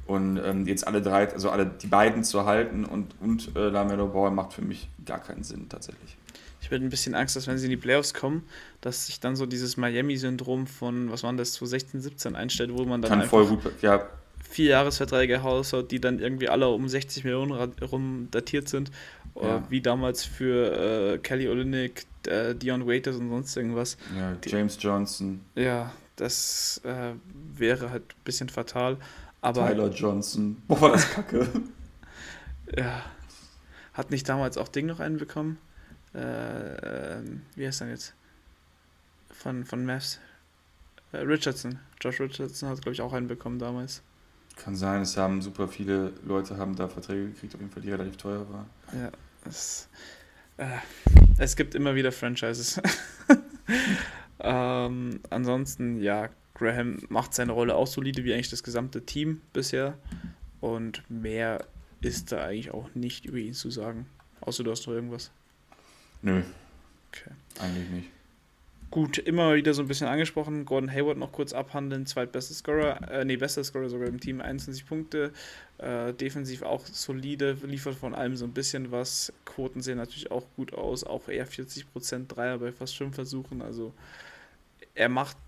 Und 0.07 0.41
ähm, 0.45 0.67
jetzt 0.67 0.87
alle 0.87 1.01
drei, 1.01 1.33
also 1.33 1.51
alle 1.51 1.67
die 1.67 1.87
beiden 1.87 2.25
zu 2.25 2.45
halten 2.45 2.85
und, 2.85 3.15
und 3.21 3.55
äh, 3.55 3.69
Lamelo 3.69 4.09
Ball 4.09 4.31
macht 4.31 4.53
für 4.53 4.63
mich 4.63 4.89
gar 5.05 5.21
keinen 5.21 5.45
Sinn 5.45 5.69
tatsächlich. 5.69 6.17
Ich 6.61 6.71
hätte 6.71 6.85
ein 6.85 6.91
bisschen 6.91 7.15
Angst, 7.15 7.37
dass 7.37 7.47
wenn 7.47 7.59
sie 7.59 7.67
in 7.67 7.71
die 7.71 7.77
Playoffs 7.77 8.15
kommen, 8.15 8.45
dass 8.81 9.07
sich 9.07 9.21
dann 9.21 9.37
so 9.37 9.47
dieses 9.47 9.77
Miami-Syndrom 9.77 10.67
von, 10.67 11.11
was 11.11 11.23
waren 11.23 11.37
das, 11.37 11.55
2016, 11.55 12.01
17 12.01 12.37
einstellt, 12.37 12.73
wo 12.73 12.85
man 12.85 13.03
dann. 13.03 13.11
Kann 13.11 13.23
voll 13.29 13.47
gut, 13.47 13.61
ja, 13.83 14.07
vier 14.53 14.71
Jahresverträge 14.71 15.43
haushaut, 15.43 15.91
die 15.91 16.01
dann 16.01 16.19
irgendwie 16.19 16.49
alle 16.49 16.69
um 16.69 16.89
60 16.89 17.25
Millionen 17.25 17.53
rum 17.83 18.29
datiert 18.31 18.69
sind, 18.69 18.91
äh, 19.35 19.47
ja. 19.47 19.67
wie 19.71 19.81
damals 19.81 20.25
für 20.25 21.15
äh, 21.15 21.19
Kelly 21.19 21.49
Olynyk, 21.49 22.05
äh, 22.27 22.55
Dion 22.55 22.87
Waiters 22.87 23.17
und 23.17 23.31
sonst 23.31 23.57
irgendwas. 23.57 23.97
Ja, 24.17 24.37
James 24.45 24.77
die, 24.77 24.87
Johnson. 24.87 25.41
Ja, 25.55 25.93
das 26.17 26.81
äh, 26.85 27.15
wäre 27.57 27.91
halt 27.91 28.03
ein 28.03 28.25
bisschen 28.25 28.49
fatal. 28.51 28.99
Aber, 29.41 29.67
Tyler 29.67 29.89
Johnson. 29.89 30.63
Boah, 30.69 30.93
das 30.93 31.11
kacke. 31.11 31.49
ja. 32.77 33.03
Hat 33.95 34.11
nicht 34.11 34.29
damals 34.29 34.57
auch 34.57 34.69
Ding 34.69 34.87
noch 34.87 35.01
einen 35.01 35.17
bekommen? 35.17 35.59
Äh, 36.15 37.19
ähm, 37.19 37.43
wie 37.57 37.67
heißt 37.67 37.81
er 37.81 37.89
jetzt? 37.89 38.15
Von, 39.31 39.65
von 39.65 39.85
Mavs. 39.85 40.19
Äh, 41.13 41.19
Richardson. 41.19 41.79
Josh 42.01 42.21
Richardson 42.21 42.69
hat, 42.69 42.83
glaube 42.83 42.95
ich, 42.95 43.01
auch 43.01 43.13
einen 43.13 43.29
bekommen 43.29 43.59
damals. 43.59 44.03
Kann 44.57 44.77
sein, 44.77 45.03
es 45.03 45.17
haben 45.17 45.43
super 45.43 45.67
viele 45.67 46.13
Leute 46.25 46.57
haben 46.57 46.77
da 46.77 46.89
Verträge 46.89 47.29
gekriegt, 47.29 47.55
auf 47.55 47.61
jeden 47.61 47.73
Fall, 47.73 47.83
die 47.83 47.91
relativ 47.91 48.17
teuer 48.17 48.47
waren. 48.51 48.67
Ja, 48.93 49.11
es, 49.49 49.89
äh, 50.57 50.67
es 51.39 51.57
gibt 51.57 51.75
immer 51.75 51.95
wieder 51.95 52.13
Franchises. 52.13 52.81
ähm, 54.41 55.21
ansonsten, 55.31 56.01
ja, 56.01 56.29
Graham 56.55 56.99
macht 57.09 57.35
seine 57.35 57.53
Rolle 57.53 57.75
auch 57.75 57.87
solide, 57.87 58.25
wie 58.25 58.33
eigentlich 58.33 58.51
das 58.51 58.63
gesamte 58.63 59.05
Team 59.05 59.41
bisher. 59.53 59.99
Und 60.61 61.03
mehr 61.11 61.67
ist 62.01 62.31
da 62.31 62.45
eigentlich 62.45 62.71
auch 62.73 62.95
nicht 62.95 63.25
über 63.25 63.39
ihn 63.39 63.55
zu 63.55 63.71
sagen. 63.71 64.07
Außer 64.41 64.63
du 64.63 64.71
hast 64.71 64.87
noch 64.87 64.95
irgendwas. 64.95 65.31
Nö. 66.21 66.43
Okay. 67.09 67.31
Eigentlich 67.61 67.91
nicht. 67.91 68.09
Gut, 68.93 69.17
immer 69.17 69.55
wieder 69.55 69.73
so 69.73 69.81
ein 69.81 69.89
bisschen 69.89 70.07
angesprochen. 70.07 70.67
Gordon 70.67 70.93
Hayward 70.93 71.17
noch 71.17 71.33
kurz 71.33 71.55
abhandeln. 71.55 72.05
Zweitbester 72.05 72.53
Scorer, 72.53 73.11
äh, 73.11 73.25
nee, 73.25 73.39
bester 73.39 73.65
Scorer 73.65 73.89
sogar 73.89 74.07
im 74.07 74.21
Team, 74.21 74.43
21 74.43 74.85
Punkte. 74.85 75.33
Äh, 75.79 76.13
defensiv 76.13 76.61
auch 76.61 76.85
solide, 76.85 77.57
liefert 77.63 77.95
von 77.95 78.15
allem 78.15 78.37
so 78.37 78.45
ein 78.45 78.53
bisschen 78.53 78.93
was. 78.93 79.33
Quoten 79.47 79.81
sehen 79.81 79.97
natürlich 79.97 80.31
auch 80.31 80.45
gut 80.57 80.75
aus. 80.75 81.05
Auch 81.05 81.31
eher 81.31 81.49
40% 81.49 82.27
Dreier 82.29 82.59
bei 82.59 82.71
fast 82.71 82.95
5 82.99 83.15
Versuchen. 83.15 83.63
Also 83.63 83.95
er 84.95 85.09
macht 85.09 85.39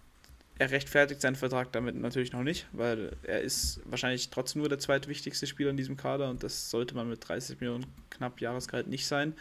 er 0.59 0.71
rechtfertigt 0.71 1.21
seinen 1.21 1.37
Vertrag 1.37 1.71
damit 1.73 1.97
natürlich 1.97 2.33
noch 2.33 2.45
nicht, 2.45 2.67
weil 2.73 3.15
er 3.25 3.43
ist 3.43 3.81
wahrscheinlich 3.85 4.31
trotzdem 4.31 4.61
nur 4.61 4.71
der 4.71 4.79
zweitwichtigste 4.79 5.47
Spieler 5.47 5.69
in 5.69 5.77
diesem 5.77 5.99
Kader 5.99 6.31
und 6.31 6.43
das 6.43 6.71
sollte 6.71 6.95
man 6.95 7.11
mit 7.11 7.29
30 7.29 7.61
Millionen 7.61 7.87
knapp 8.09 8.41
Jahresgehalt 8.41 8.87
nicht 8.87 9.07
sein. 9.07 9.35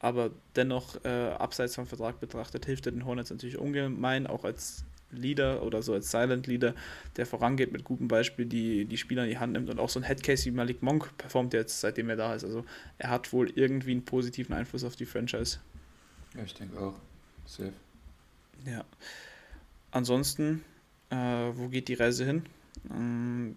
Aber 0.00 0.30
dennoch, 0.54 1.04
äh, 1.04 1.08
abseits 1.08 1.74
vom 1.74 1.86
Vertrag 1.86 2.20
betrachtet, 2.20 2.66
hilft 2.66 2.86
er 2.86 2.92
den 2.92 3.04
Hornets 3.04 3.30
natürlich 3.30 3.58
ungemein, 3.58 4.26
auch 4.26 4.44
als 4.44 4.84
Leader 5.10 5.62
oder 5.62 5.82
so 5.82 5.94
als 5.94 6.10
Silent 6.10 6.46
Leader, 6.46 6.74
der 7.16 7.26
vorangeht 7.26 7.72
mit 7.72 7.84
gutem 7.84 8.08
Beispiel, 8.08 8.46
die 8.46 8.84
die 8.84 8.98
Spieler 8.98 9.24
in 9.24 9.30
die 9.30 9.38
Hand 9.38 9.54
nimmt 9.54 9.70
und 9.70 9.80
auch 9.80 9.88
so 9.88 9.98
ein 9.98 10.02
Headcase 10.02 10.44
wie 10.44 10.50
Malik 10.50 10.82
Monk 10.82 11.16
performt 11.16 11.54
jetzt, 11.54 11.80
seitdem 11.80 12.10
er 12.10 12.16
da 12.16 12.34
ist. 12.34 12.44
Also 12.44 12.64
er 12.98 13.10
hat 13.10 13.32
wohl 13.32 13.50
irgendwie 13.50 13.92
einen 13.92 14.04
positiven 14.04 14.54
Einfluss 14.54 14.84
auf 14.84 14.96
die 14.96 15.06
Franchise. 15.06 15.58
Ja, 16.34 16.42
ich 16.44 16.54
denke 16.54 16.78
auch. 16.78 16.94
Safe. 17.46 17.72
Ja. 18.66 18.84
Ansonsten, 19.90 20.62
äh, 21.10 21.16
wo 21.16 21.68
geht 21.68 21.88
die 21.88 21.94
Reise 21.94 22.24
hin? 22.24 22.44
Ähm, 22.90 23.56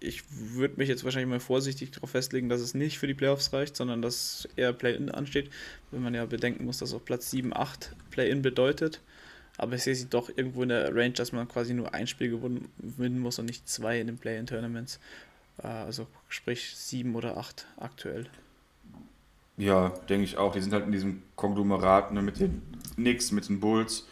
ich 0.00 0.22
würde 0.30 0.74
mich 0.76 0.88
jetzt 0.88 1.04
wahrscheinlich 1.04 1.30
mal 1.30 1.40
vorsichtig 1.40 1.90
darauf 1.90 2.10
festlegen, 2.10 2.48
dass 2.48 2.60
es 2.60 2.74
nicht 2.74 2.98
für 2.98 3.06
die 3.06 3.14
Playoffs 3.14 3.52
reicht, 3.52 3.76
sondern 3.76 4.02
dass 4.02 4.48
eher 4.56 4.72
Play-In 4.72 5.10
ansteht, 5.10 5.50
wenn 5.90 6.02
man 6.02 6.14
ja 6.14 6.24
bedenken 6.26 6.64
muss, 6.64 6.78
dass 6.78 6.94
auch 6.94 7.04
Platz 7.04 7.30
7, 7.30 7.54
8 7.54 7.94
Play-In 8.10 8.42
bedeutet. 8.42 9.00
Aber 9.58 9.74
ich 9.74 9.82
sehe 9.82 9.94
sie 9.94 10.06
doch 10.06 10.28
irgendwo 10.34 10.62
in 10.62 10.68
der 10.68 10.94
Range, 10.94 11.12
dass 11.12 11.32
man 11.32 11.48
quasi 11.48 11.72
nur 11.72 11.94
ein 11.94 12.06
Spiel 12.06 12.30
gewinnen 12.30 13.18
muss 13.18 13.38
und 13.38 13.46
nicht 13.46 13.68
zwei 13.68 14.00
in 14.00 14.06
den 14.06 14.18
Play-In-Tournaments. 14.18 15.00
Äh, 15.62 15.66
also 15.66 16.06
sprich 16.28 16.76
7 16.76 17.14
oder 17.14 17.36
8 17.36 17.66
aktuell. 17.78 18.26
Ja, 19.56 19.88
denke 20.10 20.24
ich 20.24 20.36
auch. 20.36 20.52
Die 20.52 20.60
sind 20.60 20.74
halt 20.74 20.84
in 20.84 20.92
diesem 20.92 21.22
Konglomerat 21.34 22.12
ne, 22.12 22.20
mit 22.20 22.38
den 22.38 22.62
Knicks, 22.96 23.32
mit 23.32 23.48
den 23.48 23.60
Bulls 23.60 24.04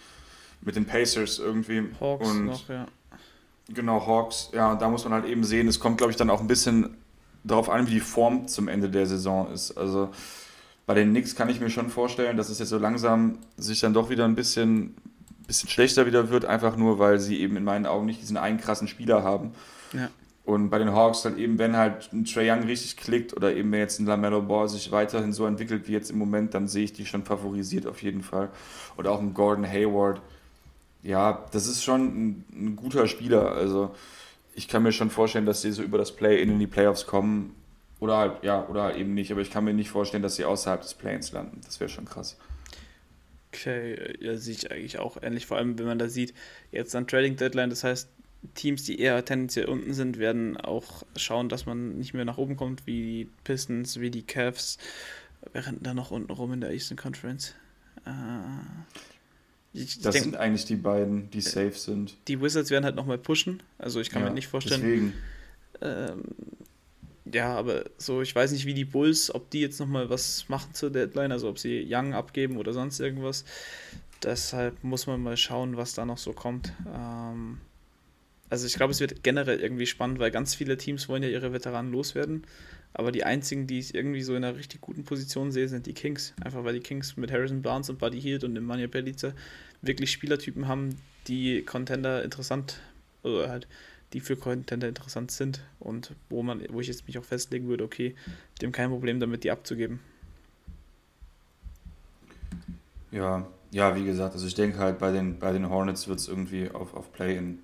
mit 0.64 0.76
den 0.76 0.86
Pacers 0.86 1.38
irgendwie. 1.38 1.84
Hawks 2.00 2.28
und 2.28 2.46
noch, 2.46 2.68
ja. 2.68 2.86
Genau, 3.68 4.06
Hawks. 4.06 4.50
Ja, 4.52 4.74
da 4.74 4.88
muss 4.88 5.04
man 5.04 5.14
halt 5.14 5.24
eben 5.24 5.44
sehen, 5.44 5.68
es 5.68 5.80
kommt, 5.80 5.98
glaube 5.98 6.10
ich, 6.10 6.16
dann 6.16 6.30
auch 6.30 6.40
ein 6.40 6.46
bisschen 6.46 6.96
darauf 7.44 7.70
an, 7.70 7.86
wie 7.86 7.92
die 7.92 8.00
Form 8.00 8.46
zum 8.48 8.68
Ende 8.68 8.88
der 8.90 9.06
Saison 9.06 9.50
ist. 9.52 9.76
Also 9.76 10.10
bei 10.86 10.94
den 10.94 11.10
Knicks 11.10 11.34
kann 11.34 11.48
ich 11.48 11.60
mir 11.60 11.70
schon 11.70 11.88
vorstellen, 11.88 12.36
dass 12.36 12.50
es 12.50 12.58
jetzt 12.58 12.68
so 12.68 12.78
langsam 12.78 13.38
sich 13.56 13.80
dann 13.80 13.94
doch 13.94 14.10
wieder 14.10 14.24
ein 14.24 14.34
bisschen, 14.34 14.94
bisschen 15.46 15.68
schlechter 15.68 16.06
wieder 16.06 16.30
wird, 16.30 16.44
einfach 16.44 16.76
nur, 16.76 16.98
weil 16.98 17.18
sie 17.20 17.40
eben 17.40 17.56
in 17.56 17.64
meinen 17.64 17.86
Augen 17.86 18.06
nicht 18.06 18.20
diesen 18.20 18.36
einen 18.36 18.58
krassen 18.58 18.88
Spieler 18.88 19.22
haben. 19.22 19.52
Ja. 19.92 20.10
Und 20.44 20.68
bei 20.68 20.78
den 20.78 20.92
Hawks 20.92 21.22
dann 21.22 21.38
eben, 21.38 21.58
wenn 21.58 21.74
halt 21.74 22.12
ein 22.12 22.26
Trae 22.26 22.50
Young 22.50 22.64
richtig 22.64 22.98
klickt 22.98 23.34
oder 23.34 23.54
eben 23.54 23.72
wenn 23.72 23.80
jetzt 23.80 23.98
ein 23.98 24.04
LaMelo 24.04 24.42
Ball 24.42 24.68
sich 24.68 24.92
weiterhin 24.92 25.32
so 25.32 25.46
entwickelt 25.46 25.88
wie 25.88 25.92
jetzt 25.92 26.10
im 26.10 26.18
Moment, 26.18 26.52
dann 26.52 26.68
sehe 26.68 26.84
ich 26.84 26.92
die 26.92 27.06
schon 27.06 27.24
favorisiert 27.24 27.86
auf 27.86 28.02
jeden 28.02 28.22
Fall. 28.22 28.50
Oder 28.98 29.12
auch 29.12 29.20
ein 29.20 29.32
Gordon 29.32 29.66
Hayward 29.66 30.20
ja, 31.04 31.46
das 31.52 31.66
ist 31.66 31.84
schon 31.84 32.00
ein, 32.02 32.44
ein, 32.52 32.76
guter 32.76 33.06
Spieler. 33.06 33.52
Also 33.52 33.94
ich 34.54 34.66
kann 34.68 34.82
mir 34.82 34.92
schon 34.92 35.10
vorstellen, 35.10 35.46
dass 35.46 35.62
sie 35.62 35.70
so 35.70 35.82
über 35.82 35.98
das 35.98 36.16
Play-In 36.16 36.50
in 36.50 36.58
die 36.58 36.66
Playoffs 36.66 37.06
kommen. 37.06 37.54
Oder 38.00 38.16
halt, 38.16 38.42
ja, 38.42 38.66
oder 38.66 38.84
halt 38.84 38.96
eben 38.96 39.14
nicht. 39.14 39.30
Aber 39.30 39.42
ich 39.42 39.50
kann 39.50 39.64
mir 39.64 39.74
nicht 39.74 39.90
vorstellen, 39.90 40.22
dass 40.22 40.36
sie 40.36 40.44
außerhalb 40.44 40.80
des 40.80 40.94
Play-Ins 40.94 41.32
landen. 41.32 41.60
Das 41.64 41.78
wäre 41.78 41.90
schon 41.90 42.06
krass. 42.06 42.36
Okay, 43.52 44.16
ja, 44.18 44.36
sehe 44.36 44.54
ich 44.54 44.70
eigentlich 44.70 44.98
auch 44.98 45.22
ähnlich. 45.22 45.46
Vor 45.46 45.58
allem, 45.58 45.78
wenn 45.78 45.86
man 45.86 45.98
da 45.98 46.08
sieht, 46.08 46.34
jetzt 46.72 46.96
an 46.96 47.06
Trading 47.06 47.36
Deadline, 47.36 47.70
das 47.70 47.84
heißt, 47.84 48.08
Teams, 48.54 48.84
die 48.84 48.98
eher 48.98 49.24
tendenziell 49.24 49.66
unten 49.66 49.94
sind, 49.94 50.18
werden 50.18 50.56
auch 50.56 51.02
schauen, 51.16 51.48
dass 51.48 51.66
man 51.66 51.96
nicht 51.98 52.14
mehr 52.14 52.24
nach 52.24 52.36
oben 52.38 52.56
kommt, 52.56 52.86
wie 52.86 53.02
die 53.02 53.30
Pistons, 53.44 54.00
wie 54.00 54.10
die 54.10 54.22
Cavs. 54.22 54.78
Während 55.52 55.86
da 55.86 55.92
noch 55.92 56.10
unten 56.10 56.32
rum 56.32 56.52
in 56.54 56.62
der 56.62 56.72
Eastern 56.72 56.96
Conference. 56.96 57.54
Äh, 58.06 58.10
ich, 59.74 60.00
das 60.00 60.12
denk, 60.12 60.24
sind 60.24 60.36
eigentlich 60.36 60.64
die 60.64 60.76
beiden, 60.76 61.30
die 61.30 61.40
safe 61.40 61.72
sind. 61.74 62.16
Die 62.28 62.40
Wizards 62.40 62.70
werden 62.70 62.84
halt 62.84 62.94
nochmal 62.94 63.18
pushen. 63.18 63.62
Also 63.76 64.00
ich 64.00 64.08
kann 64.08 64.22
ja, 64.22 64.28
mir 64.28 64.34
nicht 64.34 64.46
vorstellen. 64.46 64.80
Deswegen. 64.80 65.12
Ähm, 65.82 66.22
ja, 67.32 67.56
aber 67.56 67.84
so, 67.98 68.22
ich 68.22 68.34
weiß 68.34 68.52
nicht, 68.52 68.66
wie 68.66 68.74
die 68.74 68.84
Bulls, 68.84 69.34
ob 69.34 69.50
die 69.50 69.60
jetzt 69.60 69.80
nochmal 69.80 70.08
was 70.10 70.48
machen 70.48 70.74
zur 70.74 70.90
Deadline, 70.90 71.32
also 71.32 71.48
ob 71.48 71.58
sie 71.58 71.84
Young 71.88 72.14
abgeben 72.14 72.56
oder 72.56 72.72
sonst 72.72 73.00
irgendwas. 73.00 73.44
Deshalb 74.22 74.82
muss 74.84 75.06
man 75.06 75.22
mal 75.22 75.36
schauen, 75.36 75.76
was 75.76 75.94
da 75.94 76.04
noch 76.06 76.18
so 76.18 76.32
kommt. 76.32 76.72
Ähm, 76.94 77.58
also 78.50 78.66
ich 78.66 78.74
glaube, 78.74 78.92
es 78.92 79.00
wird 79.00 79.24
generell 79.24 79.58
irgendwie 79.58 79.86
spannend, 79.86 80.20
weil 80.20 80.30
ganz 80.30 80.54
viele 80.54 80.76
Teams 80.76 81.08
wollen 81.08 81.24
ja 81.24 81.28
ihre 81.28 81.52
Veteranen 81.52 81.90
loswerden. 81.90 82.46
Aber 82.94 83.10
die 83.10 83.24
einzigen, 83.24 83.66
die 83.66 83.80
ich 83.80 83.94
irgendwie 83.94 84.22
so 84.22 84.34
in 84.34 84.44
einer 84.44 84.56
richtig 84.56 84.80
guten 84.80 85.04
Position 85.04 85.50
sehe, 85.50 85.68
sind 85.68 85.86
die 85.86 85.94
Kings. 85.94 86.32
Einfach 86.42 86.64
weil 86.64 86.74
die 86.74 86.80
Kings 86.80 87.16
mit 87.16 87.32
Harrison 87.32 87.60
Barnes 87.60 87.90
und 87.90 87.98
Buddy 87.98 88.20
Hield 88.20 88.44
und 88.44 88.54
dem 88.54 88.64
Manja 88.64 88.86
Belica 88.86 89.32
wirklich 89.82 90.12
Spielertypen 90.12 90.68
haben, 90.68 90.96
die 91.26 91.62
Contender 91.62 92.22
interessant, 92.22 92.78
oder 93.24 93.50
halt, 93.50 93.66
die 94.12 94.20
für 94.20 94.36
Contender 94.36 94.88
interessant 94.88 95.32
sind 95.32 95.60
und 95.80 96.12
wo 96.30 96.42
man, 96.42 96.62
wo 96.70 96.80
ich 96.80 96.86
jetzt 96.86 97.06
mich 97.06 97.18
auch 97.18 97.24
festlegen 97.24 97.66
würde, 97.66 97.84
okay, 97.84 98.14
dem 98.62 98.70
kein 98.70 98.90
Problem 98.90 99.18
damit, 99.18 99.42
die 99.42 99.50
abzugeben. 99.50 99.98
Ja, 103.10 103.46
ja, 103.72 103.96
wie 103.96 104.04
gesagt, 104.04 104.34
also 104.34 104.46
ich 104.46 104.54
denke 104.54 104.78
halt 104.78 105.00
bei 105.00 105.10
den, 105.10 105.40
bei 105.40 105.52
den 105.52 105.68
Hornets 105.68 106.06
wird 106.06 106.20
es 106.20 106.28
irgendwie 106.28 106.70
auf, 106.70 106.94
auf 106.94 107.12
Play-In 107.12 107.58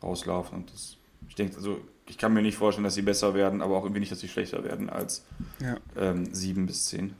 rauslaufen 0.00 0.58
und 0.58 0.72
das, 0.72 0.96
ich 1.28 1.34
denke, 1.34 1.56
also 1.56 1.80
ich 2.08 2.18
kann 2.18 2.32
mir 2.32 2.42
nicht 2.42 2.56
vorstellen, 2.56 2.84
dass 2.84 2.94
sie 2.94 3.02
besser 3.02 3.34
werden, 3.34 3.62
aber 3.62 3.76
auch 3.76 3.84
irgendwie 3.84 4.00
nicht, 4.00 4.12
dass 4.12 4.20
sie 4.20 4.28
schlechter 4.28 4.64
werden 4.64 4.88
als 4.88 5.24
ja. 5.60 5.76
ähm, 5.96 6.32
7 6.32 6.66
bis 6.66 6.86
10. 6.86 7.14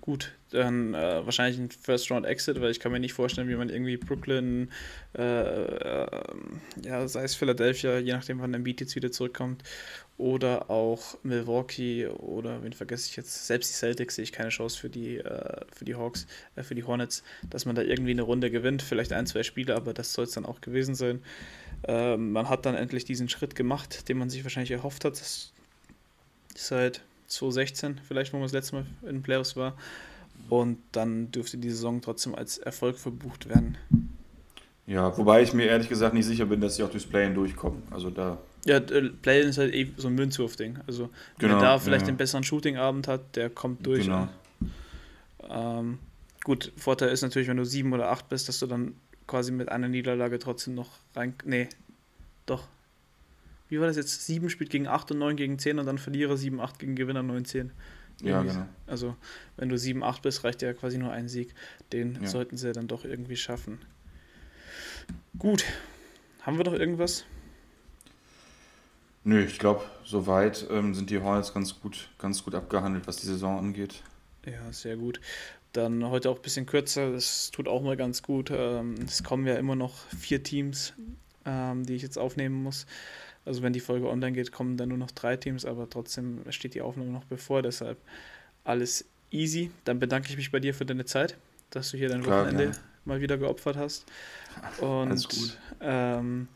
Gut, 0.00 0.32
dann 0.50 0.94
äh, 0.94 1.24
wahrscheinlich 1.24 1.58
ein 1.58 1.70
First 1.70 2.10
Round 2.10 2.24
Exit, 2.24 2.60
weil 2.60 2.70
ich 2.70 2.80
kann 2.80 2.90
mir 2.90 3.00
nicht 3.00 3.12
vorstellen, 3.12 3.48
wie 3.48 3.54
man 3.54 3.68
irgendwie 3.68 3.98
Brooklyn, 3.98 4.70
äh, 5.16 5.22
äh, 5.22 6.06
ja, 6.84 7.06
sei 7.06 7.24
es 7.24 7.34
Philadelphia, 7.34 7.98
je 7.98 8.12
nachdem, 8.12 8.40
wann 8.40 8.54
Embiid 8.54 8.80
jetzt 8.80 8.96
wieder 8.96 9.12
zurückkommt, 9.12 9.62
oder 10.16 10.70
auch 10.70 11.18
Milwaukee 11.22 12.06
oder 12.06 12.62
wen 12.62 12.72
vergesse 12.72 13.08
ich 13.08 13.16
jetzt, 13.16 13.46
selbst 13.46 13.70
die 13.70 13.74
Celtics 13.74 14.16
sehe 14.16 14.22
ich 14.22 14.32
keine 14.32 14.50
Chance 14.50 14.78
für 14.78 14.90
die, 14.90 15.18
äh, 15.18 15.64
für 15.72 15.84
die 15.84 15.94
Hawks, 15.94 16.26
äh, 16.56 16.62
für 16.62 16.74
die 16.74 16.84
Hornets, 16.84 17.22
dass 17.48 17.64
man 17.64 17.74
da 17.74 17.82
irgendwie 17.82 18.12
eine 18.12 18.22
Runde 18.22 18.50
gewinnt, 18.50 18.82
vielleicht 18.82 19.12
ein, 19.12 19.26
zwei 19.26 19.42
Spiele, 19.42 19.76
aber 19.76 19.92
das 19.92 20.12
soll 20.12 20.24
es 20.24 20.32
dann 20.32 20.46
auch 20.46 20.60
gewesen 20.60 20.94
sein. 20.94 21.22
Ähm, 21.84 22.32
man 22.32 22.48
hat 22.48 22.66
dann 22.66 22.74
endlich 22.74 23.04
diesen 23.04 23.28
Schritt 23.28 23.54
gemacht, 23.54 24.08
den 24.08 24.18
man 24.18 24.30
sich 24.30 24.44
wahrscheinlich 24.44 24.70
erhofft 24.70 25.04
hat. 25.04 25.20
Das 25.20 25.52
seit 26.54 27.02
2016 27.28 28.00
vielleicht, 28.06 28.32
wo 28.32 28.36
man 28.36 28.44
das 28.44 28.52
letzte 28.52 28.76
Mal 28.76 28.86
in 29.02 29.08
den 29.08 29.22
Playoffs 29.22 29.56
war. 29.56 29.74
Und 30.48 30.78
dann 30.92 31.30
dürfte 31.30 31.58
die 31.58 31.70
Saison 31.70 32.00
trotzdem 32.00 32.34
als 32.34 32.58
Erfolg 32.58 32.98
verbucht 32.98 33.48
werden. 33.48 33.76
Ja, 34.86 35.16
wobei 35.16 35.42
ich 35.42 35.52
mir 35.52 35.66
ehrlich 35.66 35.88
gesagt 35.88 36.14
nicht 36.14 36.26
sicher 36.26 36.46
bin, 36.46 36.60
dass 36.60 36.76
sie 36.76 36.82
auch 36.82 36.90
durchs 36.90 37.06
Play-In 37.06 37.34
durchkommen. 37.34 37.82
Also 37.90 38.10
da. 38.10 38.38
Ja, 38.64 38.78
äh, 38.78 39.10
Play-In 39.10 39.48
ist 39.48 39.58
halt 39.58 39.72
eh 39.72 39.92
so 39.96 40.08
ein 40.08 40.14
Münzwurf-Ding. 40.14 40.78
Also, 40.86 41.10
genau, 41.38 41.54
wer 41.54 41.60
da 41.60 41.78
vielleicht 41.78 42.06
ja. 42.06 42.12
den 42.12 42.16
besseren 42.16 42.42
Shooting-Abend 42.42 43.06
hat, 43.06 43.36
der 43.36 43.50
kommt 43.50 43.86
durch. 43.86 44.06
Genau. 44.06 44.28
Ähm, 45.48 45.98
gut, 46.42 46.72
Vorteil 46.76 47.10
ist 47.10 47.22
natürlich, 47.22 47.48
wenn 47.48 47.56
du 47.56 47.64
sieben 47.64 47.92
oder 47.92 48.10
acht 48.10 48.28
bist, 48.28 48.48
dass 48.48 48.58
du 48.58 48.66
dann 48.66 48.94
quasi 49.30 49.52
mit 49.52 49.70
einer 49.70 49.88
Niederlage 49.88 50.40
trotzdem 50.40 50.74
noch 50.74 50.98
rein. 51.14 51.34
Nee, 51.44 51.68
doch. 52.46 52.66
Wie 53.68 53.78
war 53.78 53.86
das 53.86 53.96
jetzt? 53.96 54.26
7 54.26 54.50
spielt 54.50 54.70
gegen 54.70 54.88
8 54.88 55.12
und 55.12 55.18
9 55.18 55.36
gegen 55.36 55.58
10 55.58 55.78
und 55.78 55.86
dann 55.86 55.98
Verlierer 55.98 56.36
7, 56.36 56.60
8 56.60 56.80
gegen 56.80 56.96
Gewinner 56.96 57.22
9, 57.22 57.44
10. 57.44 57.70
Ja, 58.22 58.42
genau. 58.42 58.66
Also, 58.88 59.16
wenn 59.56 59.68
du 59.68 59.78
7, 59.78 60.02
8 60.02 60.20
bist, 60.20 60.42
reicht 60.42 60.62
ja 60.62 60.72
quasi 60.72 60.98
nur 60.98 61.12
ein 61.12 61.28
Sieg. 61.28 61.54
Den 61.92 62.18
ja. 62.20 62.28
sollten 62.28 62.56
sie 62.56 62.72
dann 62.72 62.88
doch 62.88 63.04
irgendwie 63.04 63.36
schaffen. 63.36 63.78
Gut. 65.38 65.64
Haben 66.42 66.58
wir 66.58 66.64
noch 66.64 66.74
irgendwas? 66.74 67.24
Nö, 69.22 69.44
ich 69.44 69.60
glaube, 69.60 69.84
soweit 70.04 70.66
ähm, 70.70 70.94
sind 70.94 71.08
die 71.08 71.20
Hornets 71.20 71.54
ganz 71.54 71.78
gut, 71.78 72.08
ganz 72.18 72.42
gut 72.42 72.56
abgehandelt, 72.56 73.06
was 73.06 73.18
die 73.18 73.26
Saison 73.26 73.58
angeht. 73.58 74.02
Ja, 74.44 74.72
sehr 74.72 74.96
gut. 74.96 75.20
Dann 75.72 76.08
heute 76.10 76.30
auch 76.30 76.36
ein 76.36 76.42
bisschen 76.42 76.66
kürzer, 76.66 77.12
das 77.12 77.50
tut 77.50 77.68
auch 77.68 77.82
mal 77.82 77.96
ganz 77.96 78.22
gut. 78.22 78.50
Ähm, 78.52 78.96
es 79.06 79.22
kommen 79.22 79.46
ja 79.46 79.54
immer 79.54 79.76
noch 79.76 79.94
vier 80.18 80.42
Teams, 80.42 80.94
ähm, 81.44 81.86
die 81.86 81.94
ich 81.94 82.02
jetzt 82.02 82.18
aufnehmen 82.18 82.62
muss. 82.62 82.86
Also 83.44 83.62
wenn 83.62 83.72
die 83.72 83.80
Folge 83.80 84.08
online 84.08 84.32
geht, 84.32 84.52
kommen 84.52 84.76
dann 84.76 84.88
nur 84.88 84.98
noch 84.98 85.10
drei 85.12 85.36
Teams, 85.36 85.64
aber 85.64 85.88
trotzdem 85.88 86.40
steht 86.50 86.74
die 86.74 86.82
Aufnahme 86.82 87.10
noch 87.10 87.24
bevor, 87.24 87.62
deshalb 87.62 87.98
alles 88.64 89.04
easy. 89.30 89.70
Dann 89.84 89.98
bedanke 89.98 90.28
ich 90.28 90.36
mich 90.36 90.50
bei 90.50 90.60
dir 90.60 90.74
für 90.74 90.84
deine 90.84 91.04
Zeit, 91.04 91.36
dass 91.70 91.90
du 91.90 91.96
hier 91.96 92.08
dein 92.08 92.22
Klar, 92.22 92.44
Wochenende 92.44 92.64
ja. 92.64 92.80
mal 93.04 93.20
wieder 93.20 93.38
geopfert 93.38 93.76
hast. 93.76 94.06
Und. 94.80 95.58
Ähm, 95.80 96.48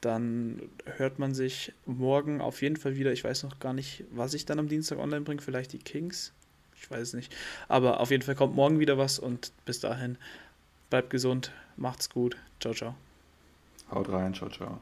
dann 0.00 0.62
hört 0.96 1.18
man 1.18 1.34
sich 1.34 1.72
morgen 1.84 2.40
auf 2.40 2.62
jeden 2.62 2.76
Fall 2.76 2.96
wieder. 2.96 3.12
Ich 3.12 3.22
weiß 3.22 3.42
noch 3.42 3.58
gar 3.58 3.72
nicht, 3.72 4.04
was 4.10 4.34
ich 4.34 4.46
dann 4.46 4.58
am 4.58 4.68
Dienstag 4.68 4.98
online 4.98 5.22
bringe. 5.22 5.42
Vielleicht 5.42 5.72
die 5.72 5.78
Kings. 5.78 6.32
Ich 6.80 6.90
weiß 6.90 7.00
es 7.00 7.14
nicht. 7.14 7.34
Aber 7.68 8.00
auf 8.00 8.10
jeden 8.10 8.22
Fall 8.22 8.34
kommt 8.34 8.54
morgen 8.54 8.78
wieder 8.78 8.98
was 8.98 9.18
und 9.18 9.52
bis 9.64 9.80
dahin 9.80 10.16
bleibt 10.88 11.10
gesund, 11.10 11.52
macht's 11.76 12.10
gut. 12.10 12.36
Ciao, 12.58 12.74
ciao. 12.74 12.94
Haut 13.90 14.08
rein, 14.08 14.34
ciao, 14.34 14.48
ciao. 14.48 14.80